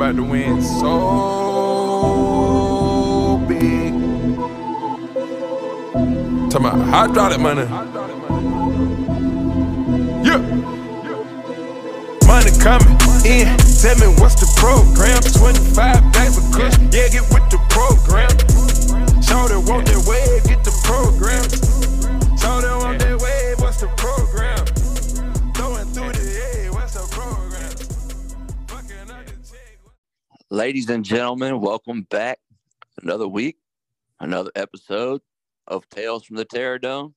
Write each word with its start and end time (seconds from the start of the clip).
about 0.00 0.16
to 0.16 0.22
win 0.22 0.62
so 0.62 0.88
big. 3.46 3.92
Talking 6.50 6.66
about 6.66 6.80
hydraulic 6.88 7.38
money. 7.38 7.66
Yeah. 10.24 10.38
Money 12.26 12.50
coming 12.62 12.96
in. 13.26 13.44
Tell 13.82 13.96
me 14.00 14.08
what's 14.16 14.40
the 14.40 14.48
program? 14.56 15.20
25 15.20 16.12
bags 16.14 16.38
of 16.38 16.44
kush. 16.50 16.78
Yeah, 16.94 17.08
get 17.08 17.28
with 17.28 17.50
the 17.50 17.58
program. 17.68 18.30
Show 19.20 19.48
them 19.48 19.66
want 19.66 19.84
that 19.88 20.00
wave, 20.08 20.44
get 20.44 20.64
the 20.64 20.72
program. 20.82 21.59
Ladies 30.52 30.90
and 30.90 31.04
gentlemen, 31.04 31.60
welcome 31.60 32.02
back. 32.10 32.40
Another 33.00 33.28
week, 33.28 33.58
another 34.18 34.50
episode 34.56 35.20
of 35.68 35.88
Tales 35.90 36.24
from 36.24 36.38
the 36.38 36.44
Terrordome. 36.44 37.14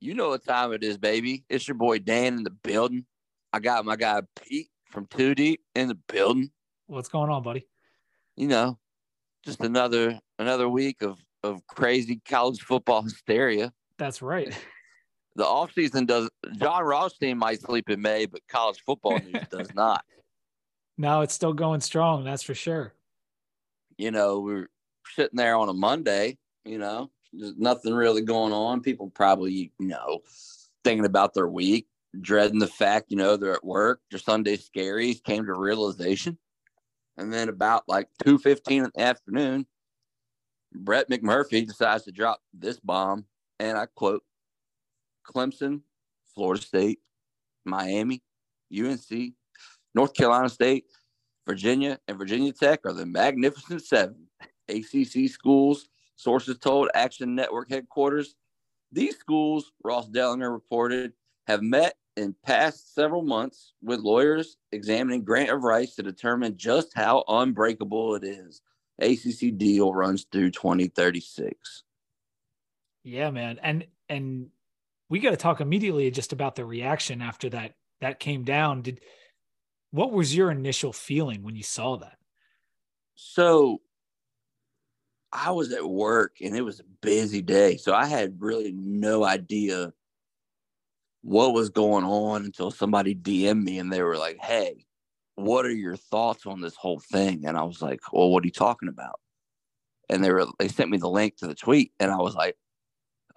You 0.00 0.14
know 0.14 0.30
what 0.30 0.42
time 0.42 0.72
it 0.72 0.82
is, 0.82 0.96
baby. 0.96 1.44
It's 1.50 1.68
your 1.68 1.74
boy 1.74 1.98
Dan 1.98 2.38
in 2.38 2.42
the 2.42 2.48
building. 2.48 3.04
I 3.52 3.58
got 3.58 3.84
my 3.84 3.96
guy 3.96 4.22
Pete 4.34 4.70
from 4.90 5.04
Two 5.10 5.34
Deep 5.34 5.60
in 5.74 5.88
the 5.88 5.98
building. 6.08 6.50
What's 6.86 7.10
going 7.10 7.28
on, 7.28 7.42
buddy? 7.42 7.66
You 8.34 8.48
know, 8.48 8.78
just 9.44 9.60
another 9.60 10.18
another 10.38 10.70
week 10.70 11.02
of 11.02 11.18
of 11.42 11.66
crazy 11.66 12.22
college 12.26 12.62
football 12.62 13.02
hysteria. 13.02 13.74
That's 13.98 14.22
right. 14.22 14.56
The 15.34 15.44
offseason 15.44 16.06
does 16.06 16.30
Jon 16.56 16.82
Rothstein 16.82 17.36
might 17.36 17.60
sleep 17.60 17.90
in 17.90 18.00
May, 18.00 18.24
but 18.24 18.40
college 18.48 18.80
football 18.86 19.18
news 19.18 19.44
does 19.50 19.68
not. 19.74 20.02
Now 20.98 21.22
it's 21.22 21.34
still 21.34 21.52
going 21.52 21.80
strong, 21.80 22.24
that's 22.24 22.42
for 22.42 22.54
sure. 22.54 22.94
you 23.98 24.10
know, 24.10 24.40
we're 24.40 24.68
sitting 25.14 25.36
there 25.36 25.56
on 25.56 25.68
a 25.68 25.74
Monday, 25.74 26.38
you 26.64 26.78
know, 26.78 27.10
there's 27.32 27.56
nothing 27.56 27.94
really 27.94 28.22
going 28.22 28.52
on. 28.52 28.80
People 28.80 29.10
probably, 29.10 29.72
you 29.78 29.88
know, 29.88 30.20
thinking 30.84 31.06
about 31.06 31.34
their 31.34 31.48
week, 31.48 31.86
dreading 32.20 32.58
the 32.58 32.66
fact, 32.66 33.10
you 33.10 33.16
know, 33.16 33.36
they're 33.36 33.54
at 33.54 33.64
work, 33.64 34.00
their 34.10 34.18
Sunday 34.18 34.56
scaries 34.56 35.22
came 35.22 35.46
to 35.46 35.54
realization. 35.54 36.38
And 37.16 37.32
then 37.32 37.48
about 37.48 37.84
like 37.88 38.08
2.15 38.24 38.70
in 38.70 38.90
the 38.94 39.00
afternoon, 39.00 39.66
Brett 40.74 41.08
McMurphy 41.08 41.66
decides 41.66 42.04
to 42.04 42.12
drop 42.12 42.40
this 42.52 42.78
bomb. 42.78 43.24
And 43.58 43.78
I 43.78 43.86
quote, 43.94 44.22
Clemson, 45.26 45.80
Florida 46.34 46.62
State, 46.62 46.98
Miami, 47.64 48.22
UNC, 48.70 49.32
North 49.96 50.12
Carolina 50.12 50.50
State, 50.50 50.84
Virginia, 51.46 51.98
and 52.06 52.18
Virginia 52.18 52.52
Tech 52.52 52.80
are 52.84 52.92
the 52.92 53.06
Magnificent 53.06 53.82
Seven. 53.82 54.26
ACC 54.68 55.30
schools, 55.30 55.88
sources 56.16 56.58
told 56.58 56.90
Action 56.94 57.34
Network 57.34 57.70
headquarters. 57.70 58.34
These 58.92 59.16
schools, 59.16 59.72
Ross 59.82 60.08
Dellenger 60.10 60.52
reported, 60.52 61.14
have 61.46 61.62
met 61.62 61.94
in 62.16 62.34
past 62.44 62.94
several 62.94 63.22
months 63.22 63.72
with 63.82 64.00
lawyers 64.00 64.58
examining 64.70 65.24
grant 65.24 65.48
of 65.48 65.62
rights 65.62 65.94
to 65.96 66.02
determine 66.02 66.58
just 66.58 66.92
how 66.94 67.24
unbreakable 67.26 68.16
it 68.16 68.24
is. 68.24 68.60
ACC 69.00 69.56
deal 69.56 69.94
runs 69.94 70.26
through 70.30 70.50
2036. 70.50 71.84
Yeah, 73.02 73.30
man. 73.30 73.58
And 73.62 73.86
and 74.10 74.48
we 75.08 75.20
got 75.20 75.30
to 75.30 75.36
talk 75.36 75.60
immediately 75.60 76.10
just 76.10 76.34
about 76.34 76.54
the 76.54 76.66
reaction 76.66 77.22
after 77.22 77.48
that 77.50 77.76
that 78.00 78.20
came 78.20 78.44
down. 78.44 78.82
Did 78.82 79.00
what 79.96 80.12
was 80.12 80.36
your 80.36 80.50
initial 80.50 80.92
feeling 80.92 81.42
when 81.42 81.56
you 81.56 81.62
saw 81.62 81.96
that? 81.96 82.18
So 83.14 83.80
I 85.32 85.50
was 85.50 85.72
at 85.72 85.88
work 85.88 86.36
and 86.42 86.54
it 86.54 86.62
was 86.62 86.80
a 86.80 86.84
busy 87.00 87.42
day. 87.42 87.76
So 87.78 87.94
I 87.94 88.06
had 88.06 88.40
really 88.40 88.72
no 88.72 89.24
idea 89.24 89.92
what 91.22 91.54
was 91.54 91.70
going 91.70 92.04
on 92.04 92.44
until 92.44 92.70
somebody 92.70 93.14
DM'd 93.14 93.64
me 93.64 93.78
and 93.78 93.92
they 93.92 94.02
were 94.02 94.18
like, 94.18 94.38
Hey, 94.38 94.84
what 95.34 95.64
are 95.64 95.74
your 95.74 95.96
thoughts 95.96 96.46
on 96.46 96.60
this 96.60 96.76
whole 96.76 97.00
thing? 97.00 97.46
And 97.46 97.56
I 97.56 97.62
was 97.62 97.80
like, 97.80 98.00
Well, 98.12 98.30
what 98.30 98.44
are 98.44 98.46
you 98.46 98.52
talking 98.52 98.88
about? 98.88 99.20
And 100.08 100.22
they 100.22 100.30
were 100.30 100.46
they 100.58 100.68
sent 100.68 100.90
me 100.90 100.98
the 100.98 101.08
link 101.08 101.38
to 101.38 101.46
the 101.46 101.54
tweet 101.54 101.92
and 101.98 102.10
I 102.10 102.18
was 102.18 102.34
like, 102.34 102.56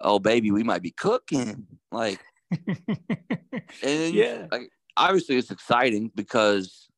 Oh 0.00 0.18
baby, 0.18 0.50
we 0.50 0.62
might 0.62 0.82
be 0.82 0.92
cooking. 0.92 1.66
Like 1.90 2.20
and 3.82 4.14
Yeah. 4.14 4.46
like 4.50 4.70
obviously 4.96 5.36
it's 5.36 5.50
exciting 5.50 6.10
because 6.14 6.88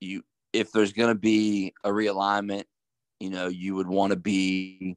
you 0.00 0.22
if 0.52 0.72
there's 0.72 0.92
going 0.92 1.08
to 1.08 1.18
be 1.18 1.72
a 1.84 1.90
realignment 1.90 2.64
you 3.20 3.30
know 3.30 3.48
you 3.48 3.74
would 3.74 3.88
want 3.88 4.10
to 4.10 4.16
be 4.16 4.96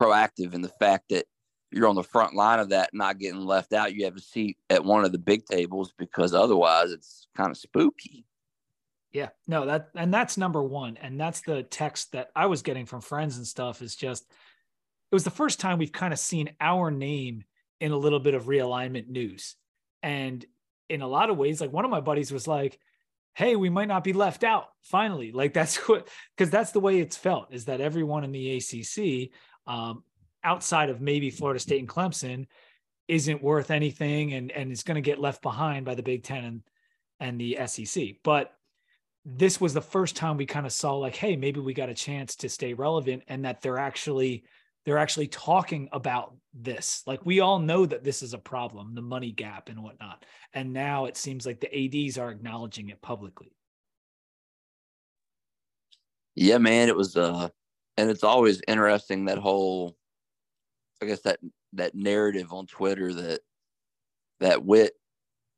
proactive 0.00 0.54
in 0.54 0.62
the 0.62 0.72
fact 0.80 1.04
that 1.10 1.24
you're 1.70 1.88
on 1.88 1.96
the 1.96 2.02
front 2.02 2.34
line 2.34 2.60
of 2.60 2.70
that 2.70 2.90
not 2.92 3.18
getting 3.18 3.40
left 3.40 3.72
out 3.72 3.94
you 3.94 4.04
have 4.04 4.16
a 4.16 4.20
seat 4.20 4.56
at 4.70 4.84
one 4.84 5.04
of 5.04 5.12
the 5.12 5.18
big 5.18 5.44
tables 5.44 5.92
because 5.98 6.34
otherwise 6.34 6.90
it's 6.90 7.28
kind 7.36 7.50
of 7.50 7.56
spooky 7.56 8.24
Yeah, 9.12 9.28
no, 9.46 9.64
that 9.66 9.88
and 9.94 10.12
that's 10.12 10.36
number 10.36 10.62
one. 10.62 10.98
And 11.00 11.18
that's 11.18 11.40
the 11.40 11.62
text 11.62 12.12
that 12.12 12.30
I 12.36 12.46
was 12.46 12.62
getting 12.62 12.86
from 12.86 13.00
friends 13.00 13.36
and 13.36 13.46
stuff 13.46 13.80
is 13.80 13.96
just 13.96 14.24
it 15.10 15.14
was 15.14 15.24
the 15.24 15.30
first 15.30 15.60
time 15.60 15.78
we've 15.78 15.92
kind 15.92 16.12
of 16.12 16.18
seen 16.18 16.50
our 16.60 16.90
name 16.90 17.44
in 17.80 17.92
a 17.92 17.96
little 17.96 18.20
bit 18.20 18.34
of 18.34 18.44
realignment 18.44 19.08
news. 19.08 19.56
And 20.02 20.44
in 20.88 21.02
a 21.02 21.08
lot 21.08 21.30
of 21.30 21.36
ways, 21.36 21.60
like 21.60 21.72
one 21.72 21.84
of 21.84 21.90
my 21.90 22.00
buddies 22.00 22.32
was 22.32 22.46
like, 22.46 22.78
Hey, 23.34 23.54
we 23.54 23.70
might 23.70 23.88
not 23.88 24.02
be 24.02 24.12
left 24.12 24.42
out 24.42 24.68
finally. 24.82 25.32
Like 25.32 25.52
that's 25.52 25.76
what 25.88 26.08
because 26.36 26.50
that's 26.50 26.72
the 26.72 26.80
way 26.80 26.98
it's 26.98 27.16
felt 27.16 27.52
is 27.52 27.66
that 27.66 27.80
everyone 27.80 28.24
in 28.24 28.32
the 28.32 28.56
ACC, 28.56 29.30
um, 29.66 30.02
outside 30.42 30.90
of 30.90 31.00
maybe 31.00 31.30
Florida 31.30 31.60
State 31.60 31.80
and 31.80 31.88
Clemson, 31.88 32.46
isn't 33.06 33.42
worth 33.42 33.70
anything 33.70 34.34
and 34.34 34.50
and 34.50 34.70
is 34.72 34.82
going 34.82 34.96
to 34.96 35.00
get 35.00 35.20
left 35.20 35.42
behind 35.42 35.86
by 35.86 35.94
the 35.94 36.02
Big 36.02 36.24
Ten 36.24 36.44
and 36.44 36.62
and 37.20 37.40
the 37.40 37.58
SEC. 37.66 38.16
But 38.22 38.52
this 39.24 39.60
was 39.60 39.74
the 39.74 39.82
first 39.82 40.16
time 40.16 40.36
we 40.36 40.46
kind 40.46 40.66
of 40.66 40.72
saw 40.72 40.94
like 40.94 41.14
hey 41.14 41.36
maybe 41.36 41.60
we 41.60 41.74
got 41.74 41.90
a 41.90 41.94
chance 41.94 42.36
to 42.36 42.48
stay 42.48 42.72
relevant 42.72 43.22
and 43.28 43.44
that 43.44 43.60
they're 43.60 43.78
actually 43.78 44.44
they're 44.88 44.96
actually 44.96 45.28
talking 45.28 45.86
about 45.92 46.34
this. 46.54 47.02
Like 47.06 47.20
we 47.26 47.40
all 47.40 47.58
know 47.58 47.84
that 47.84 48.04
this 48.04 48.22
is 48.22 48.32
a 48.32 48.38
problem 48.38 48.94
the 48.94 49.02
money 49.02 49.32
gap 49.32 49.68
and 49.68 49.82
whatnot. 49.82 50.24
And 50.54 50.72
now 50.72 51.04
it 51.04 51.18
seems 51.18 51.44
like 51.44 51.60
the 51.60 51.68
ads 51.68 52.16
are 52.16 52.30
acknowledging 52.30 52.88
it 52.88 53.02
publicly. 53.02 53.52
Yeah 56.36 56.56
man 56.56 56.88
it 56.88 56.96
was 56.96 57.18
uh 57.18 57.50
and 57.98 58.08
it's 58.08 58.24
always 58.24 58.62
interesting 58.66 59.26
that 59.26 59.36
whole 59.36 59.94
i 61.02 61.04
guess 61.04 61.20
that 61.22 61.40
that 61.74 61.94
narrative 61.96 62.52
on 62.52 62.66
twitter 62.66 63.12
that 63.12 63.40
that 64.38 64.64
Whit 64.64 64.92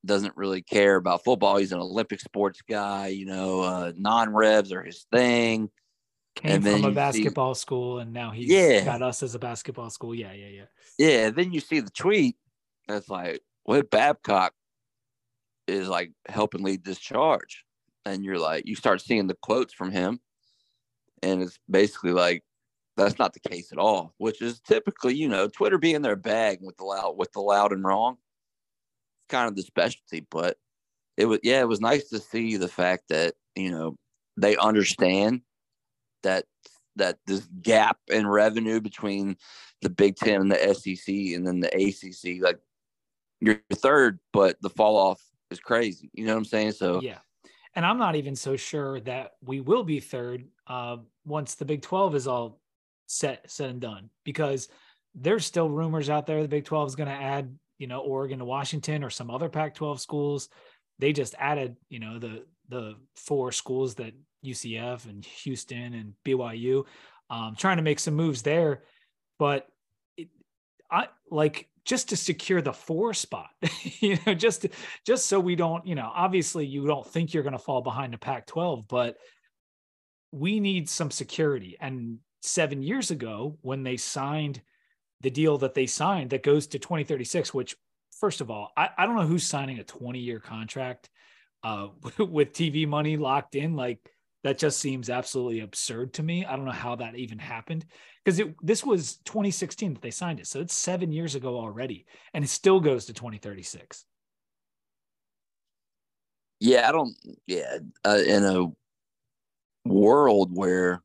doesn't 0.06 0.36
really 0.38 0.62
care 0.62 0.96
about 0.96 1.22
football. 1.22 1.58
He's 1.58 1.72
an 1.72 1.80
olympic 1.80 2.20
sports 2.20 2.62
guy 2.68 3.08
you 3.08 3.26
know 3.26 3.60
uh 3.60 3.92
non-revs 3.94 4.72
are 4.72 4.82
his 4.82 5.06
thing 5.12 5.70
came 6.36 6.52
And 6.52 6.62
from 6.64 6.72
a 6.72 6.76
you 6.76 6.82
see- 6.84 6.94
basketball 6.94 7.54
school 7.54 7.98
and 7.98 8.12
now 8.12 8.30
he's 8.30 8.48
Yeah. 8.48 8.84
got 8.84 9.02
us 9.02 9.22
as 9.22 9.34
a 9.34 9.38
basketball 9.38 9.90
school 9.90 10.14
yeah 10.14 10.32
yeah 10.32 10.48
yeah 10.48 10.64
Yeah, 10.98 11.30
then 11.30 11.52
you 11.52 11.60
see 11.60 11.80
the 11.80 11.90
tweet, 11.90 12.36
it's 12.88 13.08
like, 13.08 13.40
what 13.64 13.90
Babcock 13.90 14.52
is 15.66 15.88
like 15.88 16.12
helping 16.28 16.62
lead 16.62 16.84
this 16.84 16.98
charge. 16.98 17.64
And 18.06 18.24
you're 18.24 18.38
like, 18.38 18.66
you 18.66 18.74
start 18.74 19.00
seeing 19.02 19.26
the 19.26 19.36
quotes 19.42 19.74
from 19.74 19.90
him, 19.92 20.20
and 21.22 21.42
it's 21.42 21.58
basically 21.70 22.12
like, 22.12 22.42
that's 22.96 23.18
not 23.18 23.34
the 23.34 23.40
case 23.40 23.72
at 23.72 23.78
all, 23.78 24.14
which 24.18 24.40
is 24.40 24.60
typically, 24.60 25.14
you 25.14 25.28
know, 25.28 25.48
Twitter 25.48 25.78
being 25.78 26.00
their 26.02 26.16
bag 26.16 26.58
with 26.62 26.76
the 26.78 26.84
loud 26.84 27.16
with 27.18 27.30
the 27.32 27.40
loud 27.40 27.72
and 27.72 27.84
wrong. 27.84 28.16
Kind 29.28 29.48
of 29.48 29.54
the 29.54 29.62
specialty, 29.62 30.26
but 30.30 30.56
it 31.16 31.26
was 31.26 31.38
yeah, 31.42 31.60
it 31.60 31.68
was 31.68 31.80
nice 31.80 32.08
to 32.08 32.18
see 32.18 32.56
the 32.56 32.68
fact 32.68 33.04
that, 33.10 33.34
you 33.54 33.70
know, 33.70 33.96
they 34.36 34.56
understand 34.56 35.42
that 36.22 36.44
that 36.96 37.18
this 37.26 37.46
gap 37.62 37.98
in 38.08 38.26
revenue 38.26 38.80
between 38.80 39.36
the 39.82 39.90
Big 39.90 40.16
Ten 40.16 40.40
and 40.40 40.52
the 40.52 40.74
SEC 40.74 41.14
and 41.34 41.46
then 41.46 41.60
the 41.60 41.68
ACC. 41.68 42.42
Like 42.42 42.58
you're 43.40 43.60
third, 43.72 44.18
but 44.32 44.56
the 44.60 44.70
fall 44.70 44.96
off 44.96 45.22
is 45.50 45.60
crazy. 45.60 46.10
You 46.12 46.26
know 46.26 46.32
what 46.32 46.38
I'm 46.38 46.44
saying? 46.44 46.72
So 46.72 47.00
yeah 47.02 47.18
and 47.74 47.86
i'm 47.86 47.98
not 47.98 48.16
even 48.16 48.36
so 48.36 48.56
sure 48.56 49.00
that 49.00 49.32
we 49.44 49.60
will 49.60 49.84
be 49.84 50.00
third 50.00 50.44
uh, 50.66 50.96
once 51.24 51.54
the 51.54 51.64
big 51.64 51.82
12 51.82 52.14
is 52.14 52.26
all 52.26 52.60
set 53.06 53.50
said 53.50 53.70
and 53.70 53.80
done 53.80 54.10
because 54.24 54.68
there's 55.14 55.44
still 55.44 55.68
rumors 55.68 56.08
out 56.08 56.26
there 56.26 56.42
the 56.42 56.48
big 56.48 56.64
12 56.64 56.88
is 56.88 56.96
going 56.96 57.08
to 57.08 57.14
add 57.14 57.56
you 57.78 57.86
know 57.86 58.00
oregon 58.00 58.38
to 58.38 58.44
washington 58.44 59.02
or 59.02 59.10
some 59.10 59.30
other 59.30 59.48
pac 59.48 59.74
12 59.74 60.00
schools 60.00 60.48
they 60.98 61.12
just 61.12 61.34
added 61.38 61.76
you 61.88 61.98
know 61.98 62.18
the 62.18 62.44
the 62.68 62.94
four 63.16 63.50
schools 63.50 63.96
that 63.96 64.12
ucf 64.44 65.04
and 65.08 65.24
houston 65.24 65.94
and 65.94 66.14
byu 66.24 66.84
um, 67.30 67.54
trying 67.56 67.76
to 67.76 67.82
make 67.82 68.00
some 68.00 68.14
moves 68.14 68.42
there 68.42 68.82
but 69.38 69.68
it, 70.16 70.28
i 70.90 71.06
like 71.30 71.70
just 71.84 72.10
to 72.10 72.16
secure 72.16 72.60
the 72.60 72.72
four 72.72 73.14
spot, 73.14 73.50
you 74.00 74.18
know, 74.26 74.34
just 74.34 74.66
just 75.06 75.26
so 75.26 75.40
we 75.40 75.56
don't, 75.56 75.86
you 75.86 75.94
know, 75.94 76.10
obviously 76.14 76.66
you 76.66 76.86
don't 76.86 77.06
think 77.06 77.32
you're 77.32 77.42
going 77.42 77.52
to 77.52 77.58
fall 77.58 77.80
behind 77.82 78.12
the 78.12 78.18
Pac-12, 78.18 78.86
but 78.88 79.16
we 80.32 80.60
need 80.60 80.88
some 80.88 81.10
security. 81.10 81.76
And 81.80 82.18
seven 82.42 82.82
years 82.82 83.10
ago, 83.10 83.58
when 83.62 83.82
they 83.82 83.96
signed 83.96 84.62
the 85.22 85.30
deal 85.30 85.58
that 85.58 85.74
they 85.74 85.86
signed 85.86 86.30
that 86.30 86.42
goes 86.42 86.68
to 86.68 86.78
2036, 86.78 87.52
which 87.52 87.76
first 88.18 88.40
of 88.40 88.50
all, 88.50 88.70
I, 88.76 88.90
I 88.96 89.06
don't 89.06 89.16
know 89.16 89.26
who's 89.26 89.46
signing 89.46 89.78
a 89.78 89.84
20 89.84 90.18
year 90.18 90.38
contract 90.38 91.10
uh, 91.62 91.88
with 92.18 92.52
TV 92.52 92.86
money 92.86 93.16
locked 93.16 93.54
in. 93.54 93.74
Like 93.74 93.98
that 94.42 94.58
just 94.58 94.80
seems 94.80 95.10
absolutely 95.10 95.60
absurd 95.60 96.14
to 96.14 96.22
me. 96.22 96.44
I 96.44 96.56
don't 96.56 96.64
know 96.64 96.70
how 96.70 96.96
that 96.96 97.16
even 97.16 97.38
happened 97.38 97.84
because 98.24 98.38
it 98.38 98.54
this 98.62 98.84
was 98.84 99.16
2016 99.24 99.94
that 99.94 100.02
they 100.02 100.10
signed 100.10 100.40
it. 100.40 100.46
So 100.46 100.60
it's 100.60 100.74
seven 100.74 101.12
years 101.12 101.34
ago 101.34 101.56
already, 101.56 102.06
and 102.32 102.44
it 102.44 102.48
still 102.48 102.80
goes 102.80 103.06
to 103.06 103.12
2036. 103.12 104.04
Yeah, 106.60 106.88
I 106.88 106.92
don't. 106.92 107.14
Yeah, 107.46 107.78
uh, 108.04 108.20
in 108.26 108.44
a 108.44 108.66
world 109.88 110.50
where 110.54 111.02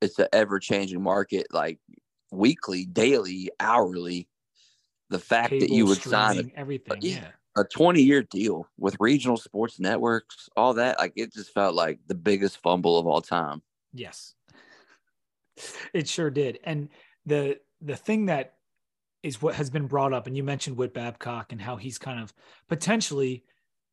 it's 0.00 0.18
an 0.18 0.28
ever 0.32 0.58
changing 0.58 1.02
market, 1.02 1.46
like 1.50 1.78
weekly, 2.30 2.86
daily, 2.86 3.50
hourly, 3.58 4.28
the 5.10 5.18
fact 5.18 5.50
Cable, 5.50 5.66
that 5.66 5.74
you 5.74 5.86
would 5.86 6.00
sign 6.00 6.52
a, 6.56 6.58
everything, 6.58 6.98
yeah, 7.00 7.28
a 7.56 7.64
20 7.64 8.02
year 8.02 8.22
deal 8.22 8.66
with 8.78 8.96
regional 9.00 9.36
sports 9.36 9.80
networks, 9.80 10.48
all 10.56 10.74
that, 10.74 10.98
like 10.98 11.12
it 11.16 11.32
just 11.32 11.52
felt 11.52 11.74
like 11.74 11.98
the 12.06 12.14
biggest 12.14 12.58
fumble 12.62 12.98
of 12.98 13.06
all 13.06 13.20
time. 13.20 13.62
Yes, 13.92 14.34
it 15.94 16.08
sure 16.08 16.30
did. 16.30 16.60
And 16.64 16.88
the 17.26 17.58
the 17.80 17.96
thing 17.96 18.26
that 18.26 18.54
is 19.22 19.42
what 19.42 19.54
has 19.54 19.70
been 19.70 19.86
brought 19.86 20.12
up, 20.12 20.26
and 20.26 20.36
you 20.36 20.42
mentioned 20.42 20.76
Whit 20.76 20.94
Babcock 20.94 21.52
and 21.52 21.60
how 21.60 21.76
he's 21.76 21.98
kind 21.98 22.20
of 22.20 22.32
potentially 22.68 23.44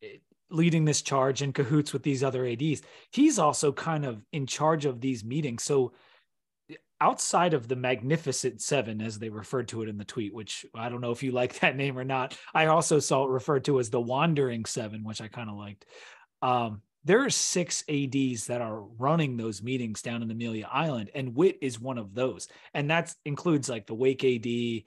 eh, 0.04 0.18
leading 0.50 0.86
this 0.86 1.02
charge 1.02 1.42
in 1.42 1.52
cahoots 1.52 1.92
with 1.92 2.04
these 2.04 2.24
other 2.24 2.46
ads 2.48 2.82
he's 3.12 3.38
also 3.38 3.74
kind 3.74 4.06
of 4.06 4.24
in 4.32 4.48
charge 4.48 4.86
of 4.86 5.02
these 5.02 5.22
meetings 5.22 5.62
so 5.62 5.92
outside 7.00 7.54
of 7.54 7.68
the 7.68 7.76
magnificent 7.76 8.62
seven 8.62 9.02
as 9.02 9.20
they 9.20 9.30
referred 9.30 9.68
to 9.68 9.84
it 9.84 9.90
in 9.90 9.98
the 9.98 10.06
tweet 10.06 10.34
which 10.34 10.66
i 10.74 10.90
don't 10.90 11.02
know 11.02 11.12
if 11.12 11.22
you 11.22 11.32
like 11.32 11.60
that 11.60 11.76
name 11.76 11.98
or 11.98 12.04
not. 12.04 12.38
I 12.54 12.68
also 12.68 13.00
saw 13.00 13.26
it 13.26 13.30
referred 13.30 13.66
to 13.66 13.80
as 13.80 13.90
the 13.90 14.02
wandering 14.02 14.66
seven 14.66 15.04
which 15.04 15.22
i 15.22 15.28
kind 15.28 15.50
of 15.50 15.58
liked. 15.58 15.86
Um, 16.42 16.82
there 17.04 17.24
are 17.24 17.30
six 17.30 17.84
ads 17.90 18.48
that 18.48 18.62
are 18.62 18.82
running 18.82 19.38
those 19.38 19.64
meetings 19.64 20.02
down 20.02 20.22
in 20.22 20.32
amelia 20.32 20.68
island 20.72 21.10
and 21.16 21.36
Whit 21.36 21.58
is 21.62 21.80
one 21.80 21.98
of 21.98 22.14
those. 22.14 22.48
And 22.74 22.90
that 22.90 23.14
includes 23.26 23.70
like 23.70 23.88
the 23.88 23.96
wake 23.96 24.24
ad 24.24 24.84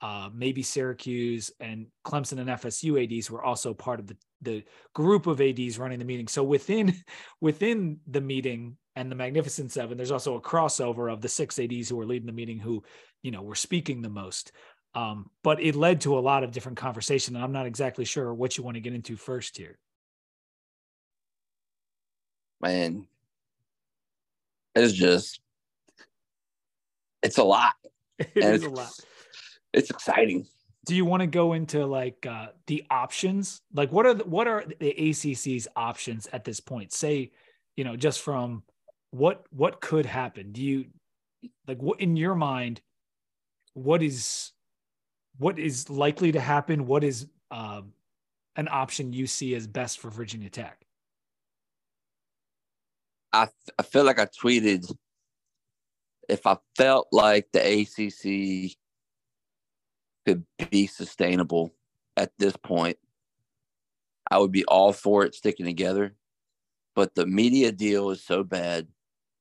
uh, 0.00 0.28
maybe 0.34 0.62
Syracuse 0.62 1.50
and 1.60 1.86
Clemson 2.04 2.38
and 2.38 2.50
FSU 2.50 3.02
ads 3.02 3.30
were 3.30 3.42
also 3.42 3.72
part 3.72 4.00
of 4.00 4.06
the 4.06 4.16
the 4.42 4.62
group 4.94 5.26
of 5.26 5.40
ads 5.40 5.78
running 5.78 5.98
the 5.98 6.04
meeting. 6.04 6.28
So 6.28 6.44
within 6.44 6.94
within 7.40 8.00
the 8.06 8.20
meeting 8.20 8.76
and 8.96 9.10
the 9.10 9.16
Magnificent 9.16 9.72
Seven, 9.72 9.96
there's 9.96 10.10
also 10.10 10.36
a 10.36 10.40
crossover 10.40 11.12
of 11.12 11.20
the 11.20 11.28
six 11.28 11.58
ads 11.58 11.88
who 11.88 11.96
were 11.96 12.06
leading 12.06 12.26
the 12.26 12.32
meeting 12.32 12.58
who, 12.58 12.82
you 13.22 13.30
know, 13.30 13.42
were 13.42 13.54
speaking 13.54 14.02
the 14.02 14.08
most. 14.08 14.52
Um, 14.94 15.30
but 15.42 15.60
it 15.60 15.74
led 15.74 16.02
to 16.02 16.16
a 16.18 16.20
lot 16.20 16.44
of 16.44 16.52
different 16.52 16.78
conversation, 16.78 17.34
and 17.34 17.44
I'm 17.44 17.52
not 17.52 17.66
exactly 17.66 18.04
sure 18.04 18.32
what 18.32 18.56
you 18.56 18.62
want 18.62 18.76
to 18.76 18.80
get 18.80 18.94
into 18.94 19.16
first 19.16 19.56
here. 19.56 19.78
Man, 22.60 23.06
it's 24.74 24.92
just 24.92 25.40
it's 27.22 27.38
a 27.38 27.44
lot. 27.44 27.74
It 28.18 28.44
is 28.44 28.62
a 28.62 28.70
lot 28.70 28.92
it's 29.74 29.90
exciting. 29.90 30.46
Do 30.86 30.94
you 30.94 31.04
want 31.04 31.22
to 31.22 31.26
go 31.26 31.52
into 31.54 31.84
like 31.86 32.26
uh, 32.26 32.48
the 32.66 32.84
options? 32.90 33.62
Like, 33.72 33.90
what 33.90 34.06
are 34.06 34.14
the, 34.14 34.24
what 34.24 34.46
are 34.46 34.64
the 34.78 34.94
ACC's 35.10 35.66
options 35.74 36.28
at 36.32 36.44
this 36.44 36.60
point? 36.60 36.92
Say, 36.92 37.32
you 37.76 37.84
know, 37.84 37.96
just 37.96 38.20
from 38.20 38.62
what 39.14 39.46
what 39.50 39.80
could 39.80 40.06
happen. 40.06 40.50
Do 40.50 40.60
you 40.60 40.86
like 41.68 41.80
what 41.80 42.00
in 42.00 42.16
your 42.16 42.34
mind? 42.34 42.80
What 43.74 44.02
is 44.02 44.50
what 45.38 45.58
is 45.58 45.88
likely 45.88 46.32
to 46.32 46.40
happen? 46.40 46.86
What 46.86 47.04
is 47.04 47.28
um, 47.50 47.92
an 48.56 48.66
option 48.68 49.12
you 49.12 49.28
see 49.28 49.54
as 49.54 49.68
best 49.68 50.00
for 50.00 50.10
Virginia 50.10 50.50
Tech? 50.50 50.84
I 53.32 53.46
I 53.78 53.84
feel 53.84 54.02
like 54.02 54.18
I 54.18 54.26
tweeted 54.26 54.92
if 56.28 56.44
I 56.44 56.56
felt 56.76 57.06
like 57.12 57.46
the 57.52 57.60
ACC 57.60 58.76
could 60.26 60.44
be 60.70 60.88
sustainable 60.88 61.72
at 62.16 62.32
this 62.38 62.56
point, 62.56 62.96
I 64.28 64.38
would 64.38 64.50
be 64.50 64.64
all 64.64 64.92
for 64.92 65.24
it 65.24 65.36
sticking 65.36 65.66
together. 65.66 66.16
But 66.96 67.14
the 67.14 67.26
media 67.26 67.70
deal 67.70 68.10
is 68.10 68.24
so 68.24 68.42
bad 68.42 68.88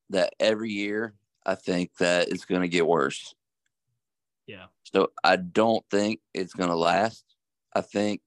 that 0.09 0.33
every 0.39 0.71
year 0.71 1.13
I 1.45 1.55
think 1.55 1.95
that 1.99 2.29
it's 2.29 2.45
going 2.45 2.61
to 2.61 2.67
get 2.67 2.87
worse. 2.87 3.33
Yeah. 4.47 4.65
So 4.93 5.09
I 5.23 5.37
don't 5.37 5.83
think 5.89 6.19
it's 6.33 6.53
going 6.53 6.69
to 6.69 6.75
last. 6.75 7.23
I 7.73 7.81
think 7.81 8.21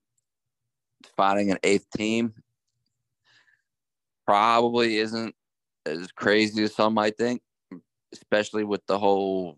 finding 1.15 1.51
an 1.51 1.57
eighth 1.63 1.87
team 1.95 2.33
probably 4.25 4.97
isn't 4.97 5.33
as 5.85 6.11
crazy 6.11 6.63
as 6.63 6.75
some 6.75 6.93
might 6.93 7.17
think, 7.17 7.41
especially 8.13 8.63
with 8.63 8.85
the 8.87 8.99
whole 8.99 9.57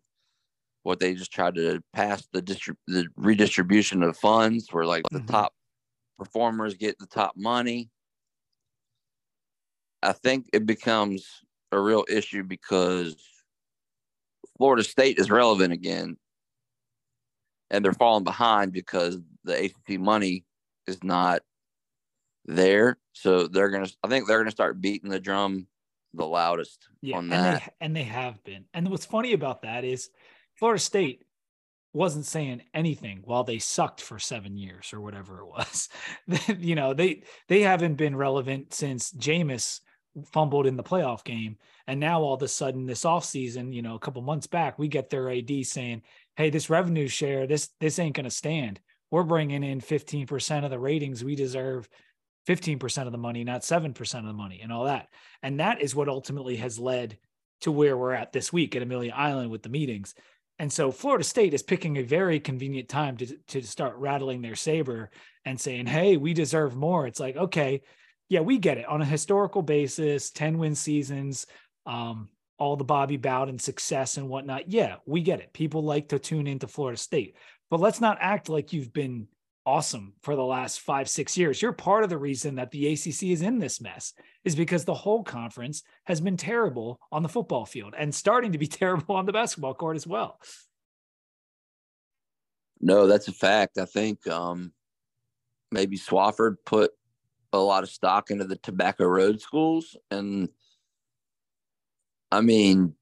what 0.84 1.00
they 1.00 1.14
just 1.14 1.32
tried 1.32 1.56
to 1.56 1.82
pass 1.94 2.28
the 2.32 2.42
distrib- 2.42 2.78
the 2.88 3.06
redistribution 3.18 4.02
of 4.04 4.16
funds 4.18 4.68
where 4.72 4.86
like 4.86 5.04
the 5.12 5.20
mm-hmm. 5.20 5.28
top 5.28 5.54
performers 6.18 6.76
get 6.76 6.98
the 7.00 7.08
top 7.08 7.34
money. 7.36 7.90
I 10.02 10.14
think 10.14 10.48
it 10.54 10.66
becomes 10.66 11.26
a 11.72 11.80
real 11.80 12.06
issue 12.10 12.44
because 12.44 13.16
Florida 14.58 14.84
State 14.84 15.20
is 15.20 15.30
relevant 15.30 15.74
again 15.74 16.18
and 17.70 17.84
they're 17.84 17.94
falling 17.94 18.24
behind 18.24 18.72
because 18.72 19.18
the 19.44 19.66
ACC 19.66 20.00
money 20.00 20.46
is 20.88 21.04
not 21.04 21.42
there. 22.46 22.98
So 23.14 23.48
they're 23.48 23.70
going 23.70 23.86
to, 23.86 23.96
I 24.04 24.08
think 24.08 24.28
they're 24.28 24.40
going 24.40 24.48
to 24.48 24.52
start 24.52 24.82
beating 24.82 25.10
the 25.10 25.20
drum 25.20 25.68
the 26.14 26.26
loudest 26.26 26.88
yeah, 27.02 27.18
on 27.18 27.30
that. 27.30 27.38
And 27.38 27.62
they, 27.62 27.72
and 27.82 27.96
they 27.96 28.04
have 28.04 28.44
been. 28.44 28.66
And 28.74 28.90
what's 28.90 29.06
funny 29.06 29.34
about 29.34 29.62
that 29.62 29.84
is 29.84 30.10
Florida 30.56 30.80
State 30.80 31.24
wasn't 31.94 32.26
saying 32.26 32.62
anything 32.74 33.22
while 33.24 33.44
they 33.44 33.60
sucked 33.60 34.02
for 34.02 34.20
seven 34.20 34.58
years 34.58 34.94
or 34.94 35.02
whatever 35.02 35.40
it 35.42 35.48
was. 35.48 35.90
you 36.60 36.76
know, 36.76 36.94
they 36.94 37.24
they 37.48 37.62
haven't 37.62 37.96
been 37.96 38.16
relevant 38.16 38.74
since 38.74 39.12
Jameis 39.12 39.80
fumbled 40.26 40.66
in 40.66 40.78
the 40.78 40.84
playoff 40.84 41.24
game. 41.24 41.58
And 41.88 42.00
now 42.00 42.22
all 42.22 42.34
of 42.34 42.42
a 42.42 42.48
sudden 42.48 42.86
this 42.86 43.04
offseason, 43.04 43.74
you 43.74 43.82
know, 43.82 43.96
a 43.96 44.00
couple 44.00 44.22
months 44.22 44.48
back, 44.48 44.78
we 44.78 44.88
get 44.88 45.10
their 45.10 45.30
AD 45.30 45.66
saying, 45.66 46.04
Hey, 46.36 46.50
this 46.50 46.70
revenue 46.70 47.08
share, 47.08 47.48
this 47.48 47.70
this 47.80 48.00
ain't 48.00 48.16
gonna 48.16 48.30
stand. 48.30 48.80
We're 49.12 49.24
bringing 49.24 49.64
in 49.64 49.82
15% 49.82 50.64
of 50.64 50.70
the 50.70 50.80
ratings. 50.80 51.24
We 51.24 51.36
deserve 51.36 51.90
15% 52.48 53.06
of 53.06 53.12
the 53.12 53.18
money, 53.18 53.44
not 53.44 53.62
7% 53.62 54.20
of 54.20 54.26
the 54.26 54.34
money, 54.34 54.60
and 54.62 54.72
all 54.72 54.86
that. 54.86 55.10
And 55.42 55.60
that 55.60 55.82
is 55.82 55.96
what 55.96 56.10
ultimately 56.10 56.58
has 56.58 56.80
led 56.80 57.18
to 57.62 57.72
where 57.72 57.98
we're 57.98 58.14
at 58.14 58.32
this 58.32 58.54
week 58.54 58.76
at 58.76 58.82
Amelia 58.82 59.14
Island 59.16 59.52
with 59.52 59.64
the 59.64 59.70
meetings. 59.70 60.14
And 60.60 60.72
so 60.72 60.92
Florida 60.92 61.24
State 61.24 61.54
is 61.54 61.64
picking 61.64 61.98
a 61.98 62.04
very 62.04 62.40
convenient 62.40 62.90
time 62.90 63.18
to, 63.18 63.38
to 63.48 63.62
start 63.62 63.96
rattling 63.98 64.42
their 64.42 64.56
saber 64.56 65.10
and 65.46 65.60
saying, 65.60 65.88
hey, 65.88 66.18
we 66.18 66.34
deserve 66.34 66.76
more. 66.76 67.08
It's 67.08 67.20
like, 67.20 67.38
okay, 67.38 67.82
yeah, 68.30 68.42
we 68.42 68.60
get 68.60 68.78
it 68.78 68.88
on 68.88 69.02
a 69.02 69.06
historical 69.06 69.64
basis, 69.64 70.30
10 70.30 70.60
win 70.60 70.76
seasons, 70.76 71.48
um, 71.86 72.30
all 72.60 72.76
the 72.76 72.84
Bobby 72.84 73.18
Bowden 73.18 73.58
success 73.58 74.18
and 74.18 74.30
whatnot. 74.30 74.70
Yeah, 74.70 74.98
we 75.06 75.22
get 75.22 75.40
it. 75.40 75.52
People 75.52 75.84
like 75.84 76.10
to 76.10 76.20
tune 76.20 76.46
into 76.46 76.68
Florida 76.68 76.98
State, 76.98 77.36
but 77.70 77.80
let's 77.80 78.00
not 78.00 78.18
act 78.22 78.48
like 78.48 78.72
you've 78.72 78.94
been 78.94 79.28
awesome 79.66 80.14
for 80.22 80.36
the 80.36 80.44
last 80.44 80.82
five, 80.82 81.10
six 81.10 81.38
years. 81.38 81.62
You're 81.62 81.74
part 81.74 82.04
of 82.04 82.10
the 82.10 82.18
reason 82.18 82.56
that 82.56 82.72
the 82.72 82.94
ACC 82.94 83.24
is 83.24 83.42
in 83.42 83.58
this 83.58 83.82
mess, 83.82 84.14
is 84.44 84.56
because 84.56 84.86
the 84.86 84.94
whole 84.94 85.24
conference 85.24 85.82
has 86.06 86.22
been 86.22 86.38
terrible 86.38 87.00
on 87.12 87.24
the 87.24 87.30
football 87.30 87.66
field 87.66 87.96
and 87.98 88.14
starting 88.14 88.52
to 88.52 88.58
be 88.58 88.68
terrible 88.68 89.16
on 89.16 89.26
the 89.26 89.34
basketball 89.34 89.74
court 89.74 89.96
as 89.96 90.06
well. 90.06 90.40
No, 92.80 93.08
that's 93.08 93.28
a 93.28 93.34
fact. 93.34 93.78
I 93.78 93.86
think 93.86 94.26
um, 94.28 94.72
maybe 95.72 95.98
Swofford 95.98 96.56
put 96.66 96.92
a 97.52 97.58
lot 97.58 97.84
of 97.84 97.90
stock 97.90 98.32
into 98.32 98.46
the 98.46 98.58
Tobacco 98.58 99.06
Road 99.06 99.42
schools. 99.42 99.96
And 100.12 100.50
I 102.32 102.42
mean, 102.42 102.96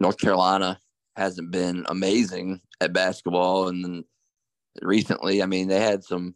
North 0.00 0.18
Carolina 0.18 0.80
hasn't 1.16 1.50
been 1.50 1.84
amazing 1.88 2.60
at 2.80 2.92
basketball. 2.92 3.68
And 3.68 3.84
then 3.84 4.04
recently. 4.82 5.42
I 5.42 5.46
mean, 5.46 5.68
they 5.68 5.80
had 5.80 6.04
some. 6.04 6.34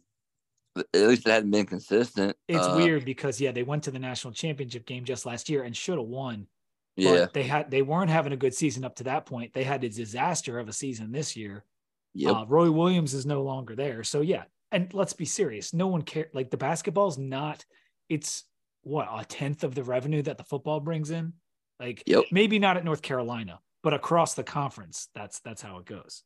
At 0.77 1.07
least 1.07 1.27
it 1.27 1.31
hadn't 1.31 1.51
been 1.51 1.65
consistent. 1.65 2.37
It's 2.47 2.65
uh, 2.65 2.75
weird 2.77 3.03
because 3.03 3.41
yeah, 3.41 3.51
they 3.51 3.63
went 3.63 3.83
to 3.83 3.91
the 3.91 3.99
national 3.99 4.33
championship 4.33 4.85
game 4.85 5.03
just 5.03 5.25
last 5.25 5.49
year 5.49 5.63
and 5.63 5.75
should 5.75 5.97
have 5.97 6.07
won. 6.07 6.47
Yeah, 6.95 7.25
they 7.33 7.43
had 7.43 7.71
they 7.71 7.81
weren't 7.81 8.09
having 8.09 8.33
a 8.33 8.37
good 8.37 8.53
season 8.53 8.85
up 8.85 8.95
to 8.97 9.03
that 9.05 9.25
point. 9.25 9.53
They 9.53 9.63
had 9.63 9.83
a 9.83 9.89
disaster 9.89 10.59
of 10.59 10.69
a 10.69 10.73
season 10.73 11.11
this 11.11 11.35
year. 11.35 11.65
Yeah, 12.13 12.31
Uh, 12.31 12.45
Roy 12.45 12.71
Williams 12.71 13.13
is 13.13 13.25
no 13.25 13.41
longer 13.41 13.75
there. 13.75 14.03
So 14.03 14.21
yeah, 14.21 14.43
and 14.71 14.93
let's 14.93 15.13
be 15.13 15.25
serious. 15.25 15.73
No 15.73 15.87
one 15.87 16.01
care. 16.01 16.27
Like 16.33 16.51
the 16.51 16.57
basketball's 16.57 17.17
not. 17.17 17.65
It's 18.07 18.43
what 18.83 19.07
a 19.11 19.25
tenth 19.25 19.63
of 19.63 19.75
the 19.75 19.83
revenue 19.83 20.21
that 20.23 20.37
the 20.37 20.43
football 20.43 20.79
brings 20.79 21.11
in. 21.11 21.33
Like 21.79 22.03
Yep. 22.05 22.25
maybe 22.31 22.59
not 22.59 22.77
at 22.77 22.85
North 22.85 23.01
Carolina, 23.01 23.59
but 23.83 23.93
across 23.93 24.33
the 24.33 24.43
conference, 24.43 25.09
that's 25.15 25.39
that's 25.39 25.61
how 25.61 25.77
it 25.77 25.85
goes. 25.85 26.23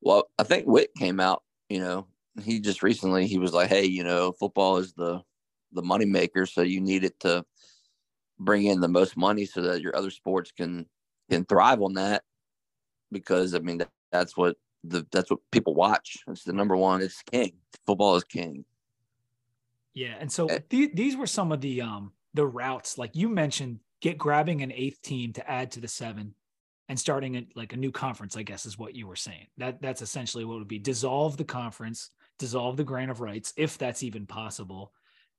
Well, 0.00 0.28
I 0.38 0.42
think 0.42 0.66
Whit 0.66 0.90
came 0.96 1.20
out, 1.20 1.42
you 1.68 1.80
know, 1.80 2.06
he 2.42 2.60
just 2.60 2.82
recently 2.82 3.26
he 3.26 3.38
was 3.38 3.52
like, 3.52 3.68
Hey, 3.68 3.84
you 3.84 4.04
know, 4.04 4.32
football 4.32 4.78
is 4.78 4.92
the 4.94 5.22
the 5.72 5.82
money 5.82 6.04
maker, 6.04 6.46
so 6.46 6.62
you 6.62 6.80
need 6.80 7.04
it 7.04 7.18
to 7.20 7.44
bring 8.38 8.64
in 8.64 8.80
the 8.80 8.88
most 8.88 9.16
money 9.16 9.44
so 9.44 9.62
that 9.62 9.80
your 9.80 9.96
other 9.96 10.10
sports 10.10 10.52
can 10.52 10.86
can 11.30 11.44
thrive 11.44 11.80
on 11.82 11.94
that. 11.94 12.22
Because 13.12 13.54
I 13.54 13.58
mean 13.60 13.78
that, 13.78 13.90
that's 14.10 14.36
what 14.36 14.56
the 14.86 15.06
that's 15.10 15.30
what 15.30 15.40
people 15.50 15.74
watch. 15.74 16.18
It's 16.28 16.44
the 16.44 16.52
number 16.52 16.76
one, 16.76 17.02
it's 17.02 17.22
king. 17.22 17.52
Football 17.86 18.16
is 18.16 18.24
king. 18.24 18.64
Yeah, 19.94 20.14
and 20.18 20.30
so 20.30 20.46
Eh. 20.48 20.58
the, 20.68 20.90
these 20.94 21.16
were 21.16 21.26
some 21.26 21.52
of 21.52 21.60
the 21.60 21.80
um 21.82 22.12
the 22.34 22.46
routes, 22.46 22.98
like 22.98 23.14
you 23.14 23.28
mentioned, 23.28 23.78
get 24.00 24.18
grabbing 24.18 24.62
an 24.62 24.72
eighth 24.72 25.00
team 25.02 25.32
to 25.34 25.50
add 25.50 25.70
to 25.72 25.80
the 25.80 25.88
seven, 25.88 26.34
and 26.88 26.98
starting 26.98 27.36
a, 27.36 27.46
like 27.54 27.72
a 27.72 27.76
new 27.76 27.92
conference. 27.92 28.36
I 28.36 28.42
guess 28.42 28.66
is 28.66 28.78
what 28.78 28.94
you 28.94 29.06
were 29.06 29.16
saying. 29.16 29.46
That 29.58 29.80
that's 29.80 30.02
essentially 30.02 30.44
what 30.44 30.58
would 30.58 30.68
be: 30.68 30.78
dissolve 30.78 31.36
the 31.36 31.44
conference, 31.44 32.10
dissolve 32.38 32.76
the 32.76 32.84
grant 32.84 33.10
of 33.10 33.20
rights, 33.20 33.52
if 33.56 33.78
that's 33.78 34.02
even 34.02 34.26
possible, 34.26 34.92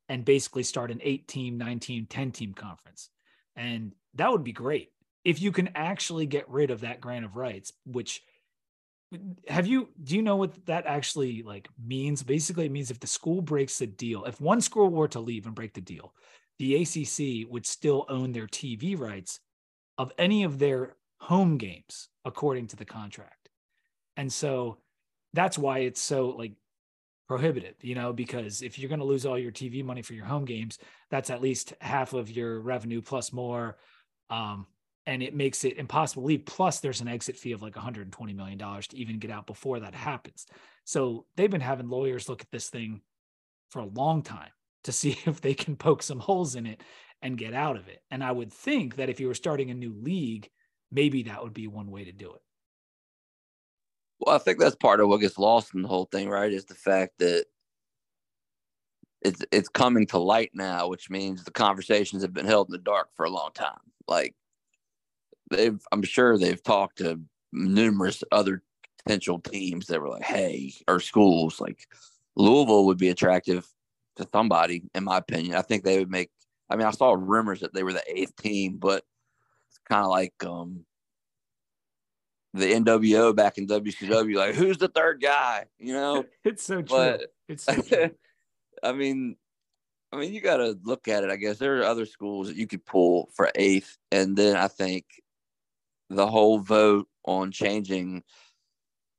and 0.09 0.23
basically 0.25 0.63
start 0.63 0.91
an 0.91 1.01
eight 1.03 1.27
team, 1.27 1.57
nine 1.57 1.79
team, 1.79 2.07
ten 2.09 2.31
team 2.31 2.53
conference, 2.53 3.09
and 3.55 3.93
that 4.15 4.31
would 4.31 4.43
be 4.43 4.53
great 4.53 4.91
if 5.25 5.41
you 5.41 5.51
can 5.51 5.69
actually 5.75 6.27
get 6.27 6.47
rid 6.49 6.69
of 6.71 6.81
that 6.81 7.01
grant 7.01 7.25
of 7.25 7.35
rights, 7.35 7.73
which 7.85 8.21
have 9.47 9.67
you 9.67 9.89
do 10.03 10.15
you 10.15 10.21
know 10.21 10.35
what 10.35 10.65
that 10.65 10.85
actually 10.85 11.43
like 11.43 11.67
means? 11.83 12.23
Basically 12.23 12.65
it 12.65 12.71
means 12.71 12.91
if 12.91 12.99
the 12.99 13.07
school 13.07 13.41
breaks 13.41 13.79
the 13.79 13.87
deal 13.87 14.25
if 14.25 14.39
one 14.41 14.61
school 14.61 14.89
were 14.89 15.07
to 15.09 15.19
leave 15.19 15.45
and 15.45 15.55
break 15.55 15.73
the 15.73 15.81
deal 15.81 16.13
the 16.59 16.81
acc 16.81 17.51
would 17.51 17.65
still 17.65 18.05
own 18.07 18.31
their 18.31 18.47
tv 18.47 18.97
rights 18.97 19.39
of 19.97 20.11
any 20.17 20.43
of 20.43 20.59
their 20.59 20.95
home 21.19 21.57
games 21.57 22.09
according 22.23 22.67
to 22.67 22.75
the 22.75 22.85
contract. 22.85 23.49
And 24.17 24.31
so 24.31 24.77
that's 25.33 25.57
why 25.57 25.79
it's 25.79 26.01
so 26.01 26.29
like 26.29 26.53
prohibitive 27.27 27.73
you 27.81 27.95
know 27.95 28.13
because 28.13 28.61
if 28.61 28.77
you're 28.77 28.87
going 28.87 28.99
to 28.99 29.05
lose 29.05 29.25
all 29.25 29.37
your 29.37 29.51
tv 29.51 29.83
money 29.83 30.03
for 30.03 30.13
your 30.13 30.25
home 30.25 30.45
games 30.45 30.77
that's 31.09 31.31
at 31.31 31.41
least 31.41 31.73
half 31.81 32.13
of 32.13 32.29
your 32.29 32.59
revenue 32.59 33.01
plus 33.01 33.33
more 33.33 33.77
um, 34.29 34.67
and 35.05 35.21
it 35.21 35.35
makes 35.35 35.63
it 35.63 35.77
impossible 35.77 36.23
to 36.23 36.27
leave. 36.27 36.45
Plus, 36.45 36.79
there's 36.79 37.01
an 37.01 37.07
exit 37.07 37.37
fee 37.37 37.51
of 37.51 37.61
like 37.61 37.75
120 37.75 38.33
million 38.33 38.57
dollars 38.57 38.87
to 38.87 38.97
even 38.97 39.19
get 39.19 39.31
out 39.31 39.47
before 39.47 39.79
that 39.79 39.95
happens. 39.95 40.45
So 40.83 41.25
they've 41.35 41.51
been 41.51 41.61
having 41.61 41.89
lawyers 41.89 42.27
look 42.29 42.41
at 42.41 42.51
this 42.51 42.69
thing 42.69 43.01
for 43.69 43.79
a 43.79 43.85
long 43.85 44.21
time 44.23 44.51
to 44.85 44.91
see 44.91 45.17
if 45.25 45.41
they 45.41 45.53
can 45.53 45.75
poke 45.75 46.03
some 46.03 46.19
holes 46.19 46.55
in 46.55 46.65
it 46.65 46.81
and 47.21 47.37
get 47.37 47.53
out 47.53 47.77
of 47.77 47.87
it. 47.87 48.01
And 48.11 48.23
I 48.23 48.31
would 48.31 48.51
think 48.51 48.95
that 48.97 49.09
if 49.09 49.19
you 49.19 49.27
were 49.27 49.33
starting 49.33 49.71
a 49.71 49.75
new 49.75 49.93
league, 49.93 50.49
maybe 50.91 51.23
that 51.23 51.43
would 51.43 51.53
be 51.53 51.67
one 51.67 51.91
way 51.91 52.05
to 52.05 52.11
do 52.11 52.33
it. 52.33 52.41
Well, 54.19 54.35
I 54.35 54.39
think 54.39 54.59
that's 54.59 54.75
part 54.75 55.01
of 55.01 55.09
what 55.09 55.21
gets 55.21 55.37
lost 55.37 55.75
in 55.75 55.81
the 55.81 55.87
whole 55.87 56.05
thing, 56.05 56.29
right? 56.29 56.51
Is 56.51 56.65
the 56.65 56.75
fact 56.75 57.13
that 57.19 57.45
it's 59.21 59.41
it's 59.51 59.69
coming 59.69 60.05
to 60.07 60.19
light 60.19 60.51
now, 60.53 60.87
which 60.87 61.09
means 61.09 61.43
the 61.43 61.51
conversations 61.51 62.21
have 62.21 62.33
been 62.33 62.45
held 62.45 62.69
in 62.69 62.73
the 62.73 62.77
dark 62.77 63.09
for 63.15 63.25
a 63.25 63.29
long 63.29 63.49
time. 63.53 63.79
Like 64.07 64.35
they've, 65.49 65.79
I'm 65.91 66.03
sure 66.03 66.37
they've 66.37 66.61
talked 66.61 66.99
to 66.99 67.19
numerous 67.51 68.23
other 68.31 68.63
potential 69.03 69.39
teams 69.39 69.87
that 69.87 70.01
were 70.01 70.09
like, 70.09 70.23
"Hey," 70.23 70.73
or 70.87 70.99
schools 70.99 71.59
like 71.59 71.87
Louisville 72.35 72.85
would 72.85 72.97
be 72.97 73.09
attractive 73.09 73.67
to 74.17 74.27
somebody, 74.31 74.83
in 74.93 75.03
my 75.03 75.17
opinion. 75.17 75.55
I 75.55 75.61
think 75.61 75.83
they 75.83 75.99
would 75.99 76.11
make. 76.11 76.31
I 76.69 76.75
mean, 76.75 76.87
I 76.87 76.91
saw 76.91 77.13
rumors 77.13 77.59
that 77.59 77.73
they 77.73 77.83
were 77.83 77.93
the 77.93 78.03
eighth 78.07 78.35
team, 78.37 78.77
but 78.77 79.03
it's 79.69 79.79
kind 79.87 80.03
of 80.03 80.09
like 80.09 80.33
um 80.43 80.85
the 82.55 82.73
NWO 82.73 83.35
back 83.35 83.57
in 83.57 83.67
WCW, 83.67 84.35
like 84.35 84.55
who's 84.55 84.77
the 84.77 84.87
third 84.87 85.21
guy, 85.21 85.65
you 85.77 85.93
know? 85.93 86.25
It's 86.45 86.63
so 86.63 86.75
true. 86.75 86.85
But 86.87 87.33
it's 87.49 87.65
so 87.65 87.81
true. 87.81 88.11
I 88.83 88.93
mean, 88.93 89.35
I 90.11 90.17
mean, 90.17 90.33
you 90.33 90.39
got 90.39 90.57
to 90.57 90.77
look 90.83 91.07
at 91.07 91.23
it. 91.23 91.29
I 91.29 91.35
guess 91.35 91.57
there 91.57 91.79
are 91.79 91.83
other 91.83 92.05
schools 92.05 92.47
that 92.47 92.55
you 92.55 92.67
could 92.67 92.85
pull 92.85 93.29
for 93.33 93.51
eighth, 93.55 93.97
and 94.11 94.37
then 94.37 94.55
I 94.55 94.69
think 94.69 95.05
the 96.09 96.27
whole 96.27 96.59
vote 96.59 97.07
on 97.25 97.51
changing 97.51 98.23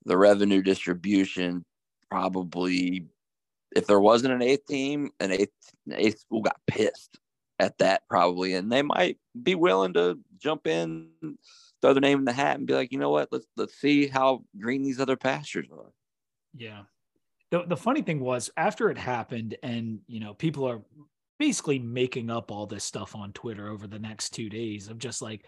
the 0.05 0.17
revenue 0.17 0.63
distribution 0.63 1.65
probably, 2.11 3.07
if 3.75 3.87
there 3.87 4.01
wasn't 4.01 4.33
an 4.33 4.43
eighth 4.43 4.67
team, 4.67 5.11
an 5.21 5.33
eighth 5.33 5.53
an 5.87 5.95
eighth 5.97 6.21
school 6.21 6.43
got 6.43 6.61
pissed 6.67 7.19
at 7.59 7.79
that 7.79 8.03
probably, 8.09 8.55
and 8.55 8.71
they 8.71 8.83
might 8.83 9.19
be 9.43 9.55
willing 9.55 9.95
to 9.95 10.19
jump 10.39 10.67
in, 10.67 11.11
throw 11.83 11.93
their 11.93 12.01
name 12.01 12.19
in 12.19 12.25
the 12.25 12.33
hat, 12.33 12.59
and 12.59 12.67
be 12.67 12.75
like, 12.75 12.93
you 12.93 12.99
know 12.99 13.11
what, 13.11 13.29
let's 13.33 13.47
let's 13.57 13.75
see 13.75 14.07
how 14.07 14.45
green 14.59 14.83
these 14.83 15.01
other 15.01 15.17
pastures 15.17 15.69
are. 15.73 15.93
Yeah. 16.55 16.83
The 17.51 17.65
the 17.67 17.77
funny 17.77 18.03
thing 18.03 18.21
was 18.21 18.51
after 18.57 18.91
it 18.91 18.99
happened, 18.99 19.57
and 19.63 20.01
you 20.07 20.21
know, 20.21 20.35
people 20.35 20.69
are 20.69 20.83
basically 21.39 21.79
making 21.79 22.31
up 22.31 22.51
all 22.51 22.67
this 22.67 22.85
stuff 22.85 23.15
on 23.15 23.33
Twitter 23.33 23.69
over 23.69 23.87
the 23.87 23.99
next 23.99 24.31
two 24.31 24.49
days 24.49 24.89
of 24.89 24.99
just 24.99 25.21
like, 25.21 25.45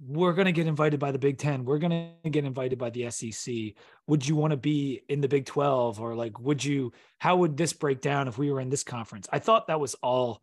we're 0.00 0.32
gonna 0.32 0.52
get 0.52 0.66
invited 0.66 1.00
by 1.00 1.10
the 1.10 1.18
Big 1.18 1.38
Ten, 1.38 1.64
we're 1.64 1.78
gonna 1.78 2.10
get 2.30 2.44
invited 2.44 2.78
by 2.78 2.90
the 2.90 3.10
SEC. 3.10 3.74
Would 4.06 4.26
you 4.26 4.36
want 4.36 4.52
to 4.52 4.56
be 4.56 5.02
in 5.08 5.20
the 5.20 5.28
Big 5.28 5.46
12? 5.46 6.00
Or 6.00 6.14
like, 6.14 6.38
would 6.38 6.64
you 6.64 6.92
how 7.18 7.36
would 7.36 7.56
this 7.56 7.72
break 7.72 8.00
down 8.00 8.28
if 8.28 8.38
we 8.38 8.50
were 8.50 8.60
in 8.60 8.70
this 8.70 8.84
conference? 8.84 9.28
I 9.32 9.38
thought 9.38 9.66
that 9.68 9.80
was 9.80 9.94
all 10.02 10.42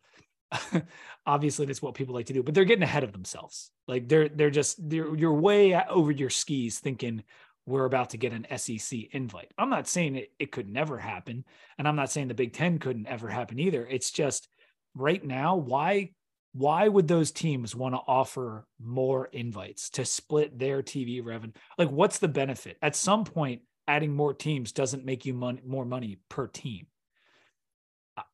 obviously 1.26 1.66
that's 1.66 1.82
what 1.82 1.94
people 1.94 2.14
like 2.14 2.26
to 2.26 2.32
do, 2.32 2.42
but 2.42 2.54
they're 2.54 2.64
getting 2.64 2.82
ahead 2.82 3.04
of 3.04 3.12
themselves. 3.12 3.70
Like 3.88 4.08
they're 4.08 4.28
they're 4.28 4.50
just 4.50 4.76
they're 4.88 5.14
you're 5.14 5.34
way 5.34 5.74
over 5.74 6.10
your 6.10 6.30
skis 6.30 6.78
thinking 6.78 7.24
we're 7.66 7.84
about 7.84 8.10
to 8.10 8.16
get 8.16 8.32
an 8.32 8.46
SEC 8.56 8.98
invite. 9.10 9.52
I'm 9.58 9.70
not 9.70 9.88
saying 9.88 10.16
it, 10.16 10.32
it 10.38 10.52
could 10.52 10.68
never 10.68 10.98
happen. 10.98 11.44
And 11.78 11.88
I'm 11.88 11.96
not 11.96 12.10
saying 12.10 12.28
the 12.28 12.34
Big 12.34 12.52
Ten 12.52 12.78
couldn't 12.78 13.08
ever 13.08 13.28
happen 13.28 13.58
either. 13.58 13.84
It's 13.84 14.12
just 14.12 14.48
right 14.94 15.22
now, 15.24 15.56
why 15.56 16.12
why 16.56 16.88
would 16.88 17.06
those 17.06 17.30
teams 17.30 17.74
want 17.74 17.94
to 17.94 18.00
offer 18.06 18.66
more 18.80 19.26
invites 19.26 19.90
to 19.90 20.04
split 20.04 20.58
their 20.58 20.82
TV 20.82 21.22
revenue? 21.22 21.52
Like, 21.76 21.90
what's 21.90 22.18
the 22.18 22.28
benefit? 22.28 22.78
At 22.80 22.96
some 22.96 23.24
point, 23.24 23.60
adding 23.86 24.14
more 24.14 24.32
teams 24.32 24.72
doesn't 24.72 25.04
make 25.04 25.26
you 25.26 25.34
mon- 25.34 25.60
more 25.66 25.84
money 25.84 26.18
per 26.30 26.46
team. 26.46 26.86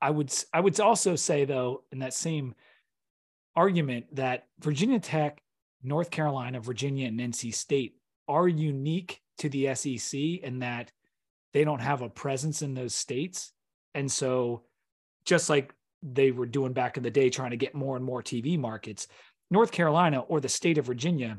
I 0.01 0.11
would 0.11 0.33
I 0.53 0.61
would 0.61 0.79
also 0.79 1.17
say 1.17 1.45
though, 1.45 1.83
in 1.91 1.99
that 1.99 2.15
same 2.15 2.55
argument, 3.57 4.15
that 4.15 4.45
Virginia 4.61 5.01
Tech, 5.01 5.43
North 5.83 6.11
Carolina, 6.13 6.61
Virginia, 6.61 7.09
and 7.09 7.19
NC 7.19 7.53
State 7.53 7.97
are 8.29 8.47
unique 8.47 9.21
to 9.39 9.49
the 9.49 9.75
SEC 9.75 10.21
in 10.21 10.61
that 10.61 10.93
they 11.53 11.65
don't 11.65 11.81
have 11.81 12.03
a 12.03 12.09
presence 12.09 12.63
in 12.63 12.75
those 12.75 12.95
states. 12.95 13.53
And 13.95 14.11
so, 14.11 14.63
just 15.25 15.51
like 15.51 15.75
they 16.03 16.31
were 16.31 16.47
doing 16.47 16.73
back 16.73 16.97
in 16.97 17.03
the 17.03 17.11
day, 17.11 17.31
trying 17.31 17.51
to 17.51 17.57
get 17.57 17.75
more 17.75 17.97
and 17.97 18.05
more 18.05 18.23
TV 18.23 18.59
markets, 18.59 19.07
North 19.51 19.71
Carolina 19.71 20.21
or 20.21 20.41
the 20.41 20.49
state 20.49 20.79
of 20.79 20.87
Virginia 20.87 21.39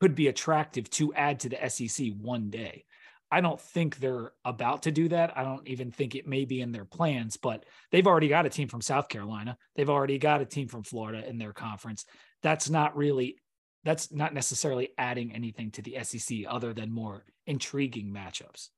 could 0.00 0.14
be 0.14 0.28
attractive 0.28 0.90
to 0.90 1.14
add 1.14 1.40
to 1.40 1.48
the 1.48 1.68
SEC 1.68 2.08
one 2.20 2.50
day. 2.50 2.84
I 3.30 3.40
don't 3.40 3.60
think 3.60 3.96
they're 3.96 4.32
about 4.44 4.82
to 4.84 4.92
do 4.92 5.08
that. 5.08 5.36
I 5.36 5.42
don't 5.42 5.66
even 5.66 5.90
think 5.90 6.14
it 6.14 6.28
may 6.28 6.44
be 6.44 6.60
in 6.60 6.70
their 6.70 6.84
plans, 6.84 7.36
but 7.36 7.64
they've 7.90 8.06
already 8.06 8.28
got 8.28 8.46
a 8.46 8.50
team 8.50 8.68
from 8.68 8.80
South 8.80 9.08
Carolina. 9.08 9.56
They've 9.74 9.90
already 9.90 10.18
got 10.18 10.40
a 10.40 10.44
team 10.44 10.68
from 10.68 10.84
Florida 10.84 11.28
in 11.28 11.38
their 11.38 11.52
conference. 11.52 12.04
That's 12.42 12.70
not 12.70 12.96
really 12.96 13.38
that's 13.84 14.12
not 14.12 14.34
necessarily 14.34 14.90
adding 14.98 15.32
anything 15.32 15.70
to 15.70 15.80
the 15.82 15.96
SEC 16.02 16.38
other 16.48 16.74
than 16.74 16.90
more 16.90 17.24
intriguing 17.46 18.12
matchups. 18.12 18.70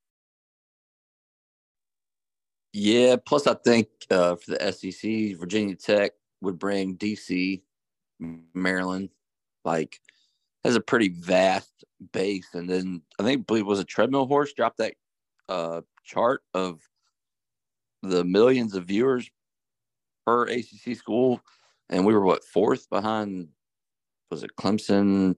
Yeah. 2.72 3.16
Plus, 3.24 3.46
I 3.46 3.54
think 3.54 3.88
uh, 4.10 4.36
for 4.36 4.52
the 4.52 4.72
SEC, 4.72 5.38
Virginia 5.38 5.74
Tech 5.74 6.12
would 6.40 6.58
bring 6.58 6.96
DC, 6.96 7.62
Maryland, 8.54 9.10
like 9.64 10.00
has 10.64 10.76
a 10.76 10.80
pretty 10.80 11.08
vast 11.08 11.84
base. 12.12 12.48
And 12.54 12.68
then 12.68 13.02
I 13.18 13.22
think, 13.22 13.46
believe 13.46 13.66
was 13.66 13.80
a 13.80 13.84
treadmill 13.84 14.26
horse 14.26 14.52
dropped 14.52 14.78
that 14.78 14.94
uh, 15.48 15.82
chart 16.04 16.42
of 16.54 16.80
the 18.02 18.24
millions 18.24 18.74
of 18.74 18.84
viewers 18.84 19.30
per 20.26 20.46
ACC 20.46 20.94
school, 20.96 21.40
and 21.88 22.04
we 22.04 22.12
were 22.12 22.24
what 22.24 22.44
fourth 22.44 22.88
behind? 22.90 23.48
Was 24.30 24.42
it 24.42 24.56
Clemson, 24.60 25.36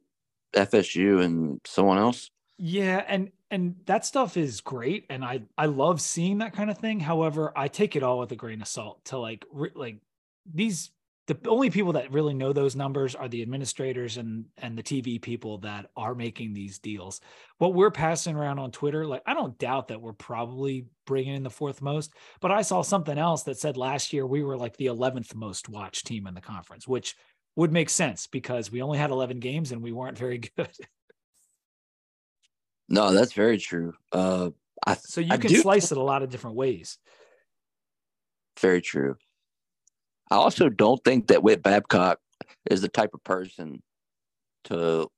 FSU, 0.55 1.23
and 1.23 1.61
someone 1.65 1.99
else? 1.99 2.31
Yeah, 2.59 3.05
and 3.07 3.31
and 3.51 3.75
that 3.87 4.07
stuff 4.07 4.37
is 4.37 4.61
great, 4.61 5.07
and 5.11 5.25
I 5.25 5.43
I 5.59 5.67
love 5.67 6.01
seeing 6.01 6.39
that 6.39 6.53
kind 6.53 6.71
of 6.71 6.79
thing. 6.79 7.01
However, 7.01 7.53
I 7.57 7.69
take 7.69 7.97
it 7.97 8.03
all 8.03 8.19
with 8.19 8.33
a 8.33 8.37
grain 8.37 8.63
of 8.63 8.69
salt. 8.69 9.05
To 9.07 9.19
like 9.19 9.45
re- 9.53 9.73
like 9.75 9.97
these 10.53 10.91
the 11.27 11.39
only 11.49 11.71
people 11.71 11.93
that 11.93 12.11
really 12.11 12.35
know 12.35 12.53
those 12.53 12.75
numbers 12.75 13.15
are 13.15 13.29
the 13.29 13.43
administrators 13.43 14.17
and 14.17 14.47
and 14.59 14.77
the 14.77 14.83
TV 14.83 15.21
people 15.21 15.59
that 15.59 15.91
are 15.97 16.15
making 16.15 16.53
these 16.53 16.79
deals. 16.79 17.21
What 17.59 17.75
we're 17.75 17.91
passing 17.91 18.35
around 18.35 18.59
on 18.59 18.73
Twitter, 18.73 19.07
like 19.07 19.23
I 19.27 19.35
don't 19.35 19.59
doubt 19.59 19.89
that 19.89 20.01
we're 20.01 20.13
probably 20.13 20.87
bringing 21.07 21.35
in 21.35 21.43
the 21.43 21.51
fourth 21.51 21.83
most, 21.83 22.13
but 22.41 22.51
I 22.51 22.63
saw 22.63 22.83
something 22.83 23.19
else 23.19 23.45
that 23.45 23.59
said 23.59 23.77
last 23.77 24.13
year 24.13 24.27
we 24.27 24.43
were 24.43 24.57
like 24.57 24.77
the 24.77 24.87
11th 24.87 25.35
most 25.35 25.69
watched 25.69 26.07
team 26.07 26.27
in 26.27 26.35
the 26.35 26.41
conference, 26.41 26.89
which 26.89 27.15
would 27.57 27.73
make 27.73 27.91
sense 27.91 28.27
because 28.27 28.73
we 28.73 28.83
only 28.83 28.99
had 28.99 29.11
11 29.11 29.39
games 29.41 29.73
and 29.73 29.83
we 29.83 29.93
weren't 29.93 30.19
very 30.19 30.39
good. 30.57 30.71
No, 32.91 33.13
that's 33.13 33.33
very 33.33 33.57
true. 33.57 33.95
Uh, 34.13 34.51
I, 34.85 34.97
so 34.97 35.21
you 35.21 35.33
I 35.33 35.37
can 35.37 35.51
do- 35.51 35.63
slice 35.63 35.93
it 35.93 35.99
a 35.99 36.03
lot 36.03 36.23
of 36.23 36.31
different 36.31 36.57
ways. 36.57 36.99
Very 38.59 38.83
true. 38.83 39.17
I 40.31 40.37
also 40.37 40.69
don't 40.69 41.03
think 41.03 41.29
that 41.29 41.43
Whit 41.43 41.63
Babcock 41.63 42.19
is 42.71 42.83
the 42.83 42.89
type 42.89 43.15
of 43.15 43.25
person 43.25 43.83
to 44.65 45.09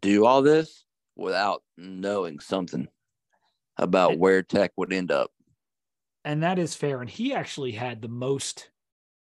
do 0.00 0.24
all 0.24 0.42
this 0.42 0.84
without 1.16 1.62
knowing 1.76 2.40
something 2.40 2.88
about 3.76 4.18
where 4.18 4.42
Tech 4.42 4.72
would 4.76 4.92
end 4.92 5.10
up. 5.10 5.30
And 6.24 6.42
that 6.42 6.58
is 6.58 6.74
fair. 6.74 7.00
And 7.00 7.10
he 7.10 7.34
actually 7.34 7.72
had 7.72 8.02
the 8.02 8.08
most 8.08 8.70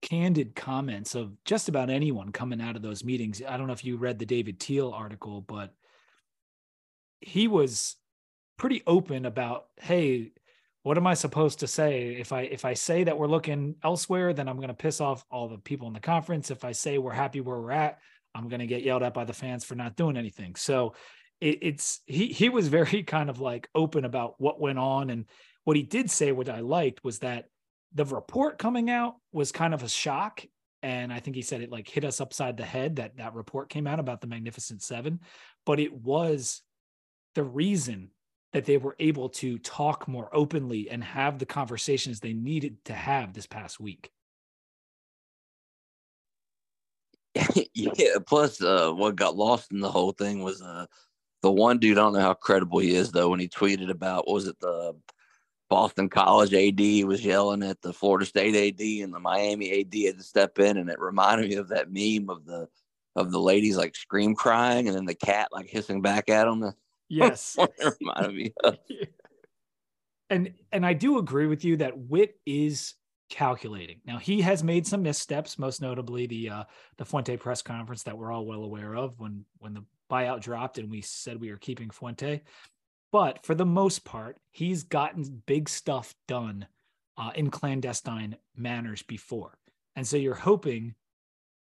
candid 0.03 0.55
comments 0.55 1.15
of 1.15 1.33
just 1.45 1.69
about 1.69 1.89
anyone 1.89 2.33
coming 2.33 2.61
out 2.61 2.77
of 2.77 2.83
those 2.83 3.05
meetings. 3.05 3.41
I 3.47 3.57
don't 3.57 3.67
know 3.67 3.73
if 3.73 3.85
you 3.85 3.97
read 3.97 4.19
the 4.19 4.27
David 4.27 4.59
Teel 4.61 4.91
article, 4.91 5.41
but 5.41 5.75
he 7.23 7.49
was 7.49 7.97
pretty 8.57 8.83
open 8.87 9.26
about, 9.26 9.67
hey, 9.81 10.33
what 10.83 10.97
am 10.97 11.07
I 11.07 11.14
supposed 11.14 11.61
to 11.61 11.67
say? 11.67 12.17
If 12.19 12.33
I 12.33 12.43
if 12.43 12.64
I 12.64 12.75
say 12.75 13.05
that 13.05 13.17
we're 13.17 13.29
looking 13.29 13.76
elsewhere, 13.85 14.33
then 14.33 14.49
I'm 14.49 14.57
going 14.57 14.69
to 14.69 14.75
piss 14.75 15.00
off 15.00 15.25
all 15.31 15.49
the 15.49 15.59
people 15.59 15.87
in 15.87 15.93
the 15.93 16.00
conference. 16.00 16.50
If 16.50 16.64
I 16.64 16.73
say 16.73 16.99
we're 16.99 17.12
happy 17.12 17.41
where 17.41 17.61
we're 17.61 17.71
at, 17.71 17.99
I'm 18.35 18.49
going 18.49 18.61
to 18.61 18.67
get 18.67 18.83
yelled 18.83 19.02
at 19.02 19.14
by 19.14 19.25
the 19.25 19.33
fans 19.33 19.64
for 19.64 19.75
not 19.75 19.97
doing 19.97 20.17
anything. 20.17 20.57
So 20.57 20.95
it, 21.41 21.59
it's 21.62 22.00
he 22.07 22.29
he 22.29 22.49
was 22.49 22.69
very 22.69 23.02
kind 23.07 23.31
of 23.31 23.41
like 23.41 23.69
open 23.75 24.05
about 24.05 24.35
what 24.38 24.61
went 24.61 24.79
on 24.79 25.11
and 25.11 25.26
what 25.64 25.76
he 25.76 25.85
did 25.85 26.11
say, 26.11 26.33
what 26.33 26.49
I 26.49 26.61
liked 26.61 27.05
was 27.05 27.21
that 27.21 27.47
the 27.95 28.05
report 28.05 28.59
coming 28.59 28.91
out 28.91 29.14
was 29.33 29.52
kind 29.52 29.75
of 29.75 29.83
a 29.83 29.88
shock. 29.88 30.45
And 30.83 31.12
I 31.12 31.21
think 31.21 31.37
he 31.37 31.43
said 31.43 31.61
it 31.61 31.71
like 31.71 31.88
hit 31.88 32.05
us 32.05 32.21
upside 32.21 32.57
the 32.57 32.64
head 32.64 32.97
that 32.97 33.17
that 33.19 33.35
report 33.35 33.69
came 33.69 33.87
out 33.87 34.00
about 34.00 34.21
the 34.21 34.26
Magnificent 34.26 34.83
Seven, 34.83 35.21
but 35.64 35.79
it 35.79 35.93
was 35.93 36.62
the 37.35 37.43
reason 37.43 38.11
that 38.53 38.67
they 38.67 38.77
were 38.77 38.97
able 38.99 39.29
to 39.31 39.59
talk 39.59 40.07
more 40.07 40.29
openly 40.33 40.91
and 40.91 41.03
have 41.03 41.39
the 41.39 41.47
conversations 41.47 42.21
they 42.21 42.35
needed 42.35 42.85
to 42.85 42.93
have 42.93 43.33
this 43.33 43.47
past 43.47 43.81
week. 43.81 44.11
yeah. 47.75 48.19
Plus, 48.27 48.62
uh, 48.62 48.93
what 48.93 49.17
got 49.17 49.37
lost 49.37 49.73
in 49.73 49.81
the 49.81 49.91
whole 49.91 50.12
thing 50.12 50.43
was 50.43 50.61
uh, 50.61 50.87
the 51.41 51.51
one 51.51 51.79
dude. 51.79 51.97
I 51.97 52.03
don't 52.03 52.12
know 52.12 52.21
how 52.21 52.35
credible 52.35 52.79
he 52.79 52.95
is 52.95 53.11
though. 53.11 53.31
When 53.31 53.41
he 53.41 53.49
tweeted 53.49 53.91
about 53.91 54.29
was 54.29 54.47
it 54.47 54.59
the 54.61 54.95
Boston 55.71 56.11
College 56.11 56.53
AD 56.53 57.07
was 57.07 57.25
yelling 57.25 57.62
at 57.62 57.81
the 57.81 57.95
Florida 57.95 58.27
State 58.27 58.55
AD, 58.55 59.03
and 59.03 59.15
the 59.15 59.19
Miami 59.19 59.81
AD 59.81 59.95
had 60.05 60.19
to 60.19 60.23
step 60.23 60.59
in, 60.59 60.77
and 60.77 60.91
it 60.91 61.01
reminded 61.01 61.49
me 61.49 61.57
of 61.57 61.69
that 61.69 61.91
meme 61.91 62.29
of 62.29 62.45
the 62.45 62.69
of 63.17 63.31
the 63.31 63.41
ladies 63.41 63.79
like 63.79 63.97
scream 63.97 64.35
crying, 64.35 64.87
and 64.87 64.97
then 64.97 65.07
the 65.07 65.15
cat 65.15 65.49
like 65.53 65.71
hissing 65.71 66.03
back 66.03 66.29
at 66.29 66.45
them. 66.45 66.75
Yes. 67.12 67.57
That's 67.57 67.57
what 67.57 67.73
it 67.78 67.97
reminded 68.00 68.35
me 68.35 68.54
of. 68.64 68.78
and 70.31 70.54
and 70.73 70.87
I 70.87 70.95
do 70.95 71.19
agree 71.19 71.47
with 71.47 71.64
you 71.64 71.76
that 71.76 71.97
Whit 71.97 72.38
is 72.47 72.95
calculating. 73.28 74.00
Now 74.07 74.19
he 74.19 74.40
has 74.40 74.64
made 74.64 74.87
some 74.87 75.02
missteps, 75.02 75.59
most 75.59 75.83
notably 75.83 76.26
the 76.26 76.49
uh, 76.49 76.64
the 76.97 77.04
Fuente 77.04 77.37
press 77.37 77.61
conference 77.61 78.02
that 78.04 78.16
we're 78.16 78.33
all 78.33 78.47
well 78.47 78.64
aware 78.64 78.95
of 78.95 79.19
when 79.19 79.45
when 79.59 79.75
the 79.75 79.85
buyout 80.11 80.40
dropped 80.40 80.78
and 80.78 80.90
we 80.90 81.02
said 81.02 81.38
we 81.38 81.50
were 81.50 81.59
keeping 81.59 81.90
Fuente. 81.90 82.42
But 83.11 83.45
for 83.45 83.54
the 83.54 83.66
most 83.66 84.07
part, 84.07 84.38
he's 84.50 84.85
gotten 84.85 85.42
big 85.45 85.69
stuff 85.69 86.14
done 86.26 86.66
uh, 87.19 87.33
in 87.35 87.50
clandestine 87.50 88.37
manners 88.56 89.02
before, 89.02 89.58
and 89.97 90.06
so 90.06 90.17
you're 90.17 90.34
hoping 90.34 90.95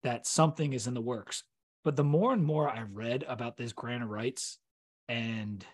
that 0.05 0.27
something 0.27 0.73
is 0.73 0.87
in 0.87 0.95
the 0.95 1.03
works. 1.03 1.45
But 1.83 1.97
the 1.97 2.05
more 2.05 2.33
and 2.33 2.43
more 2.43 2.67
I 2.69 2.85
read 2.91 3.25
about 3.29 3.59
this 3.59 3.75
grant 3.75 4.03
of 4.03 4.09
rights 4.09 4.59
and 5.09 5.65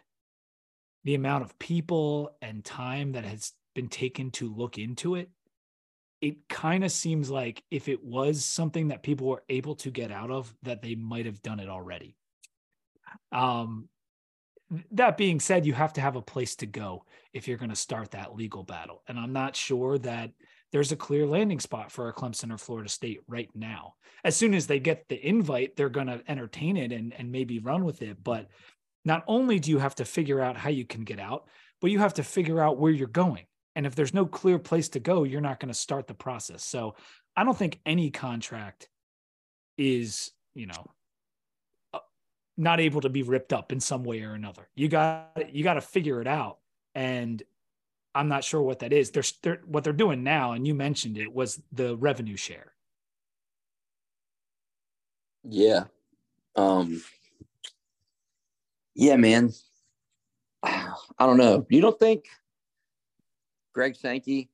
the 1.05 1.15
amount 1.15 1.45
of 1.45 1.59
people 1.59 2.37
and 2.43 2.65
time 2.65 3.13
that 3.13 3.25
has 3.25 3.53
been 3.75 3.89
taken 3.89 4.31
to 4.33 4.53
look 4.53 4.79
into 4.79 5.15
it, 5.15 5.31
it 6.21 6.49
kind 6.49 6.85
of 6.85 6.93
seems 6.93 7.31
like 7.31 7.63
if 7.71 7.89
it 7.89 8.05
was 8.05 8.45
something 8.45 8.89
that 8.89 9.03
people 9.03 9.27
were 9.27 9.43
able 9.49 9.75
to 9.77 9.91
get 9.91 10.13
out 10.13 10.31
of, 10.31 10.55
that 10.63 10.83
they 10.83 10.95
might 10.95 11.27
have 11.27 11.43
done 11.43 11.61
it 11.61 11.69
already. 11.69 12.17
Um, 13.33 13.89
that 14.93 15.17
being 15.17 15.41
said, 15.41 15.67
you 15.67 15.73
have 15.73 15.95
to 15.95 16.01
have 16.01 16.17
a 16.17 16.23
place 16.23 16.57
to 16.57 16.67
go 16.67 17.05
if 17.33 17.49
you're 17.49 17.59
going 17.59 17.71
to 17.71 17.77
start 17.77 18.13
that 18.13 18.37
legal 18.37 18.63
battle. 18.63 19.03
And 19.09 19.19
I'm 19.19 19.33
not 19.33 19.57
sure 19.57 19.99
that 19.99 20.31
there's 20.73 20.93
a 20.93 20.97
clear 20.97 21.27
landing 21.27 21.59
spot 21.59 21.91
for 21.91 22.09
a 22.09 22.13
Clemson 22.13 22.53
or 22.53 22.59
Florida 22.59 22.89
State 22.89 23.21
right 23.27 23.49
now. 23.55 23.95
As 24.23 24.37
soon 24.37 24.55
as 24.55 24.67
they 24.67 24.79
get 24.79 25.09
the 25.09 25.27
invite, 25.27 25.75
they're 25.75 25.89
going 25.89 26.07
to 26.07 26.23
entertain 26.29 26.77
it 26.77 26.93
and, 26.93 27.13
and 27.15 27.33
maybe 27.33 27.59
run 27.59 27.85
with 27.85 28.03
it. 28.03 28.23
But 28.23 28.47
not 29.05 29.25
only 29.27 29.59
do 29.59 29.71
you 29.71 29.79
have 29.79 29.95
to 29.97 30.05
figure 30.05 30.41
out 30.41 30.57
how 30.57 30.71
you 30.71 30.85
can 30.85 31.05
get 31.05 31.19
out, 31.19 31.47
but 31.81 31.91
you 31.91 31.99
have 31.99 32.15
to 32.15 32.23
figure 32.23 32.61
out 32.61 32.79
where 32.79 32.93
you're 32.93 33.09
going. 33.09 33.47
And 33.77 33.87
if 33.87 33.95
there's 33.95 34.15
no 34.15 34.27
clear 34.27 34.59
place 34.59 34.89
to 34.91 35.01
go, 35.01 35.25
you're 35.25 35.41
not 35.41 35.61
going 35.61 35.73
to 35.73 35.79
start 35.79 36.07
the 36.07 36.15
process. 36.15 36.65
So 36.65 36.97
I 37.37 37.45
don't 37.45 37.57
think 37.57 37.81
any 37.87 38.11
contract 38.11 38.89
is, 39.79 40.33
you 40.55 40.67
know, 40.67 40.91
uh, 41.95 42.01
not 42.57 42.81
able 42.81 43.01
to 43.03 43.09
be 43.09 43.23
ripped 43.23 43.53
up 43.53 43.73
in 43.73 43.81
some 43.81 44.05
way 44.05 44.23
or 44.23 44.35
another. 44.35 44.69
You 44.75 44.89
got 44.89 45.55
you 45.55 45.65
got 45.65 45.75
to 45.75 45.81
figure 45.81 46.21
it 46.21 46.27
out. 46.27 46.59
And 46.95 47.43
I'm 48.15 48.29
not 48.29 48.45
sure 48.45 48.61
what 48.61 48.81
that 48.81 48.93
is. 48.93 49.11
They're, 49.11 49.23
they're 49.43 49.61
what 49.65 49.85
they're 49.85 49.93
doing 49.93 50.25
now, 50.25 50.53
and 50.53 50.67
you 50.67 50.75
mentioned 50.75 51.17
it 51.17 51.33
was 51.33 51.63
the 51.73 51.97
revenue 51.97 52.37
share. 52.37 52.73
Yeah. 55.45 55.85
Um 56.57 57.03
Yeah, 59.01 59.17
man. 59.17 59.51
I 60.63 60.95
don't 61.21 61.39
know. 61.39 61.67
You 61.71 61.81
don't 61.81 61.99
think 61.99 62.27
Greg 63.75 63.97
Sankey 63.97 64.51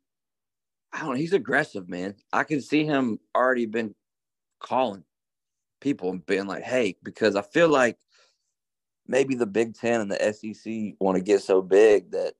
I 0.92 1.00
don't 1.00 1.10
know, 1.10 1.14
he's 1.16 1.32
aggressive, 1.34 1.88
man. 1.88 2.14
I 2.32 2.44
can 2.44 2.60
see 2.62 2.84
him 2.84 3.18
already 3.36 3.66
been 3.66 3.94
calling 4.60 5.04
people 5.80 6.10
and 6.10 6.24
being 6.26 6.46
like, 6.46 6.64
"Hey," 6.64 6.96
because 7.02 7.36
I 7.36 7.42
feel 7.42 7.68
like 7.68 7.98
maybe 9.08 9.34
the 9.34 9.46
Big 9.46 9.74
10 9.74 10.00
and 10.00 10.10
the 10.10 10.22
SEC 10.34 10.94
want 11.00 11.16
to 11.16 11.22
get 11.22 11.42
so 11.42 11.62
big 11.62 12.10
that 12.12 12.34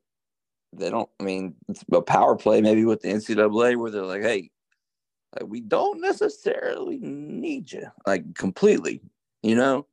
they 0.73 0.90
don't 0.90 1.09
I 1.21 1.25
mean, 1.25 1.55
it's 1.69 1.85
a 1.92 2.03
power 2.03 2.37
play 2.37 2.61
maybe 2.61 2.85
with 2.85 3.03
the 3.03 3.09
NCAA 3.11 3.77
where 3.77 3.90
they're 3.90 4.03
like, 4.05 4.23
"Hey, 4.23 4.51
like 5.38 5.49
we 5.51 5.61
don't 5.61 6.01
necessarily 6.01 6.99
need 7.01 7.73
you 7.73 7.88
like 8.07 8.35
completely, 8.35 9.03
you 9.42 9.57
know, 9.57 9.87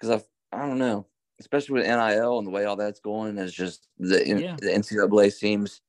because 0.00 0.22
I 0.52 0.56
I 0.58 0.66
don't 0.68 0.78
know, 0.78 1.06
especially 1.40 1.74
with 1.74 1.86
NIL 1.86 2.38
and 2.38 2.46
the 2.46 2.50
way 2.50 2.64
all 2.64 2.76
that's 2.76 3.00
going 3.00 3.38
is 3.38 3.52
just 3.52 3.88
the 3.98 4.26
Yeah. 4.26 4.56
the 4.60 4.70
NCAA 4.72 5.32
seems 5.32 5.80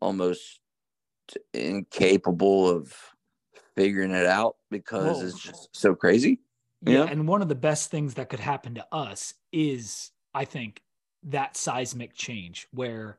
almost 0.00 0.60
incapable 1.54 2.68
of 2.68 2.94
figuring 3.76 4.10
it 4.10 4.26
out 4.26 4.56
because 4.70 5.18
Whoa. 5.18 5.26
it's 5.26 5.38
just 5.40 5.68
so 5.74 5.94
crazy. 5.94 6.40
Yeah. 6.82 7.04
Yeah. 7.04 7.10
And 7.10 7.28
one 7.28 7.42
of 7.42 7.48
the 7.48 7.54
best 7.54 7.90
things 7.90 8.14
that 8.14 8.28
could 8.28 8.40
happen 8.40 8.74
to 8.74 8.86
us 8.92 9.34
is, 9.52 10.10
I 10.34 10.44
think, 10.44 10.82
that 11.24 11.56
seismic 11.56 12.14
change 12.14 12.66
where 12.72 13.18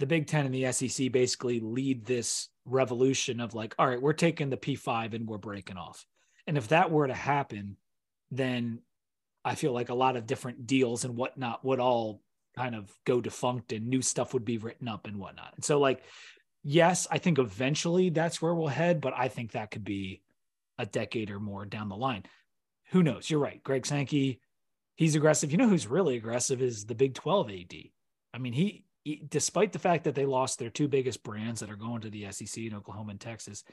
the 0.00 0.06
Big 0.06 0.26
Ten 0.26 0.44
and 0.44 0.54
the 0.54 0.70
SEC 0.72 1.10
basically 1.10 1.60
lead 1.60 2.04
this 2.04 2.48
revolution 2.66 3.40
of 3.40 3.54
like, 3.54 3.74
all 3.78 3.88
right, 3.88 4.00
we're 4.00 4.12
taking 4.12 4.50
the 4.50 4.56
P5 4.56 5.14
and 5.14 5.26
we're 5.26 5.38
breaking 5.38 5.76
off. 5.76 6.06
And 6.46 6.58
if 6.58 6.68
that 6.68 6.90
were 6.90 7.06
to 7.06 7.14
happen, 7.14 7.76
then 8.30 8.80
I 9.44 9.54
feel 9.54 9.72
like 9.72 9.90
a 9.90 9.94
lot 9.94 10.16
of 10.16 10.26
different 10.26 10.66
deals 10.66 11.04
and 11.04 11.16
whatnot 11.16 11.64
would 11.64 11.80
all 11.80 12.22
kind 12.56 12.74
of 12.74 12.90
go 13.04 13.20
defunct 13.20 13.72
and 13.72 13.88
new 13.88 14.00
stuff 14.00 14.32
would 14.32 14.44
be 14.44 14.58
written 14.58 14.88
up 14.88 15.06
and 15.06 15.18
whatnot. 15.18 15.52
And 15.56 15.64
so, 15.64 15.78
like, 15.78 16.02
yes, 16.62 17.06
I 17.10 17.18
think 17.18 17.38
eventually 17.38 18.10
that's 18.10 18.40
where 18.40 18.54
we'll 18.54 18.68
head, 18.68 19.00
but 19.00 19.12
I 19.16 19.28
think 19.28 19.52
that 19.52 19.70
could 19.70 19.84
be 19.84 20.22
a 20.78 20.86
decade 20.86 21.30
or 21.30 21.40
more 21.40 21.66
down 21.66 21.88
the 21.88 21.96
line. 21.96 22.24
Who 22.90 23.02
knows? 23.02 23.28
You're 23.28 23.40
right. 23.40 23.62
Greg 23.62 23.86
Sankey, 23.86 24.40
he's 24.96 25.14
aggressive. 25.14 25.52
You 25.52 25.58
know 25.58 25.68
who's 25.68 25.86
really 25.86 26.16
aggressive 26.16 26.62
is 26.62 26.86
the 26.86 26.94
Big 26.94 27.14
12 27.14 27.50
AD. 27.50 27.74
I 28.32 28.38
mean, 28.38 28.52
he, 28.52 28.84
he 29.02 29.24
despite 29.28 29.72
the 29.72 29.78
fact 29.78 30.04
that 30.04 30.14
they 30.14 30.26
lost 30.26 30.58
their 30.58 30.70
two 30.70 30.88
biggest 30.88 31.22
brands 31.22 31.60
that 31.60 31.70
are 31.70 31.76
going 31.76 32.02
to 32.02 32.10
the 32.10 32.30
SEC 32.30 32.64
in 32.64 32.74
Oklahoma 32.74 33.12
and 33.12 33.20
Texas, 33.20 33.64